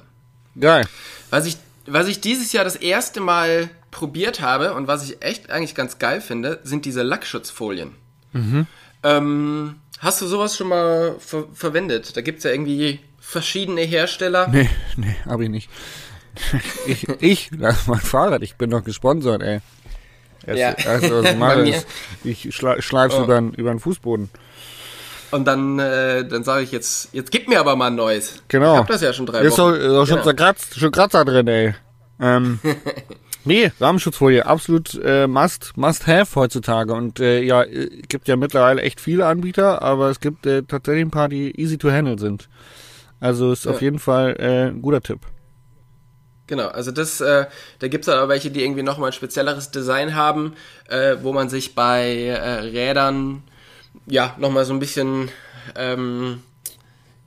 Geil. 0.59 0.87
Was 1.29 1.45
ich, 1.45 1.57
was 1.85 2.07
ich 2.07 2.21
dieses 2.21 2.53
Jahr 2.53 2.63
das 2.63 2.75
erste 2.75 3.19
Mal 3.19 3.69
probiert 3.91 4.41
habe 4.41 4.73
und 4.73 4.87
was 4.87 5.09
ich 5.09 5.21
echt 5.21 5.49
eigentlich 5.49 5.75
ganz 5.75 5.99
geil 5.99 6.21
finde, 6.21 6.59
sind 6.63 6.85
diese 6.85 7.03
Lackschutzfolien. 7.03 7.95
Mhm. 8.33 8.67
Ähm, 9.03 9.75
hast 9.99 10.21
du 10.21 10.27
sowas 10.27 10.55
schon 10.55 10.67
mal 10.67 11.15
ver 11.19 11.45
verwendet? 11.53 12.15
Da 12.15 12.21
gibt 12.21 12.39
es 12.39 12.43
ja 12.43 12.51
irgendwie 12.51 12.99
verschiedene 13.19 13.81
Hersteller. 13.81 14.47
Nee, 14.47 14.69
nee, 14.95 15.15
habe 15.25 15.43
ich 15.43 15.49
nicht. 15.49 15.69
ich, 16.87 17.07
ich, 17.21 17.51
mein 17.51 17.99
Fahrrad, 17.99 18.41
ich 18.41 18.55
bin 18.55 18.69
doch 18.69 18.83
gesponsert, 18.83 19.41
ey. 19.43 19.61
Erst, 20.45 20.59
ja. 20.59 20.91
Also, 20.91 21.23
was 21.23 21.31
ich 21.31 21.37
mache, 21.37 21.69
ist, 21.69 21.87
ich 22.23 22.55
schla 22.55 22.81
schleif's 22.81 23.15
oh. 23.15 23.23
über, 23.23 23.41
über 23.55 23.71
den 23.71 23.79
Fußboden. 23.79 24.29
Und 25.31 25.45
dann, 25.45 25.79
äh, 25.79 26.27
dann 26.27 26.43
sage 26.43 26.63
ich 26.63 26.71
jetzt, 26.71 27.09
jetzt 27.11 27.31
gib 27.31 27.47
mir 27.47 27.59
aber 27.59 27.75
mal 27.75 27.87
ein 27.87 27.95
neues. 27.95 28.43
Genau. 28.49 28.73
Ich 28.73 28.79
hab 28.79 28.87
das 28.87 29.01
ja 29.01 29.13
schon 29.13 29.25
drei 29.25 29.39
ist 29.39 29.57
Wochen. 29.57 29.73
Ist 29.75 29.87
doch 29.87 30.05
schon, 30.05 30.21
genau. 30.21 30.33
Kratz, 30.33 30.75
schon 30.75 30.91
Kratzer 30.91 31.25
drin, 31.25 31.47
ey. 31.47 31.73
Ähm, 32.19 32.59
nee, 33.43 33.71
Rahmenschutzfolie, 33.79 34.45
absolut 34.45 34.93
äh, 35.03 35.25
must, 35.25 35.75
must 35.75 36.05
have 36.05 36.35
heutzutage. 36.39 36.93
Und 36.93 37.19
äh, 37.19 37.41
ja, 37.41 37.63
äh, 37.63 37.89
gibt 38.07 38.27
ja 38.27 38.35
mittlerweile 38.35 38.83
echt 38.83 39.01
viele 39.01 39.25
Anbieter, 39.25 39.81
aber 39.81 40.09
es 40.11 40.19
gibt 40.19 40.45
äh, 40.45 40.63
tatsächlich 40.63 41.05
ein 41.05 41.11
paar, 41.11 41.29
die 41.29 41.59
easy 41.59 41.79
to 41.79 41.89
handle 41.89 42.19
sind. 42.19 42.47
Also 43.19 43.51
ist 43.51 43.65
ja. 43.65 43.71
auf 43.71 43.81
jeden 43.81 43.99
Fall 43.99 44.35
äh, 44.37 44.67
ein 44.67 44.83
guter 44.83 45.01
Tipp. 45.01 45.21
Genau, 46.47 46.67
also 46.67 46.91
das, 46.91 47.21
äh, 47.21 47.45
da 47.79 47.87
gibt 47.87 48.03
es 48.03 48.05
dann 48.07 48.19
auch 48.23 48.27
welche, 48.27 48.51
die 48.51 48.63
irgendwie 48.63 48.83
nochmal 48.83 49.09
ein 49.09 49.13
spezielleres 49.13 49.71
Design 49.71 50.13
haben, 50.15 50.55
äh, 50.89 51.15
wo 51.21 51.31
man 51.31 51.47
sich 51.49 51.73
bei 51.73 52.25
äh, 52.25 52.59
Rädern 52.59 53.43
ja 54.05 54.35
nochmal 54.37 54.65
so 54.65 54.73
ein 54.73 54.79
bisschen 54.79 55.31
ähm, 55.75 56.43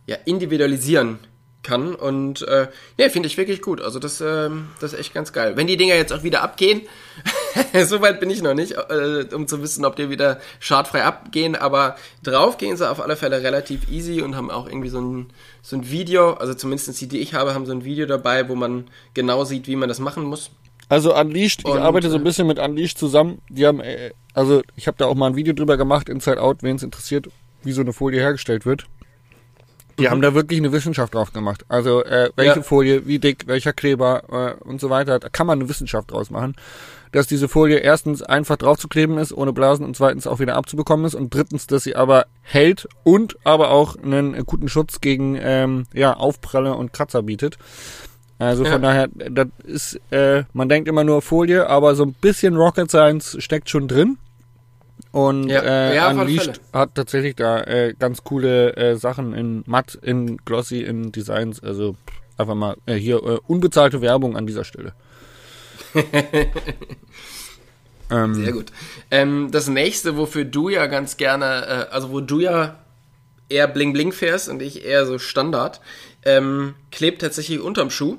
ja, 0.06 0.16
individualisieren 0.26 1.18
kann. 1.62 1.94
Und 1.94 2.42
äh, 2.42 2.68
ja, 2.98 3.08
finde 3.08 3.26
ich 3.28 3.36
wirklich 3.36 3.62
gut. 3.62 3.80
Also 3.80 3.98
das, 3.98 4.20
äh, 4.20 4.50
das 4.80 4.92
ist 4.92 4.98
echt 4.98 5.14
ganz 5.14 5.32
geil. 5.32 5.56
Wenn 5.56 5.66
die 5.66 5.76
Dinger 5.76 5.94
jetzt 5.94 6.12
auch 6.12 6.22
wieder 6.22 6.42
abgehen, 6.42 6.82
so 7.84 8.00
weit 8.00 8.20
bin 8.20 8.30
ich 8.30 8.42
noch 8.42 8.54
nicht, 8.54 8.72
äh, 8.72 9.26
um 9.34 9.46
zu 9.46 9.62
wissen, 9.62 9.84
ob 9.84 9.96
die 9.96 10.10
wieder 10.10 10.40
schadfrei 10.60 11.04
abgehen, 11.04 11.56
aber 11.56 11.96
drauf 12.22 12.58
gehen 12.58 12.76
sie 12.76 12.88
auf 12.88 13.00
alle 13.00 13.16
Fälle 13.16 13.42
relativ 13.42 13.90
easy 13.90 14.22
und 14.22 14.36
haben 14.36 14.50
auch 14.50 14.66
irgendwie 14.66 14.88
so 14.88 15.00
ein, 15.00 15.28
so 15.62 15.76
ein 15.76 15.90
Video, 15.90 16.34
also 16.34 16.54
zumindest 16.54 17.00
die, 17.00 17.08
die 17.08 17.18
ich 17.18 17.34
habe, 17.34 17.54
haben 17.54 17.66
so 17.66 17.72
ein 17.72 17.84
Video 17.84 18.06
dabei, 18.06 18.48
wo 18.48 18.54
man 18.54 18.88
genau 19.14 19.44
sieht, 19.44 19.66
wie 19.66 19.76
man 19.76 19.88
das 19.88 19.98
machen 19.98 20.24
muss. 20.24 20.50
Also 20.88 21.16
Unleashed, 21.16 21.64
und, 21.64 21.76
ich 21.76 21.82
arbeite 21.82 22.10
so 22.10 22.16
ein 22.16 22.22
äh, 22.22 22.24
bisschen 22.24 22.46
mit 22.46 22.58
Unleashed 22.58 22.98
zusammen. 22.98 23.40
Die 23.48 23.66
haben, 23.66 23.80
äh, 23.80 24.12
also 24.34 24.62
ich 24.76 24.86
habe 24.86 24.96
da 24.98 25.06
auch 25.06 25.14
mal 25.14 25.28
ein 25.28 25.36
Video 25.36 25.52
drüber 25.52 25.76
gemacht, 25.76 26.08
Inside 26.08 26.40
Out, 26.40 26.62
wen 26.62 26.76
es 26.76 26.82
interessiert, 26.82 27.28
wie 27.62 27.72
so 27.72 27.80
eine 27.80 27.92
Folie 27.92 28.20
hergestellt 28.20 28.66
wird. 28.66 28.86
Die 29.98 30.04
mhm. 30.04 30.10
haben 30.10 30.22
da 30.22 30.34
wirklich 30.34 30.58
eine 30.60 30.72
Wissenschaft 30.72 31.14
drauf 31.14 31.32
gemacht. 31.32 31.64
Also 31.68 32.04
äh, 32.04 32.30
welche 32.36 32.56
ja. 32.56 32.62
Folie, 32.62 33.06
wie 33.06 33.18
dick, 33.18 33.46
welcher 33.46 33.72
Kleber 33.72 34.56
äh, 34.60 34.64
und 34.64 34.80
so 34.80 34.90
weiter. 34.90 35.18
Da 35.18 35.28
kann 35.28 35.46
man 35.46 35.58
eine 35.58 35.68
Wissenschaft 35.68 36.10
draus 36.10 36.30
machen. 36.30 36.54
Dass 37.12 37.26
diese 37.26 37.48
Folie 37.48 37.78
erstens 37.78 38.22
einfach 38.22 38.56
draufzukleben 38.56 39.18
ist, 39.18 39.32
ohne 39.32 39.52
Blasen 39.52 39.86
und 39.86 39.96
zweitens 39.96 40.26
auch 40.26 40.40
wieder 40.40 40.56
abzubekommen 40.56 41.06
ist 41.06 41.14
und 41.14 41.32
drittens, 41.32 41.66
dass 41.66 41.84
sie 41.84 41.96
aber 41.96 42.26
hält 42.42 42.88
und 43.04 43.36
aber 43.44 43.70
auch 43.70 43.96
einen 43.96 44.44
guten 44.44 44.68
Schutz 44.68 45.00
gegen 45.00 45.38
ähm, 45.40 45.84
ja, 45.94 46.14
Aufpralle 46.14 46.74
und 46.74 46.92
Kratzer 46.92 47.22
bietet. 47.22 47.58
Also 48.38 48.64
ja. 48.64 48.72
von 48.72 48.82
daher, 48.82 49.08
das 49.08 49.48
ist, 49.64 50.00
äh, 50.10 50.44
man 50.52 50.68
denkt 50.68 50.88
immer 50.88 51.04
nur 51.04 51.22
Folie, 51.22 51.68
aber 51.68 51.94
so 51.94 52.04
ein 52.04 52.12
bisschen 52.12 52.56
Rocket 52.56 52.90
Science 52.90 53.36
steckt 53.40 53.70
schon 53.70 53.88
drin. 53.88 54.18
Und 55.10 55.48
ja. 55.48 55.62
äh, 55.62 55.96
ja, 55.96 56.10
Unleashed 56.10 56.60
hat 56.72 56.94
tatsächlich 56.94 57.36
da 57.36 57.62
äh, 57.62 57.94
ganz 57.98 58.24
coole 58.24 58.76
äh, 58.76 58.96
Sachen 58.96 59.32
in 59.32 59.62
matt, 59.66 59.98
in 60.02 60.36
glossy, 60.44 60.82
in 60.82 61.12
Designs. 61.12 61.62
Also 61.62 61.96
einfach 62.36 62.54
mal 62.54 62.76
äh, 62.84 62.94
hier 62.94 63.16
äh, 63.22 63.38
unbezahlte 63.46 64.02
Werbung 64.02 64.36
an 64.36 64.46
dieser 64.46 64.64
Stelle. 64.64 64.92
ähm, 68.10 68.34
Sehr 68.34 68.52
gut. 68.52 68.72
Ähm, 69.10 69.48
das 69.50 69.68
nächste, 69.68 70.16
wofür 70.16 70.44
du 70.44 70.68
ja 70.68 70.86
ganz 70.86 71.16
gerne, 71.16 71.88
äh, 71.90 71.92
also 71.92 72.10
wo 72.10 72.20
du 72.20 72.40
ja 72.40 72.78
eher 73.48 73.68
bling 73.68 73.92
bling 73.92 74.12
fährst 74.12 74.48
und 74.48 74.60
ich 74.60 74.84
eher 74.84 75.06
so 75.06 75.18
Standard, 75.18 75.80
ähm, 76.24 76.74
klebt 76.90 77.22
tatsächlich 77.22 77.60
unterm 77.60 77.90
Schuh. 77.90 78.18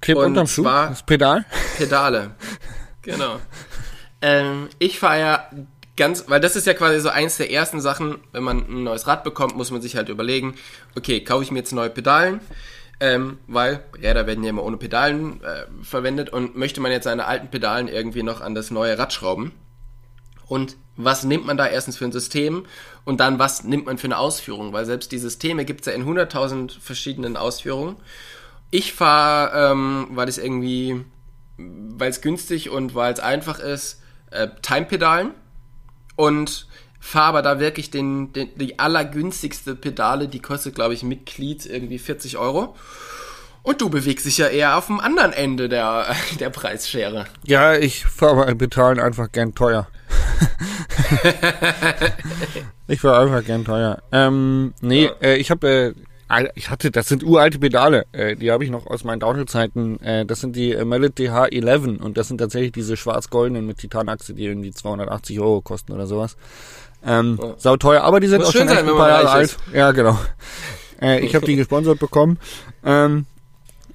Klebt 0.00 0.18
und 0.18 0.26
unterm 0.26 0.46
Schuh? 0.46 0.64
Das 0.64 1.04
Pedal? 1.04 1.44
Pedale. 1.76 2.34
genau. 3.02 3.38
Ähm, 4.22 4.68
ich 4.78 4.98
fahre 4.98 5.20
ja 5.20 5.50
ganz, 5.96 6.24
weil 6.28 6.40
das 6.40 6.56
ist 6.56 6.66
ja 6.66 6.74
quasi 6.74 7.00
so 7.00 7.10
eins 7.10 7.36
der 7.36 7.50
ersten 7.50 7.80
Sachen, 7.80 8.18
wenn 8.32 8.42
man 8.42 8.66
ein 8.68 8.82
neues 8.84 9.06
Rad 9.06 9.24
bekommt, 9.24 9.56
muss 9.56 9.70
man 9.70 9.82
sich 9.82 9.96
halt 9.96 10.08
überlegen, 10.08 10.54
okay, 10.96 11.22
kaufe 11.22 11.44
ich 11.44 11.50
mir 11.50 11.58
jetzt 11.58 11.72
neue 11.72 11.90
Pedalen, 11.90 12.40
ähm, 13.00 13.38
weil 13.46 13.82
Räder 13.94 14.26
werden 14.26 14.44
ja 14.44 14.50
immer 14.50 14.62
ohne 14.62 14.76
Pedalen 14.76 15.42
äh, 15.42 15.64
verwendet 15.82 16.30
und 16.30 16.56
möchte 16.56 16.80
man 16.80 16.92
jetzt 16.92 17.04
seine 17.04 17.26
alten 17.26 17.48
Pedalen 17.48 17.88
irgendwie 17.88 18.22
noch 18.22 18.42
an 18.42 18.54
das 18.54 18.70
neue 18.70 18.98
Rad 18.98 19.12
schrauben. 19.12 19.52
Und 20.46 20.76
was 20.96 21.24
nimmt 21.24 21.46
man 21.46 21.56
da 21.56 21.66
erstens 21.66 21.96
für 21.96 22.04
ein 22.04 22.12
System 22.12 22.66
und 23.04 23.20
dann 23.20 23.38
was 23.38 23.64
nimmt 23.64 23.86
man 23.86 23.96
für 23.98 24.08
eine 24.08 24.18
Ausführung, 24.18 24.72
weil 24.72 24.84
selbst 24.84 25.12
die 25.12 25.18
Systeme 25.18 25.64
gibt 25.64 25.80
es 25.80 25.86
ja 25.86 25.92
in 25.92 26.04
100.000 26.04 26.78
verschiedenen 26.78 27.36
Ausführungen. 27.36 27.96
Ich 28.70 28.92
fahre, 28.92 29.72
ähm, 29.72 30.08
weil 30.10 30.28
es 30.28 30.38
irgendwie, 30.38 31.04
weil 31.56 32.10
es 32.10 32.20
günstig 32.20 32.68
und 32.68 32.94
weil 32.94 33.12
es 33.12 33.20
einfach 33.20 33.58
ist, 33.60 34.02
äh, 34.30 34.48
Time-Pedalen 34.62 35.30
und 36.16 36.66
fahre 37.00 37.26
aber 37.26 37.42
da 37.42 37.58
wirklich 37.58 37.90
den, 37.90 38.32
den, 38.32 38.50
die 38.56 38.78
allergünstigste 38.78 39.74
Pedale, 39.74 40.28
die 40.28 40.40
kostet, 40.40 40.74
glaube 40.74 40.94
ich, 40.94 41.02
mit 41.02 41.26
Glied 41.26 41.66
irgendwie 41.66 41.98
40 41.98 42.36
Euro. 42.36 42.76
Und 43.62 43.80
du 43.80 43.90
bewegst 43.90 44.24
dich 44.26 44.38
ja 44.38 44.46
eher 44.46 44.78
auf 44.78 44.86
dem 44.86 45.00
anderen 45.00 45.32
Ende 45.32 45.68
der, 45.68 46.14
der 46.40 46.50
Preisschere. 46.50 47.26
Ja, 47.44 47.74
ich 47.74 48.04
fahre 48.04 48.46
bei 48.46 48.54
Pedalen 48.54 49.00
einfach 49.00 49.32
gern 49.32 49.54
teuer. 49.54 49.88
ich 52.86 53.00
fahre 53.00 53.22
einfach 53.22 53.44
gern 53.44 53.64
teuer. 53.64 54.02
Ähm, 54.12 54.74
nee, 54.80 55.04
ja. 55.04 55.12
äh, 55.20 55.36
ich 55.36 55.50
habe 55.50 55.68
äh, 55.68 55.94
ich 56.54 56.70
hatte, 56.70 56.92
das 56.92 57.08
sind 57.08 57.24
uralte 57.24 57.58
Pedale, 57.58 58.06
äh, 58.12 58.36
die 58.36 58.52
habe 58.52 58.62
ich 58.64 58.70
noch 58.70 58.86
aus 58.86 59.02
meinen 59.02 59.18
Downhill-Zeiten. 59.20 60.00
Äh, 60.00 60.24
das 60.26 60.40
sind 60.40 60.54
die 60.54 60.72
äh, 60.72 60.84
Melody 60.84 61.28
H11 61.28 61.98
und 61.98 62.16
das 62.16 62.28
sind 62.28 62.38
tatsächlich 62.38 62.72
diese 62.72 62.96
schwarz-goldenen 62.96 63.66
mit 63.66 63.78
Titanachse, 63.78 64.34
die 64.34 64.44
irgendwie 64.44 64.70
280 64.70 65.40
Euro 65.40 65.60
kosten 65.60 65.92
oder 65.92 66.06
sowas. 66.06 66.36
Ähm, 67.04 67.38
oh. 67.40 67.54
Sau 67.56 67.76
teuer, 67.76 68.02
aber 68.02 68.20
die 68.20 68.26
sind 68.26 68.40
Muss 68.40 68.48
auch 68.48 68.52
schon 68.52 68.68
echt 68.68 68.78
ein 68.78 68.86
paar 68.86 69.08
Jahre 69.08 69.30
alt. 69.30 69.56
Ja, 69.72 69.92
genau. 69.92 70.18
Äh, 71.02 71.20
ich 71.20 71.34
habe 71.34 71.46
die 71.46 71.56
gesponsert 71.56 71.98
bekommen. 71.98 72.38
Ähm, 72.84 73.24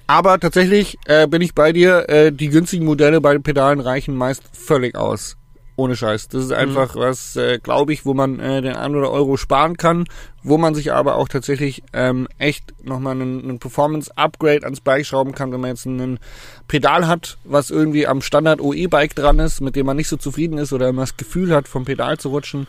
aber 0.08 0.40
tatsächlich 0.40 0.98
äh, 1.06 1.28
bin 1.28 1.40
ich 1.40 1.54
bei 1.54 1.72
dir, 1.72 2.08
äh, 2.08 2.32
die 2.32 2.48
günstigen 2.48 2.84
Modelle 2.84 3.20
bei 3.20 3.32
den 3.32 3.44
Pedalen 3.44 3.78
reichen 3.78 4.16
meist 4.16 4.42
völlig 4.52 4.96
aus. 4.96 5.36
Ohne 5.78 5.94
Scheiß. 5.94 6.28
Das 6.28 6.44
ist 6.44 6.50
mhm. 6.50 6.56
einfach 6.56 6.94
mhm. 6.94 7.00
was, 7.00 7.36
äh, 7.36 7.58
glaube 7.58 7.92
ich, 7.92 8.06
wo 8.06 8.14
man 8.14 8.40
äh, 8.40 8.62
den 8.62 8.74
einen 8.76 8.96
oder 8.96 9.10
Euro 9.10 9.36
sparen 9.36 9.76
kann, 9.76 10.06
wo 10.42 10.56
man 10.56 10.74
sich 10.74 10.92
aber 10.92 11.16
auch 11.16 11.28
tatsächlich 11.28 11.82
ähm, 11.92 12.28
echt 12.38 12.72
nochmal 12.82 13.12
einen, 13.12 13.42
einen 13.42 13.58
Performance-Upgrade 13.58 14.64
ans 14.64 14.80
Bike 14.80 15.04
schrauben 15.04 15.32
kann, 15.32 15.52
wenn 15.52 15.60
man 15.60 15.70
jetzt 15.70 15.84
ein 15.84 16.18
Pedal 16.66 17.06
hat, 17.06 17.36
was 17.44 17.70
irgendwie 17.70 18.06
am 18.06 18.22
Standard-OE-Bike 18.22 19.14
dran 19.14 19.38
ist, 19.38 19.60
mit 19.60 19.76
dem 19.76 19.86
man 19.86 19.98
nicht 19.98 20.08
so 20.08 20.16
zufrieden 20.16 20.56
ist 20.56 20.72
oder 20.72 20.88
immer 20.88 21.02
das 21.02 21.18
Gefühl 21.18 21.54
hat, 21.54 21.68
vom 21.68 21.84
Pedal 21.84 22.16
zu 22.16 22.30
rutschen, 22.30 22.66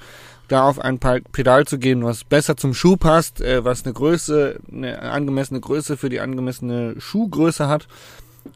da 0.49 0.67
auf 0.67 0.79
ein 0.79 0.99
Pedal 0.99 1.65
zu 1.65 1.77
gehen, 1.77 2.03
was 2.03 2.25
besser 2.25 2.57
zum 2.57 2.73
Schuh 2.73 2.97
passt, 2.97 3.39
äh, 3.39 3.63
was 3.63 3.85
eine 3.85 3.93
Größe, 3.93 4.59
eine 4.69 5.01
angemessene 5.01 5.61
Größe 5.61 5.95
für 5.95 6.09
die 6.09 6.19
angemessene 6.19 6.95
Schuhgröße 6.99 7.69
hat 7.69 7.87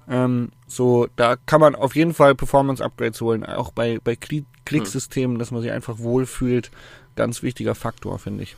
ähm, 0.10 0.52
so, 0.68 1.08
da 1.16 1.36
kann 1.36 1.62
man 1.62 1.76
auf 1.76 1.96
jeden 1.96 2.14
Fall 2.14 2.36
Performance-Upgrades 2.36 3.22
holen, 3.22 3.46
auch 3.46 3.72
bei, 3.72 4.00
bei 4.04 4.16
Klicksystemen, 4.16 5.40
dass 5.40 5.52
man 5.52 5.62
sich 5.62 5.72
einfach 5.72 6.00
wohlfühlt. 6.00 6.72
Ganz 7.16 7.44
wichtiger 7.44 7.76
Faktor, 7.76 8.20
finde 8.20 8.44
ich. 8.44 8.56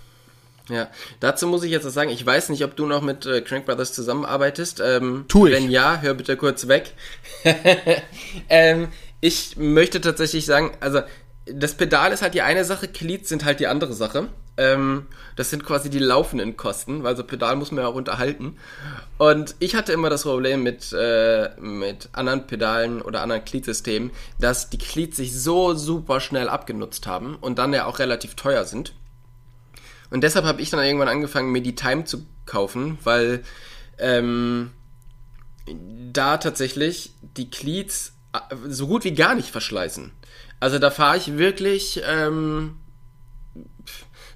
Ja, 0.70 0.88
dazu 1.20 1.48
muss 1.48 1.64
ich 1.64 1.72
jetzt 1.72 1.84
sagen, 1.92 2.10
ich 2.10 2.26
weiß 2.26 2.50
nicht, 2.50 2.64
ob 2.64 2.76
du 2.76 2.86
noch 2.86 3.02
mit 3.02 3.26
äh, 3.26 3.42
Crank 3.42 3.66
Brothers 3.66 3.94
zusammenarbeitest. 3.94 4.82
Ähm, 4.84 5.26
tu 5.28 5.48
ich. 5.48 5.54
Wenn 5.54 5.70
ja, 5.70 6.00
hör 6.02 6.14
bitte 6.14 6.38
kurz 6.38 6.68
weg. 6.68 6.94
ähm, 8.50 8.88
ich 9.20 9.58
möchte 9.58 10.00
tatsächlich 10.00 10.46
sagen, 10.46 10.72
also 10.80 11.02
das 11.46 11.76
Pedal 11.76 12.14
ist 12.14 12.22
halt 12.22 12.34
die 12.34 12.42
eine 12.42 12.64
Sache, 12.64 12.88
Glied 12.88 13.28
sind 13.28 13.44
halt 13.44 13.60
die 13.60 13.68
andere 13.68 13.94
Sache. 13.94 14.30
Ähm, 14.56 15.08
das 15.36 15.50
sind 15.50 15.66
quasi 15.66 15.90
die 15.90 16.00
laufenden 16.00 16.58
Kosten, 16.58 17.04
weil 17.04 17.18
so 17.18 17.24
Pedal 17.24 17.56
muss 17.56 17.72
man 17.72 17.84
ja 17.84 17.90
auch 17.90 17.96
unterhalten. 17.96 18.58
Und 19.18 19.56
ich 19.60 19.76
hatte 19.76 19.94
immer 19.94 20.10
das 20.10 20.24
Problem 20.24 20.62
mit, 20.62 20.94
äh, 20.94 21.50
mit 21.60 22.10
anderen 22.12 22.46
Pedalen 22.46 23.02
oder 23.02 23.22
anderen 23.22 23.44
Gliedsystemen, 23.46 24.12
dass 24.40 24.70
die 24.70 24.78
Glied 24.78 25.16
sich 25.16 25.34
so 25.34 25.74
super 25.74 26.20
schnell 26.20 26.50
abgenutzt 26.50 27.08
haben 27.08 27.36
und 27.36 27.58
dann 27.58 27.74
ja 27.74 27.86
auch 27.86 28.00
relativ 28.00 28.36
teuer 28.36 28.66
sind. 28.66 28.94
Und 30.12 30.22
deshalb 30.22 30.46
habe 30.46 30.62
ich 30.62 30.70
dann 30.70 30.84
irgendwann 30.84 31.08
angefangen, 31.08 31.52
mir 31.52 31.64
die 31.64 31.76
Time 31.76 32.06
zu 32.06 32.24
kaufen, 32.46 33.00
weil 33.04 33.44
ähm, 33.98 34.72
da 36.12 36.38
tatsächlich 36.38 37.14
die 37.22 37.50
Cleats 37.50 38.14
äh, 38.34 38.56
so 38.68 38.86
gut 38.86 39.04
wie 39.04 39.14
gar 39.14 39.34
nicht 39.34 39.50
verschleißen. 39.50 40.12
Also 40.60 40.78
da 40.78 40.92
fahre 40.92 41.18
ich 41.18 41.38
wirklich 41.38 42.02
ähm, 42.08 42.78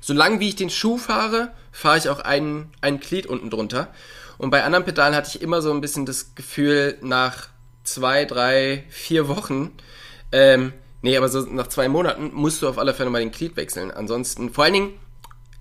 solange 0.08 0.40
wie 0.40 0.48
ich 0.48 0.56
den 0.56 0.70
Schuh 0.70 0.98
fahre, 0.98 1.52
fahre 1.74 1.98
ich 1.98 2.08
auch 2.08 2.22
ein, 2.22 2.70
ein 2.80 3.02
Glied 3.02 3.26
unten 3.26 3.50
drunter. 3.50 3.90
Und 4.38 4.52
bei 4.52 4.64
anderen 4.64 4.86
Pedalen 4.86 5.14
hatte 5.14 5.32
ich 5.36 5.42
immer 5.42 5.62
so 5.62 5.70
ein 5.70 5.82
bisschen 5.82 6.06
das 6.06 6.34
Gefühl, 6.34 6.98
nach 7.02 7.50
zwei, 7.84 8.24
drei, 8.24 8.86
vier 8.90 9.28
Wochen, 9.28 9.72
ähm, 10.32 10.72
nee, 11.02 11.18
aber 11.18 11.28
so 11.28 11.42
nach 11.42 11.68
zwei 11.68 11.90
Monaten 11.90 12.32
musst 12.34 12.62
du 12.62 12.70
auf 12.70 12.78
alle 12.78 12.94
Fälle 12.94 13.10
mal 13.10 13.20
den 13.20 13.32
Glied 13.32 13.58
wechseln. 13.58 13.92
Ansonsten, 13.92 14.50
vor 14.54 14.64
allen 14.64 14.74
Dingen, 14.74 14.94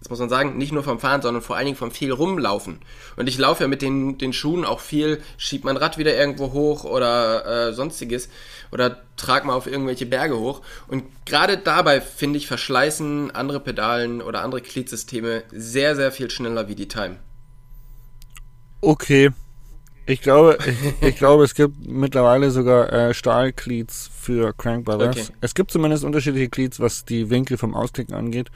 das 0.00 0.10
muss 0.10 0.20
man 0.20 0.28
sagen, 0.28 0.56
nicht 0.58 0.70
nur 0.70 0.84
vom 0.84 1.00
Fahren, 1.00 1.22
sondern 1.22 1.42
vor 1.42 1.56
allen 1.56 1.66
Dingen 1.66 1.76
vom 1.76 1.90
viel 1.90 2.12
rumlaufen. 2.12 2.78
Und 3.16 3.28
ich 3.28 3.38
laufe 3.38 3.64
ja 3.64 3.68
mit 3.68 3.82
den, 3.82 4.16
den 4.16 4.32
Schuhen 4.32 4.64
auch 4.64 4.78
viel, 4.78 5.20
schieb 5.38 5.64
mein 5.64 5.76
Rad 5.76 5.98
wieder 5.98 6.16
irgendwo 6.16 6.52
hoch 6.52 6.84
oder 6.84 7.70
äh, 7.70 7.72
sonstiges 7.72 8.28
oder 8.70 9.02
trag 9.16 9.44
mal 9.44 9.54
auf 9.54 9.66
irgendwelche 9.66 10.06
Berge 10.06 10.38
hoch. 10.38 10.62
Und 10.88 11.04
gerade 11.24 11.58
dabei, 11.58 12.00
finde 12.00 12.38
ich, 12.38 12.46
verschleißen 12.46 13.30
andere 13.30 13.60
Pedalen 13.60 14.22
oder 14.22 14.42
andere 14.42 14.62
Gliedsysteme 14.62 15.42
sehr, 15.50 15.96
sehr 15.96 16.12
viel 16.12 16.30
schneller 16.30 16.68
wie 16.68 16.74
die 16.74 16.88
Time. 16.88 17.16
Okay. 18.80 19.30
Ich 20.08 20.20
glaube, 20.20 20.58
ich, 20.64 21.08
ich 21.08 21.16
glaube, 21.16 21.44
es 21.44 21.54
gibt 21.54 21.86
mittlerweile 21.86 22.52
sogar 22.52 22.92
äh, 22.92 23.12
Stahlcleats 23.12 24.08
für 24.16 24.52
Crank 24.52 24.84
Brothers. 24.84 25.16
Okay. 25.16 25.26
Es 25.40 25.54
gibt 25.54 25.72
zumindest 25.72 26.04
unterschiedliche 26.04 26.48
Cleats, 26.48 26.78
was 26.78 27.04
die 27.04 27.28
Winkel 27.28 27.58
vom 27.58 27.74
Ausklicken 27.74 28.14
angeht. 28.14 28.50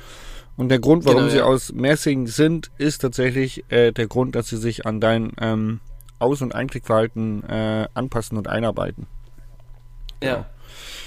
Und 0.57 0.69
der 0.69 0.79
Grund, 0.79 1.05
warum 1.07 1.23
genau, 1.23 1.31
sie 1.31 1.39
ja. 1.39 1.45
aus 1.45 1.73
Messing 1.73 2.27
sind, 2.27 2.71
ist 2.79 2.99
tatsächlich 2.99 3.65
äh, 3.71 3.93
der 3.93 4.07
Grund, 4.07 4.35
dass 4.35 4.49
sie 4.49 4.59
sich 4.59 4.87
an 4.87 5.01
dein 5.01 5.33
ähm, 5.41 5.81
Aus- 6.19 6.43
und 6.43 6.55
Einklickverhalten 6.55 7.43
äh, 7.49 7.89
anpassen 7.95 8.37
und 8.37 8.47
einarbeiten. 8.47 9.07
Ja. 10.23 10.47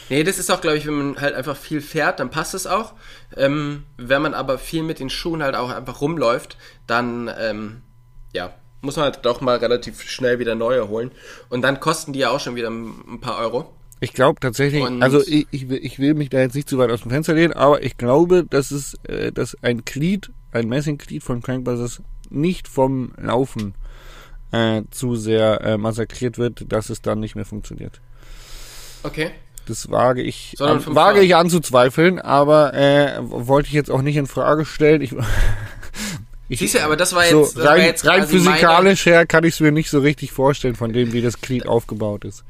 Nee, 0.10 0.24
das 0.24 0.38
ist 0.38 0.52
auch, 0.52 0.62
glaube 0.62 0.78
ich, 0.78 0.86
wenn 0.86 0.94
man 0.94 1.22
halt 1.22 1.34
einfach 1.34 1.56
viel 1.56 1.82
fährt, 1.82 2.20
dann 2.20 2.30
passt 2.30 2.54
es 2.54 2.68
auch. 2.68 2.94
Ähm, 3.36 3.84
wenn 3.98 4.22
man 4.22 4.34
aber 4.34 4.58
viel 4.58 4.84
mit 4.84 5.00
den 5.00 5.10
Schuhen 5.10 5.42
halt 5.42 5.56
auch 5.56 5.70
einfach 5.70 6.02
rumläuft, 6.02 6.58
dann, 6.88 7.32
ähm, 7.40 7.82
ja, 8.34 8.54
muss 8.82 8.98
man 8.98 9.06
halt 9.06 9.20
doch 9.24 9.42
mal 9.42 9.58
relativ 9.58 10.02
schnell 10.02 10.40
wieder 10.40 10.56
neue 10.56 10.90
holen. 10.90 11.12
Und 11.50 11.62
dann 11.62 11.80
kosten 11.80 12.14
die 12.14 12.20
ja 12.20 12.30
auch 12.30 12.40
schon 12.40 12.56
wieder 12.56 12.70
ein 12.70 13.20
paar 13.22 13.40
Euro. 13.40 13.74
Ich 14.02 14.12
glaube 14.12 14.42
tatsächlich, 14.42 14.84
und 14.84 15.02
also 15.02 15.22
ich, 15.26 15.48
ich, 15.52 15.70
ich, 15.72 15.98
will 15.98 16.14
mich 16.14 16.30
da 16.30 16.42
jetzt 16.42 16.56
nicht 16.56 16.68
zu 16.68 16.78
weit 16.78 16.92
aus 16.92 17.04
dem 17.04 17.12
Fenster 17.12 17.34
lehnen, 17.34 17.54
aber 17.54 17.82
ich 17.84 17.96
glaube, 17.96 18.44
dass 18.44 18.72
es, 18.72 18.96
äh, 19.06 19.32
dass 19.32 19.58
ein 19.64 19.86
Glied, 19.86 20.32
ein 20.52 20.68
Messingglied 20.68 21.24
von 21.24 21.42
Crankbuzzers 21.42 22.02
nicht 22.30 22.68
vom 22.68 23.14
Laufen 23.16 23.76
äh, 24.52 24.82
zu 24.92 25.16
sehr 25.16 25.62
äh, 25.62 25.78
massakriert 25.78 26.38
wird, 26.38 26.72
dass 26.72 26.90
es 26.90 27.02
dann 27.02 27.22
nicht 27.22 27.36
mehr 27.36 27.46
funktioniert. 27.46 28.02
Okay. 29.04 29.32
Das 29.66 29.90
wage 29.90 30.22
ich, 30.22 30.56
an, 30.60 30.84
wage 30.88 31.22
ich 31.22 31.36
anzuzweifeln, 31.36 32.20
aber 32.20 32.74
äh, 32.74 33.18
wollte 33.22 33.68
ich 33.68 33.74
jetzt 33.74 33.90
auch 33.90 34.02
nicht 34.02 34.18
in 34.18 34.28
Frage 34.28 34.66
stellen. 34.66 35.02
Ich, 35.02 35.14
ich, 36.50 36.60
Siehst 36.60 36.76
du, 36.76 36.84
aber 36.84 36.98
das 36.98 37.14
war 37.14 37.24
jetzt, 37.24 37.54
so 37.54 37.60
rein, 37.62 37.68
war 37.68 37.78
jetzt 37.78 38.06
rein 38.06 38.28
physikalisch 38.28 39.06
her 39.06 39.26
kann 39.26 39.46
ich 39.46 39.54
es 39.54 39.60
mir 39.62 39.72
nicht 39.72 39.90
so 39.90 40.00
richtig 40.00 40.32
vorstellen, 40.34 40.76
von 40.76 40.92
dem, 40.92 41.14
wie 41.14 41.22
das 41.22 41.40
Glied 41.40 41.66
aufgebaut 41.66 42.26
ist 42.26 42.44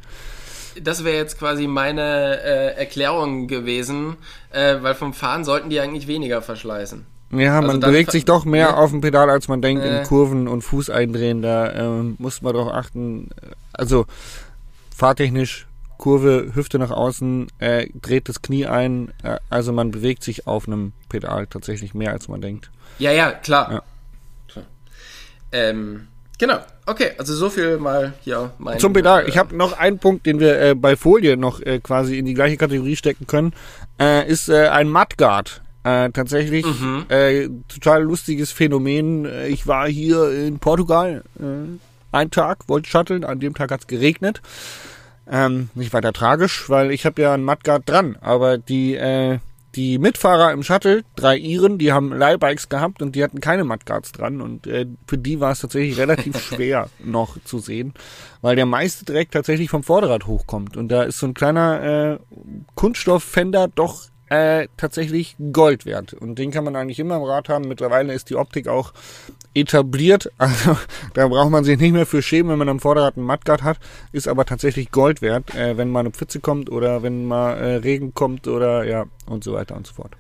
das 0.82 1.04
wäre 1.04 1.16
jetzt 1.16 1.40
quasi 1.40 1.68
meine 1.68 2.42
äh, 2.42 2.76
Erklärung 2.76 3.48
gewesen, 3.48 4.18
äh, 4.52 4.78
weil 4.82 4.96
vom 4.96 5.14
Fahren 5.14 5.44
sollten 5.44 5.70
die 5.70 5.80
eigentlich 5.80 6.08
weniger 6.08 6.42
verschleißen. 6.42 7.06
Ja, 7.32 7.58
also 7.58 7.68
man 7.68 7.80
bewegt 7.80 8.12
sich 8.12 8.26
doch 8.26 8.46
mehr 8.46 8.68
ja. 8.68 8.76
auf 8.76 8.92
dem 8.92 9.02
Pedal, 9.02 9.30
als 9.30 9.48
man 9.48 9.62
denkt, 9.62 9.84
äh. 9.84 10.00
in 10.00 10.04
Kurven 10.06 10.48
und 10.48 10.62
Fuß 10.62 10.90
eindrehen. 10.90 11.42
Da 11.42 11.68
äh, 11.70 12.04
muss 12.18 12.42
man 12.42 12.54
doch 12.54 12.72
achten. 12.72 13.30
Also 13.72 14.06
fahrtechnisch, 14.96 15.66
Kurve, 16.04 16.52
Hüfte 16.54 16.80
nach 16.80 16.92
außen, 16.92 17.48
äh, 17.60 17.88
dreht 18.02 18.28
das 18.28 18.42
Knie 18.42 18.66
ein. 18.66 19.14
Äh, 19.24 19.38
also 19.50 19.72
man 19.72 19.92
bewegt 19.92 20.22
sich 20.22 20.48
auf 20.48 20.68
einem 20.68 20.92
Pedal 21.08 21.48
tatsächlich 21.48 21.94
mehr, 21.94 22.12
als 22.12 22.28
man 22.28 22.42
denkt. 22.42 22.72
Ja, 23.00 23.14
ja, 23.14 23.32
klar. 23.32 23.72
Ja. 23.72 23.82
klar. 24.50 24.66
Ähm, 25.54 26.08
Genau, 26.40 26.58
okay, 26.88 27.12
also 27.18 27.34
so 27.36 27.50
viel 27.50 27.78
mal 27.78 28.16
hier 28.22 28.52
mein. 28.58 28.80
Zum 28.80 28.92
Pedal. 28.92 29.24
Äh, 29.24 29.30
ich 29.30 29.38
habe 29.38 29.56
noch 29.56 29.78
einen 29.78 30.00
Punkt, 30.00 30.26
den 30.26 30.42
wir 30.42 30.60
äh, 30.60 30.76
bei 30.76 30.98
Folie 30.98 31.38
noch 31.38 31.62
äh, 31.62 31.80
quasi 31.80 32.18
in 32.18 32.26
die 32.26 32.34
gleiche 32.34 32.58
Kategorie 32.58 32.98
stecken 32.98 33.26
können, 33.26 33.54
äh, 33.98 34.28
ist 34.28 34.50
ein 34.50 34.90
Mudguard. 34.90 35.62
Äh, 35.86 36.10
tatsächlich 36.10 36.66
mhm. 36.66 37.06
äh, 37.08 37.48
total 37.70 38.04
lustiges 38.04 38.52
Phänomen. 38.52 39.26
Ich 39.48 39.68
war 39.68 39.88
hier 39.88 40.32
in 40.32 40.60
Portugal 40.60 41.24
äh, 41.40 41.44
einen 42.12 42.32
Tag, 42.32 42.68
wollte 42.68 42.90
shutteln, 42.90 43.24
an 43.24 43.40
dem 43.40 43.54
Tag 43.54 43.72
hat's 43.72 43.88
geregnet. 43.88 44.42
Ähm, 45.30 45.70
nicht 45.74 45.94
weiter 45.94 46.14
tragisch, 46.14 46.70
weil 46.70 46.92
ich 46.92 47.06
habe 47.06 47.22
ja 47.22 47.34
ein 47.34 47.44
Mudguard 47.44 47.90
dran, 47.90 48.18
aber 48.20 48.58
die 48.58 48.96
äh, 48.96 49.40
die 49.76 49.98
Mitfahrer 49.98 50.52
im 50.52 50.62
Shuttle, 50.62 51.04
drei 51.16 51.36
Iren, 51.36 51.80
die 51.80 51.92
haben 51.92 52.14
Leihbikes 52.14 52.70
gehabt 52.70 53.02
und 53.02 53.16
die 53.16 53.24
hatten 53.24 53.40
keine 53.42 53.64
Mudguards 53.64 54.12
dran 54.12 54.42
und 54.42 54.68
äh, 54.68 54.86
für 55.08 55.18
die 55.18 55.40
war 55.40 55.52
es 55.52 55.62
tatsächlich 55.62 55.98
relativ 55.98 56.40
schwer 56.48 56.90
noch 57.04 57.38
zu 57.44 57.60
sehen, 57.60 57.94
weil 58.42 58.56
der 58.56 58.66
meiste 58.66 59.06
Dreck 59.06 59.32
tatsächlich 59.32 59.70
vom 59.70 59.84
Vorderrad 59.84 60.28
hochkommt 60.28 60.78
und 60.78 60.90
da 60.90 61.04
ist 61.04 61.20
so 61.20 61.26
ein 61.26 61.34
kleiner 61.34 62.20
äh, 62.20 62.20
Kunststofffender 62.76 63.68
doch 63.68 64.10
äh, 64.30 64.68
tatsächlich 64.78 65.36
Gold 65.52 65.86
wert. 65.86 66.14
Und 66.14 66.40
den 66.40 66.52
kann 66.52 66.64
man 66.64 66.76
eigentlich 66.76 67.00
immer 67.00 67.18
im 67.18 67.24
Rad 67.24 67.50
haben. 67.50 67.68
Mittlerweile 67.68 68.14
ist 68.14 68.30
die 68.30 68.36
Optik 68.36 68.68
auch 68.68 68.94
etabliert. 69.54 70.32
Also 70.44 70.78
da 71.14 71.28
braucht 71.28 71.52
man 71.52 71.64
sich 71.64 71.80
nicht 71.80 71.94
mehr 71.94 72.06
für 72.06 72.22
schämen, 72.22 72.52
wenn 72.52 72.60
man 72.60 72.70
am 72.70 72.80
Vorderrad 72.80 73.18
einen 73.18 73.26
Mudguard 73.26 73.64
hat. 73.64 73.78
Ist 74.12 74.28
aber 74.28 74.46
tatsächlich 74.46 74.92
Gold 74.92 75.22
wert, 75.22 75.56
äh, 75.56 75.78
wenn 75.78 75.90
mal 75.90 76.02
eine 76.02 76.12
Pfütze 76.12 76.40
kommt 76.40 76.70
oder 76.70 77.02
wenn 77.02 77.26
mal 77.26 77.54
äh, 77.54 77.76
Regen 77.76 78.14
kommt 78.14 78.48
oder 78.48 78.84
ja 78.84 79.06
und 79.26 79.44
so 79.44 79.54
weiter 79.54 79.76
und 79.76 79.88
so 79.88 79.94
fort. 79.94 80.12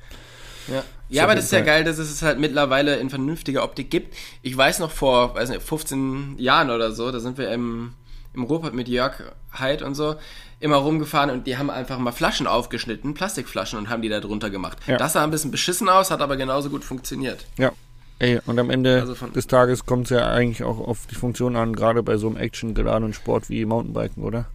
Ja, 0.68 0.84
ja 1.10 1.24
aber 1.24 1.36
das 1.36 1.46
ist 1.46 1.52
ja 1.52 1.62
geil, 1.62 1.84
dass 1.84 1.98
es 1.98 2.22
halt 2.22 2.40
mittlerweile 2.40 2.96
in 2.98 3.10
vernünftiger 3.10 3.64
Optik 3.64 3.90
gibt. 3.92 4.16
Ich 4.42 4.56
weiß 4.56 4.80
noch 4.80 4.92
vor, 4.92 5.36
weiß 5.36 5.50
nicht, 5.50 5.62
15 5.62 6.36
Jahren 6.38 6.70
oder 6.70 6.92
so, 6.92 7.12
da 7.12 7.20
sind 7.20 7.38
wir 7.38 7.52
im, 7.52 7.94
im 8.34 8.44
Ruhrpott 8.44 8.74
mit 8.74 8.88
Jörg 8.88 9.22
Heid 9.58 9.82
und 9.82 9.96
so 9.96 10.16
immer 10.64 10.78
rumgefahren 10.78 11.30
und 11.30 11.46
die 11.46 11.58
haben 11.58 11.70
einfach 11.70 12.00
mal 12.00 12.14
Flaschen 12.14 12.48
aufgeschnitten, 12.48 13.14
Plastikflaschen 13.14 13.78
und 13.78 13.90
haben 13.90 14.02
die 14.02 14.08
da 14.08 14.22
drunter 14.22 14.50
gemacht. 14.50 14.78
Ja. 14.88 14.96
Das 14.96 15.12
sah 15.12 15.24
ein 15.24 15.30
bisschen 15.30 15.52
beschissen 15.52 15.90
aus, 15.90 16.10
hat 16.10 16.22
aber 16.22 16.38
genauso 16.38 16.70
gut 16.70 16.86
funktioniert. 16.86 17.46
Ja. 17.58 17.74
Ey, 18.20 18.40
und 18.46 18.60
am 18.60 18.70
Ende 18.70 19.02
also 19.02 19.28
des 19.28 19.48
Tages 19.48 19.86
kommt 19.86 20.06
es 20.06 20.12
ja 20.12 20.32
eigentlich 20.32 20.64
auch 20.64 20.80
auf 20.80 21.08
die 21.08 21.16
Funktion 21.16 21.56
an, 21.56 21.76
gerade 21.76 22.04
bei 22.04 22.18
so 22.18 22.28
einem 22.28 22.38
Action-geladenen 22.38 23.14
Sport 23.14 23.50
wie 23.50 23.66
Mountainbiken, 23.66 24.24
oder? 24.24 24.46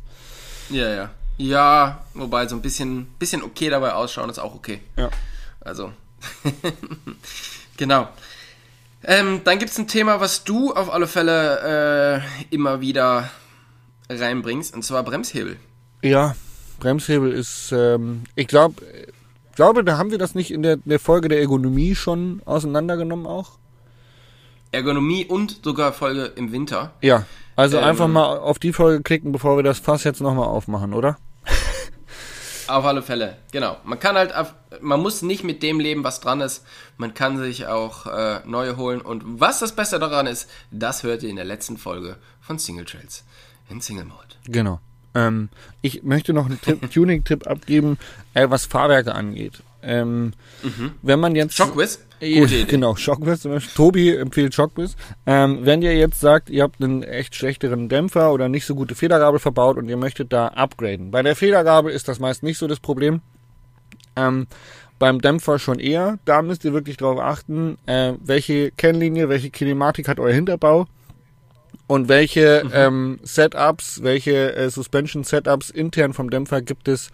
Ja, 0.71 0.89
ja. 0.89 1.11
Ja, 1.37 2.05
wobei 2.15 2.47
so 2.49 2.57
ein 2.57 2.63
bisschen, 2.63 3.07
bisschen 3.19 3.43
okay 3.43 3.71
dabei 3.71 3.93
ausschauen 3.93 4.29
ist 4.29 4.39
auch 4.39 4.55
okay. 4.55 4.81
Ja. 4.97 5.11
Also, 5.61 5.93
genau. 7.77 8.09
Ähm, 9.05 9.43
dann 9.45 9.59
gibt 9.59 9.71
es 9.71 9.79
ein 9.79 9.87
Thema, 9.87 10.21
was 10.21 10.43
du 10.43 10.73
auf 10.73 10.93
alle 10.93 11.07
Fälle 11.07 12.23
äh, 12.51 12.55
immer 12.55 12.81
wieder 12.81 13.31
reinbringst, 14.09 14.75
und 14.75 14.83
zwar 14.83 15.05
Bremshebel. 15.05 15.57
Ja, 16.03 16.35
Bremshebel 16.81 17.33
ist, 17.33 17.73
ähm, 17.73 18.25
ich 18.35 18.49
glaube, 18.49 18.83
glaube, 19.59 19.83
da 19.83 19.99
haben 19.99 20.13
wir 20.13 20.19
das 20.19 20.37
nicht 20.37 20.53
in 20.53 20.63
der, 20.63 20.77
der 20.77 21.01
Folge 21.01 21.27
der 21.27 21.41
Ergonomie 21.41 21.97
schon 21.97 22.41
auseinandergenommen 22.45 23.27
auch. 23.27 23.59
Ergonomie 24.71 25.25
und 25.27 25.65
sogar 25.65 25.93
Folge 25.93 26.27
im 26.37 26.53
Winter. 26.53 26.93
Ja, 27.03 27.27
also 27.57 27.79
ähm, 27.79 27.83
einfach 27.83 28.07
mal 28.07 28.39
auf 28.39 28.61
die 28.61 28.73
Folge 28.73 29.03
klicken, 29.03 29.33
bevor 29.33 29.57
wir 29.57 29.65
das 29.65 29.81
Fass 29.81 30.05
jetzt 30.05 30.21
nochmal 30.21 30.47
aufmachen, 30.47 30.95
oder? 30.95 31.19
Auf 32.69 32.85
alle 32.85 33.03
Fälle, 33.03 33.39
genau. 33.51 33.79
Man 33.83 33.99
kann 33.99 34.15
halt, 34.15 34.33
man 34.81 35.01
muss 35.01 35.23
nicht 35.23 35.43
mit 35.43 35.63
dem 35.65 35.81
leben, 35.81 36.05
was 36.05 36.21
dran 36.21 36.41
ist. 36.41 36.65
Man 36.97 37.15
kann 37.15 37.39
sich 37.39 37.67
auch 37.67 38.07
äh, 38.07 38.41
neue 38.45 38.77
holen. 38.77 39.01
Und 39.01 39.41
was 39.41 39.59
das 39.59 39.75
Beste 39.75 39.99
daran 39.99 40.29
ist, 40.29 40.49
das 40.71 41.03
hört 41.03 41.25
ihr 41.25 41.31
in 41.31 41.37
der 41.37 41.47
letzten 41.47 41.79
Folge 41.79 42.19
von 42.41 42.61
Single 42.61 42.85
Trails 42.85 43.25
in 43.71 43.81
Single 43.81 44.05
Mode. 44.05 44.37
Genau. 44.47 44.81
Ähm, 45.19 45.49
ich 45.83 46.03
möchte 46.03 46.33
noch 46.33 46.47
einen 46.47 46.61
Tuning-Tipp 46.93 47.47
abgeben, 47.47 47.99
äh, 48.35 48.49
was 48.49 48.66
Fahrwerke 48.66 49.14
angeht. 49.14 49.62
Ähm, 49.83 50.33
mhm. 50.62 50.93
Wenn 51.03 51.21
man 51.21 51.35
jetzt. 51.35 51.55
Shockwiz? 51.55 52.05
Äh, 52.21 52.64
genau, 52.64 52.97
Shockwiz 52.97 53.43
zum 53.43 53.53
Beispiel. 53.53 53.75
Tobi 53.75 54.14
empfiehlt 54.14 54.55
Shockwiz. 54.55 54.97
Ähm, 55.25 55.61
wenn 55.62 55.83
ihr 55.83 55.97
jetzt 55.97 56.21
sagt, 56.21 56.51
ihr 56.51 56.64
habt 56.64 56.83
einen 56.83 57.03
echt 57.03 57.35
schlechteren 57.35 57.89
Dämpfer 57.89 58.33
oder 58.33 58.49
nicht 58.49 58.66
so 58.66 58.75
gute 58.75 58.95
Federgabel 58.95 59.39
verbaut 59.39 59.77
und 59.77 59.89
ihr 59.89 59.97
möchtet 59.97 60.33
da 60.33 60.49
upgraden. 60.49 61.11
Bei 61.11 61.23
der 61.23 61.37
Federgabel 61.37 61.93
ist 61.93 62.09
das 62.09 62.19
meist 62.19 62.43
nicht 62.43 62.59
so 62.59 62.66
das 62.66 62.81
Problem. 62.81 63.21
Ähm, 64.16 64.49
beim 64.99 65.21
Dämpfer 65.21 65.61
schon 65.61 65.79
eher. 65.79 66.19
Da 66.25 66.43
müsst 66.43 66.64
ihr 66.64 66.73
wirklich 66.73 66.97
darauf 66.97 67.21
achten, 67.21 67.79
äh, 67.87 68.14
welche 68.21 68.73
Kennlinie, 68.73 69.29
welche 69.29 69.51
Kinematik 69.51 70.09
hat 70.09 70.19
euer 70.19 70.35
Hinterbau 70.35 70.87
und 71.89 72.09
welche 72.09 72.62
mhm. 72.64 72.70
ähm, 72.72 73.20
Setups, 73.24 74.03
welche 74.05 74.55
äh, 74.55 74.70
Suspension 74.70 75.24
Setups 75.24 75.70
intern 75.70 76.12
vom 76.12 76.30
Dämpfer 76.30 76.62
gibt 76.62 76.86
es 76.86 77.11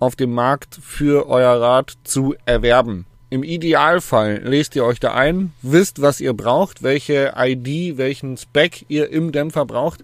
auf 0.00 0.16
dem 0.16 0.32
Markt 0.32 0.78
für 0.82 1.28
euer 1.28 1.60
Rad 1.60 1.94
zu 2.02 2.34
erwerben. 2.44 3.06
Im 3.30 3.42
Idealfall 3.42 4.40
lest 4.42 4.74
ihr 4.74 4.84
euch 4.84 5.00
da 5.00 5.12
ein, 5.12 5.52
wisst, 5.60 6.00
was 6.00 6.20
ihr 6.20 6.32
braucht, 6.32 6.82
welche 6.82 7.34
ID, 7.36 7.98
welchen 7.98 8.38
Spec 8.38 8.86
ihr 8.88 9.10
im 9.10 9.32
Dämpfer 9.32 9.66
braucht. 9.66 10.02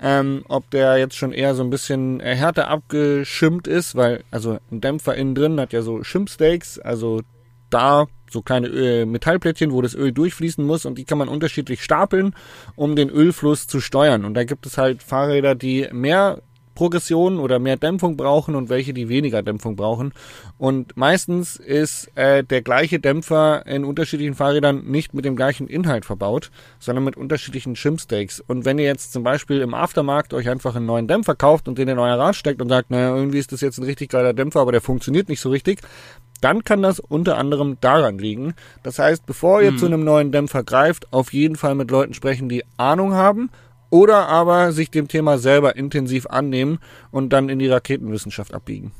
Ähm, 0.00 0.44
ob 0.48 0.70
der 0.70 0.96
jetzt 0.98 1.16
schon 1.16 1.32
eher 1.32 1.54
so 1.54 1.62
ein 1.62 1.70
bisschen 1.70 2.20
äh, 2.20 2.34
härter 2.34 2.68
abgeschimmt 2.68 3.66
ist, 3.66 3.96
weil 3.96 4.22
also 4.30 4.58
ein 4.70 4.80
Dämpfer 4.80 5.14
innen 5.16 5.34
drin 5.34 5.60
hat 5.60 5.72
ja 5.72 5.82
so 5.82 6.04
Schimpsteaks, 6.04 6.78
also 6.78 7.22
da 7.70 8.06
so 8.32 8.42
kleine 8.42 8.68
Öl, 8.68 9.06
Metallplättchen, 9.06 9.72
wo 9.72 9.82
das 9.82 9.94
Öl 9.94 10.12
durchfließen 10.12 10.64
muss 10.64 10.84
und 10.84 10.98
die 10.98 11.04
kann 11.04 11.18
man 11.18 11.28
unterschiedlich 11.28 11.82
stapeln, 11.82 12.34
um 12.76 12.96
den 12.96 13.10
Ölfluss 13.10 13.66
zu 13.66 13.80
steuern. 13.80 14.24
Und 14.24 14.34
da 14.34 14.44
gibt 14.44 14.66
es 14.66 14.78
halt 14.78 15.02
Fahrräder, 15.02 15.54
die 15.54 15.88
mehr 15.92 16.42
Progression 16.78 17.40
oder 17.40 17.58
mehr 17.58 17.76
Dämpfung 17.76 18.16
brauchen 18.16 18.54
und 18.54 18.68
welche, 18.68 18.94
die 18.94 19.08
weniger 19.08 19.42
Dämpfung 19.42 19.74
brauchen. 19.74 20.12
Und 20.58 20.96
meistens 20.96 21.56
ist 21.56 22.08
äh, 22.14 22.44
der 22.44 22.62
gleiche 22.62 23.00
Dämpfer 23.00 23.66
in 23.66 23.84
unterschiedlichen 23.84 24.36
Fahrrädern 24.36 24.84
nicht 24.84 25.12
mit 25.12 25.24
dem 25.24 25.34
gleichen 25.34 25.66
Inhalt 25.66 26.04
verbaut, 26.04 26.52
sondern 26.78 27.02
mit 27.02 27.16
unterschiedlichen 27.16 27.74
Shimstakes. 27.74 28.38
Und 28.38 28.64
wenn 28.64 28.78
ihr 28.78 28.84
jetzt 28.84 29.12
zum 29.12 29.24
Beispiel 29.24 29.60
im 29.60 29.74
Aftermarkt 29.74 30.32
euch 30.32 30.48
einfach 30.48 30.76
einen 30.76 30.86
neuen 30.86 31.08
Dämpfer 31.08 31.34
kauft 31.34 31.66
und 31.66 31.78
den 31.78 31.88
in 31.88 31.98
euer 31.98 32.16
Rad 32.16 32.36
steckt 32.36 32.62
und 32.62 32.68
sagt, 32.68 32.92
naja, 32.92 33.12
irgendwie 33.12 33.40
ist 33.40 33.50
das 33.50 33.60
jetzt 33.60 33.78
ein 33.78 33.84
richtig 33.84 34.10
geiler 34.10 34.32
Dämpfer, 34.32 34.60
aber 34.60 34.70
der 34.70 34.80
funktioniert 34.80 35.28
nicht 35.28 35.40
so 35.40 35.50
richtig, 35.50 35.80
dann 36.40 36.62
kann 36.62 36.80
das 36.80 37.00
unter 37.00 37.38
anderem 37.38 37.76
daran 37.80 38.18
liegen. 38.18 38.54
Das 38.84 39.00
heißt, 39.00 39.26
bevor 39.26 39.62
ihr 39.62 39.70
hm. 39.70 39.78
zu 39.78 39.86
einem 39.86 40.04
neuen 40.04 40.30
Dämpfer 40.30 40.62
greift, 40.62 41.12
auf 41.12 41.32
jeden 41.32 41.56
Fall 41.56 41.74
mit 41.74 41.90
Leuten 41.90 42.14
sprechen, 42.14 42.48
die 42.48 42.62
Ahnung 42.76 43.14
haben 43.14 43.50
oder 43.90 44.28
aber 44.28 44.72
sich 44.72 44.90
dem 44.90 45.08
Thema 45.08 45.38
selber 45.38 45.76
intensiv 45.76 46.26
annehmen 46.26 46.78
und 47.10 47.32
dann 47.32 47.48
in 47.48 47.58
die 47.58 47.68
Raketenwissenschaft 47.68 48.54
abbiegen. 48.54 48.92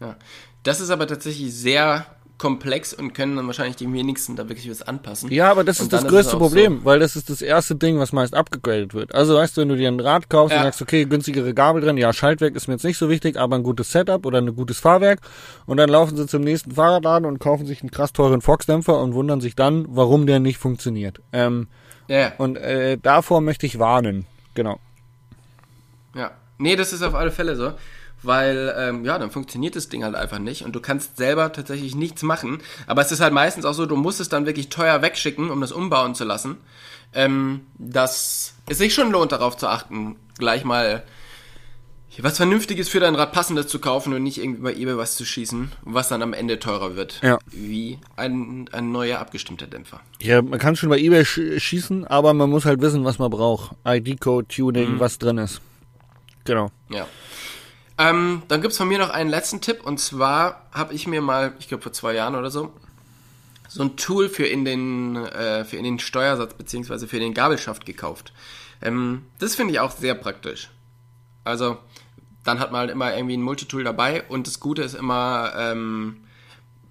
Ja, 0.00 0.16
das 0.62 0.80
ist 0.80 0.90
aber 0.90 1.06
tatsächlich 1.06 1.54
sehr 1.54 2.06
komplex 2.42 2.92
und 2.92 3.12
können 3.14 3.36
dann 3.36 3.46
wahrscheinlich 3.46 3.76
die 3.76 3.92
wenigsten 3.92 4.34
da 4.34 4.48
wirklich 4.48 4.68
was 4.68 4.82
anpassen. 4.82 5.30
Ja, 5.30 5.48
aber 5.48 5.62
das 5.62 5.78
ist 5.78 5.92
das 5.92 6.04
größte 6.04 6.32
ist 6.32 6.38
Problem, 6.38 6.78
so 6.78 6.84
weil 6.86 6.98
das 6.98 7.14
ist 7.14 7.30
das 7.30 7.40
erste 7.40 7.76
Ding, 7.76 8.00
was 8.00 8.12
meist 8.12 8.34
abgegradet 8.34 8.94
wird. 8.94 9.14
Also 9.14 9.36
weißt 9.36 9.56
du, 9.56 9.60
wenn 9.60 9.68
du 9.68 9.76
dir 9.76 9.86
ein 9.86 10.00
Rad 10.00 10.28
kaufst 10.28 10.52
ja. 10.52 10.58
und 10.58 10.64
sagst, 10.64 10.82
okay, 10.82 11.04
günstigere 11.04 11.54
Gabel 11.54 11.82
drin, 11.82 11.96
ja, 11.98 12.12
Schaltwerk 12.12 12.56
ist 12.56 12.66
mir 12.66 12.74
jetzt 12.74 12.82
nicht 12.82 12.98
so 12.98 13.08
wichtig, 13.08 13.36
aber 13.36 13.54
ein 13.54 13.62
gutes 13.62 13.92
Setup 13.92 14.26
oder 14.26 14.38
ein 14.38 14.56
gutes 14.56 14.80
Fahrwerk 14.80 15.20
und 15.66 15.76
dann 15.76 15.88
laufen 15.88 16.16
sie 16.16 16.26
zum 16.26 16.42
nächsten 16.42 16.72
Fahrradladen 16.72 17.28
und 17.28 17.38
kaufen 17.38 17.64
sich 17.64 17.80
einen 17.80 17.92
krass 17.92 18.12
teuren 18.12 18.40
Fox-Dämpfer 18.40 19.00
und 19.00 19.14
wundern 19.14 19.40
sich 19.40 19.54
dann, 19.54 19.86
warum 19.88 20.26
der 20.26 20.40
nicht 20.40 20.58
funktioniert. 20.58 21.20
Ähm, 21.32 21.68
ja. 22.20 22.32
Und 22.38 22.56
äh, 22.56 22.98
davor 22.98 23.40
möchte 23.40 23.66
ich 23.66 23.78
warnen, 23.78 24.26
genau. 24.54 24.78
Ja, 26.14 26.32
nee, 26.58 26.76
das 26.76 26.92
ist 26.92 27.02
auf 27.02 27.14
alle 27.14 27.30
Fälle 27.30 27.56
so. 27.56 27.72
weil 28.22 28.74
ähm, 28.78 29.04
ja, 29.04 29.18
dann 29.18 29.30
funktioniert 29.30 29.76
das 29.76 29.88
Ding 29.88 30.04
halt 30.04 30.14
einfach 30.14 30.38
nicht 30.38 30.64
und 30.64 30.72
du 30.72 30.80
kannst 30.80 31.16
selber 31.16 31.52
tatsächlich 31.52 31.94
nichts 31.94 32.22
machen. 32.22 32.60
Aber 32.86 33.02
es 33.02 33.12
ist 33.12 33.20
halt 33.20 33.32
meistens 33.32 33.64
auch 33.64 33.74
so, 33.74 33.86
du 33.86 33.96
musst 33.96 34.20
es 34.20 34.28
dann 34.28 34.46
wirklich 34.46 34.68
teuer 34.68 35.02
wegschicken, 35.02 35.50
um 35.50 35.60
das 35.60 35.72
umbauen 35.72 36.14
zu 36.14 36.24
lassen. 36.24 36.56
Ähm, 37.14 37.66
dass 37.78 38.54
es 38.68 38.78
sich 38.78 38.94
schon 38.94 39.10
lohnt, 39.10 39.32
darauf 39.32 39.56
zu 39.56 39.68
achten, 39.68 40.16
gleich 40.38 40.64
mal 40.64 41.02
was 42.20 42.36
Vernünftiges 42.36 42.88
für 42.88 43.00
dein 43.00 43.14
Rad 43.14 43.32
Passendes 43.32 43.68
zu 43.68 43.78
kaufen 43.78 44.12
und 44.12 44.22
nicht 44.22 44.38
irgendwie 44.38 44.62
bei 44.62 44.74
eBay 44.74 44.98
was 44.98 45.16
zu 45.16 45.24
schießen, 45.24 45.72
was 45.82 46.08
dann 46.08 46.20
am 46.20 46.34
Ende 46.34 46.58
teurer 46.58 46.94
wird. 46.94 47.20
Ja. 47.22 47.38
Wie 47.46 47.98
ein, 48.16 48.68
ein 48.72 48.92
neuer 48.92 49.18
abgestimmter 49.18 49.66
Dämpfer. 49.66 50.00
Ja, 50.20 50.42
man 50.42 50.58
kann 50.58 50.76
schon 50.76 50.90
bei 50.90 50.98
eBay 50.98 51.24
sch 51.24 51.40
schießen, 51.58 52.06
aber 52.06 52.34
man 52.34 52.50
muss 52.50 52.66
halt 52.66 52.82
wissen, 52.82 53.04
was 53.04 53.18
man 53.18 53.30
braucht. 53.30 53.74
ID-Code, 53.86 54.46
Tuning, 54.48 54.94
mhm. 54.94 55.00
was 55.00 55.18
drin 55.18 55.38
ist. 55.38 55.62
Genau. 56.44 56.70
Ja. 56.90 57.06
Ähm, 57.96 58.42
dann 58.48 58.60
gibt's 58.60 58.76
von 58.76 58.88
mir 58.88 58.98
noch 58.98 59.10
einen 59.10 59.30
letzten 59.30 59.60
Tipp 59.60 59.84
und 59.84 59.98
zwar 59.98 60.66
habe 60.72 60.92
ich 60.92 61.06
mir 61.06 61.22
mal, 61.22 61.54
ich 61.60 61.68
glaube 61.68 61.82
vor 61.82 61.92
zwei 61.92 62.14
Jahren 62.14 62.34
oder 62.34 62.50
so, 62.50 62.72
so 63.68 63.82
ein 63.82 63.96
Tool 63.96 64.28
für 64.28 64.44
in 64.44 64.64
den, 64.64 65.16
äh, 65.16 65.64
für 65.64 65.76
in 65.76 65.84
den 65.84 65.98
Steuersatz 65.98 66.54
beziehungsweise 66.54 67.08
für 67.08 67.18
den 67.18 67.32
Gabelschaft 67.32 67.86
gekauft. 67.86 68.32
Ähm, 68.82 69.26
das 69.38 69.54
finde 69.54 69.72
ich 69.72 69.80
auch 69.80 69.92
sehr 69.92 70.14
praktisch. 70.14 70.68
Also 71.44 71.78
dann 72.44 72.58
hat 72.58 72.72
man 72.72 72.80
halt 72.80 72.90
immer 72.90 73.14
irgendwie 73.14 73.36
ein 73.36 73.42
Multitool 73.42 73.84
dabei 73.84 74.22
und 74.28 74.46
das 74.46 74.60
Gute 74.60 74.82
ist 74.82 74.94
immer, 74.94 75.52
ähm, 75.56 76.18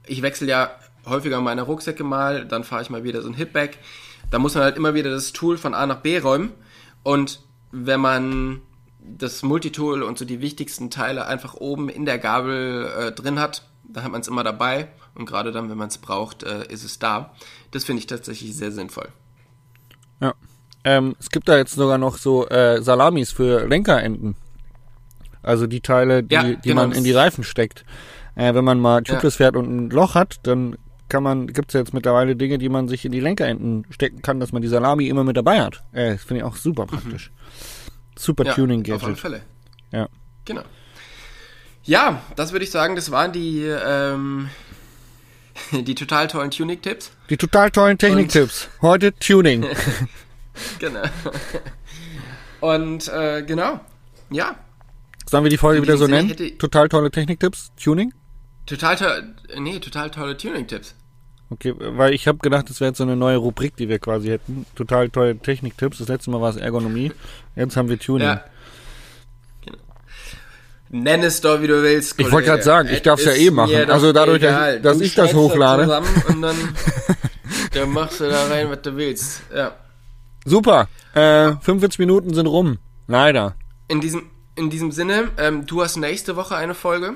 ich 0.05 0.21
wechsle 0.21 0.47
ja 0.47 0.71
häufiger 1.05 1.41
meine 1.41 1.63
Rucksäcke 1.63 2.03
mal, 2.03 2.45
dann 2.45 2.63
fahre 2.63 2.81
ich 2.81 2.89
mal 2.89 3.03
wieder 3.03 3.21
so 3.21 3.29
ein 3.29 3.33
Hitback. 3.33 3.79
Da 4.29 4.39
muss 4.39 4.55
man 4.55 4.63
halt 4.63 4.77
immer 4.77 4.93
wieder 4.93 5.09
das 5.09 5.33
Tool 5.33 5.57
von 5.57 5.73
A 5.73 5.85
nach 5.85 5.99
B 5.99 6.17
räumen 6.19 6.51
und 7.03 7.41
wenn 7.71 7.99
man 7.99 8.61
das 8.99 9.41
Multitool 9.43 10.03
und 10.03 10.17
so 10.17 10.25
die 10.25 10.41
wichtigsten 10.41 10.89
Teile 10.89 11.25
einfach 11.25 11.55
oben 11.55 11.89
in 11.89 12.05
der 12.05 12.19
Gabel 12.19 12.91
äh, 12.97 13.11
drin 13.11 13.39
hat, 13.39 13.63
dann 13.83 14.03
hat 14.03 14.11
man 14.11 14.21
es 14.21 14.27
immer 14.27 14.43
dabei 14.43 14.87
und 15.15 15.25
gerade 15.25 15.51
dann, 15.51 15.69
wenn 15.69 15.77
man 15.77 15.89
es 15.89 15.97
braucht, 15.97 16.43
äh, 16.43 16.65
ist 16.67 16.83
es 16.83 16.99
da. 16.99 17.33
Das 17.71 17.83
finde 17.83 17.99
ich 17.99 18.07
tatsächlich 18.07 18.55
sehr 18.55 18.71
sinnvoll. 18.71 19.09
Ja. 20.19 20.33
Ähm, 20.83 21.15
es 21.19 21.29
gibt 21.29 21.47
da 21.47 21.57
jetzt 21.57 21.75
sogar 21.75 21.97
noch 21.97 22.17
so 22.17 22.47
äh, 22.47 22.81
Salamis 22.81 23.31
für 23.31 23.67
Lenkerenden. 23.67 24.35
Also 25.43 25.67
die 25.67 25.81
Teile, 25.81 26.23
die, 26.23 26.35
ja, 26.35 26.43
die 26.43 26.57
genau. 26.61 26.81
man 26.81 26.91
in 26.91 27.03
die 27.03 27.11
Reifen 27.11 27.43
steckt. 27.43 27.85
Äh, 28.35 28.53
wenn 28.53 28.63
man 28.63 28.79
mal 28.79 29.01
Tubeless 29.03 29.37
ja. 29.37 29.45
fährt 29.45 29.55
und 29.55 29.65
ein 29.69 29.89
Loch 29.89 30.15
hat, 30.15 30.39
dann 30.43 30.77
kann 31.09 31.23
man, 31.23 31.47
gibt's 31.47 31.73
jetzt 31.73 31.93
mittlerweile 31.93 32.35
Dinge, 32.35 32.57
die 32.57 32.69
man 32.69 32.87
sich 32.87 33.03
in 33.03 33.11
die 33.11 33.19
Lenkerenden 33.19 33.85
stecken 33.89 34.21
kann, 34.21 34.39
dass 34.39 34.53
man 34.53 34.61
die 34.61 34.69
Salami 34.69 35.07
immer 35.07 35.23
mit 35.23 35.35
dabei 35.35 35.61
hat. 35.61 35.83
Äh, 35.91 36.13
das 36.13 36.23
finde 36.23 36.39
ich 36.39 36.43
auch 36.45 36.55
super 36.55 36.85
praktisch. 36.85 37.31
Mhm. 37.31 37.91
Super 38.17 38.45
ja, 38.45 38.53
Tuning 38.53 38.83
Gadget. 38.83 39.01
Auf 39.01 39.07
alle 39.07 39.15
Fälle. 39.17 39.41
Ja. 39.91 40.07
Genau. 40.45 40.63
Ja, 41.83 42.21
das 42.35 42.51
würde 42.51 42.63
ich 42.63 42.71
sagen, 42.71 42.95
das 42.95 43.11
waren 43.11 43.33
die, 43.33 43.63
ähm, 43.63 44.49
die 45.71 45.95
total 45.95 46.27
tollen 46.27 46.51
Tuning-Tipps. 46.51 47.11
Die 47.29 47.37
total 47.37 47.71
tollen 47.71 47.97
Technik-Tipps. 47.97 48.69
Heute 48.81 49.13
Tuning. 49.13 49.65
genau. 50.79 51.03
Und 52.61 53.07
äh, 53.09 53.43
genau. 53.43 53.79
Ja, 54.29 54.55
Sollen 55.31 55.45
wir 55.45 55.49
die 55.49 55.57
Folge 55.57 55.81
wieder 55.81 55.95
so 55.95 56.07
nennen? 56.07 56.35
Total 56.57 56.89
tolle 56.89 57.09
Techniktipps, 57.09 57.71
Tuning? 57.81 58.13
Total 58.65 58.97
tolle, 58.97 59.33
nee, 59.59 59.79
total 59.79 60.11
tolle 60.11 60.35
Tuning-Tipps. 60.35 60.93
Okay, 61.49 61.73
weil 61.77 62.13
ich 62.13 62.27
habe 62.27 62.39
gedacht, 62.39 62.69
das 62.69 62.81
wäre 62.81 62.89
jetzt 62.89 62.97
so 62.97 63.05
eine 63.05 63.15
neue 63.15 63.37
Rubrik, 63.37 63.77
die 63.77 63.87
wir 63.87 63.99
quasi 63.99 64.27
hätten. 64.27 64.65
Total 64.75 65.09
tolle 65.09 65.37
Techniktipps. 65.37 65.99
Das 65.99 66.09
letzte 66.09 66.31
Mal 66.31 66.41
war 66.41 66.49
es 66.49 66.57
Ergonomie. 66.57 67.13
Jetzt 67.55 67.77
haben 67.77 67.87
wir 67.87 67.97
Tuning. 67.97 68.27
Ja. 68.27 68.43
Genau. 69.65 69.77
Nenn 70.89 71.23
es 71.23 71.39
doch, 71.39 71.61
wie 71.61 71.67
du 71.67 71.81
willst. 71.81 72.17
Kollege. 72.17 72.27
Ich 72.27 72.33
wollte 72.33 72.49
gerade 72.49 72.63
sagen, 72.63 72.89
ich 72.91 73.01
darf 73.01 73.21
es 73.21 73.25
ja 73.25 73.31
eh 73.31 73.51
machen. 73.51 73.89
Also 73.89 74.11
dadurch, 74.11 74.43
egal. 74.43 74.81
dass, 74.81 74.97
dass 74.97 75.07
ich 75.07 75.15
das 75.15 75.33
hochlade. 75.33 75.87
Da 75.87 76.01
und 76.27 76.41
dann, 76.41 76.57
dann 77.73 77.89
machst 77.89 78.19
du 78.19 78.29
da 78.29 78.47
rein, 78.47 78.69
was 78.69 78.81
du 78.81 78.97
willst. 78.97 79.43
Ja. 79.55 79.77
Super. 80.43 80.89
Äh, 81.13 81.53
45 81.61 81.99
Minuten 81.99 82.33
sind 82.33 82.47
rum. 82.47 82.79
Leider. 83.07 83.55
In 83.87 84.01
diesem, 84.01 84.29
in 84.55 84.69
diesem 84.69 84.91
Sinne, 84.91 85.29
ähm, 85.37 85.65
du 85.65 85.81
hast 85.81 85.97
nächste 85.97 86.35
Woche 86.35 86.55
eine 86.55 86.73
Folge. 86.73 87.15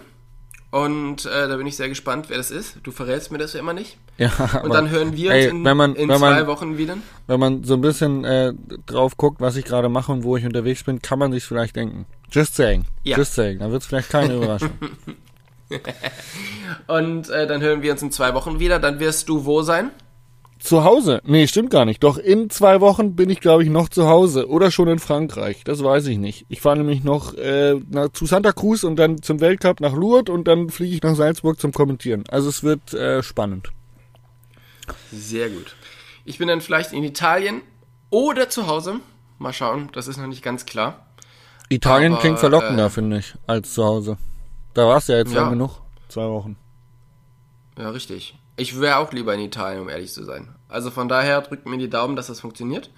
Und 0.72 1.26
äh, 1.26 1.48
da 1.48 1.56
bin 1.56 1.68
ich 1.68 1.78
sehr 1.78 1.88
gespannt, 1.88 2.26
wer 2.28 2.36
das 2.36 2.52
ist. 2.52 2.80
Du 2.84 2.92
verrätst 2.92 3.32
mir 3.32 3.38
das 3.38 3.54
ja 3.54 3.60
immer 3.60 3.74
nicht. 3.74 3.98
Ja, 4.18 4.62
und 4.64 4.74
dann 4.74 4.90
hören 4.90 5.14
wir 5.18 5.32
ey, 5.32 5.48
uns 5.48 5.52
in, 5.52 5.62
man, 5.62 5.94
in 5.94 6.08
zwei 6.08 6.18
man, 6.18 6.48
Wochen 6.48 6.78
wieder. 6.78 6.96
Wenn 7.28 7.38
man 7.38 7.66
so 7.66 7.74
ein 7.74 7.82
bisschen 7.82 8.24
äh, 8.24 8.54
drauf 8.86 9.18
guckt, 9.18 9.42
was 9.42 9.58
ich 9.58 9.66
gerade 9.66 9.90
mache 9.90 10.10
und 10.14 10.24
wo 10.24 10.38
ich 10.38 10.46
unterwegs 10.46 10.86
bin, 10.86 11.02
kann 11.02 11.20
man 11.20 11.34
sich 11.34 11.44
vielleicht 11.44 11.76
denken. 11.76 12.06
Just 12.32 12.56
saying. 12.56 12.86
Ja. 13.04 13.18
Just 13.18 13.34
saying. 13.36 13.60
Dann 13.60 13.72
wird 13.72 13.82
es 13.82 13.88
vielleicht 13.90 14.10
keine 14.10 14.36
Überraschung. 14.36 14.72
und 16.88 17.30
äh, 17.30 17.48
dann 17.48 17.62
hören 17.62 17.82
wir 17.82 17.92
uns 17.92 18.02
in 18.02 18.12
zwei 18.12 18.34
Wochen 18.34 18.60
wieder. 18.60 18.80
Dann 18.80 19.00
wirst 19.00 19.28
du 19.28 19.44
wo 19.44 19.64
sein? 19.64 19.92
Zu 20.66 20.84
Hause? 20.84 21.22
Nee, 21.26 21.46
stimmt 21.46 21.70
gar 21.70 21.86
nicht. 21.86 22.04
Doch 22.04 22.18
in 22.18 22.50
zwei 22.50 22.82
Wochen 22.82 23.16
bin 23.16 23.30
ich, 23.30 23.40
glaube 23.40 23.62
ich, 23.62 23.70
noch 23.70 23.88
zu 23.88 24.08
Hause 24.08 24.50
oder 24.50 24.72
schon 24.72 24.88
in 24.88 24.98
Frankreich. 24.98 25.64
Das 25.64 25.84
weiß 25.84 26.08
ich 26.08 26.18
nicht. 26.18 26.48
Ich 26.50 26.60
fahre 26.60 26.78
nämlich 26.78 27.04
noch 27.04 27.36
äh, 27.36 27.76
nach, 27.88 28.10
zu 28.10 28.26
Santa 28.26 28.52
Cruz 28.52 28.84
und 28.84 28.96
dann 28.96 29.22
zum 29.22 29.42
Weltcup 29.42 29.80
nach 29.80 29.94
Lourdes 29.94 30.34
und 30.34 30.48
dann 30.48 30.70
fliege 30.72 30.96
ich 30.96 31.04
nach 31.04 31.14
Salzburg 31.14 31.60
zum 31.60 31.72
Kommentieren. 31.72 32.24
Also 32.30 32.50
es 32.50 32.64
wird 32.64 32.96
äh, 32.96 33.22
spannend. 33.22 33.70
Sehr 35.12 35.52
gut. 35.52 35.76
Ich 36.24 36.40
bin 36.40 36.48
dann 36.48 36.62
vielleicht 36.62 36.94
in 36.94 37.04
Italien 37.04 37.62
oder 38.10 38.50
zu 38.50 38.66
Hause. 38.66 39.02
Mal 39.38 39.54
schauen, 39.54 39.90
das 39.94 40.08
ist 40.08 40.18
noch 40.18 40.26
nicht 40.26 40.42
ganz 40.42 40.66
klar. 40.66 41.06
Italien 41.70 42.14
Aber, 42.14 42.22
klingt 42.22 42.40
verlockender, 42.40 42.88
äh, 42.88 42.90
finde 42.90 43.20
ich, 43.20 43.36
als 43.46 43.72
zu 43.76 43.86
Hause. 43.86 44.18
Da 44.74 44.88
war 44.88 44.98
es 44.98 45.06
ja 45.06 45.18
jetzt 45.18 45.32
ja. 45.32 45.42
lang 45.42 45.52
genug. 45.52 45.82
Zwei 46.08 46.28
Wochen. 46.28 46.58
Ja, 47.78 47.92
richtig. 47.92 48.36
Ich 48.58 48.80
wäre 48.80 48.98
auch 48.98 49.12
lieber 49.12 49.34
in 49.34 49.42
Italien, 49.42 49.82
um 49.82 49.90
ehrlich 49.90 50.14
zu 50.14 50.24
sein. 50.24 50.56
Also 50.70 50.92
von 50.92 51.10
daher 51.10 51.42
drückt 51.42 51.66
mir 51.66 51.78
die 51.78 51.90
Daumen, 51.90 52.16
dass 52.16 52.28
das 52.28 52.40
funktioniert. 52.40 52.90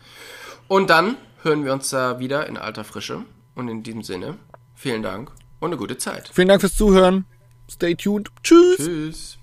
Und 0.68 0.89
dann 0.89 1.18
hören 1.41 1.66
wir 1.66 1.74
uns 1.74 1.89
da 1.89 2.20
wieder 2.20 2.47
in 2.47 2.58
alter 2.58 2.84
Frische. 2.84 3.24
Und 3.55 3.70
in 3.70 3.82
diesem 3.82 4.03
Sinne, 4.03 4.38
vielen 4.76 5.01
Dank 5.01 5.32
und 5.60 5.70
eine 5.70 5.78
gute 5.78 5.97
Zeit. 5.97 6.30
Vielen 6.32 6.47
Dank 6.47 6.62
fürs 6.62 6.76
Zuhören. 6.76 7.26
Stay 7.70 7.95
tuned. 7.95 8.30
Tschüss. 8.43 8.78
Tschüss. 8.78 9.37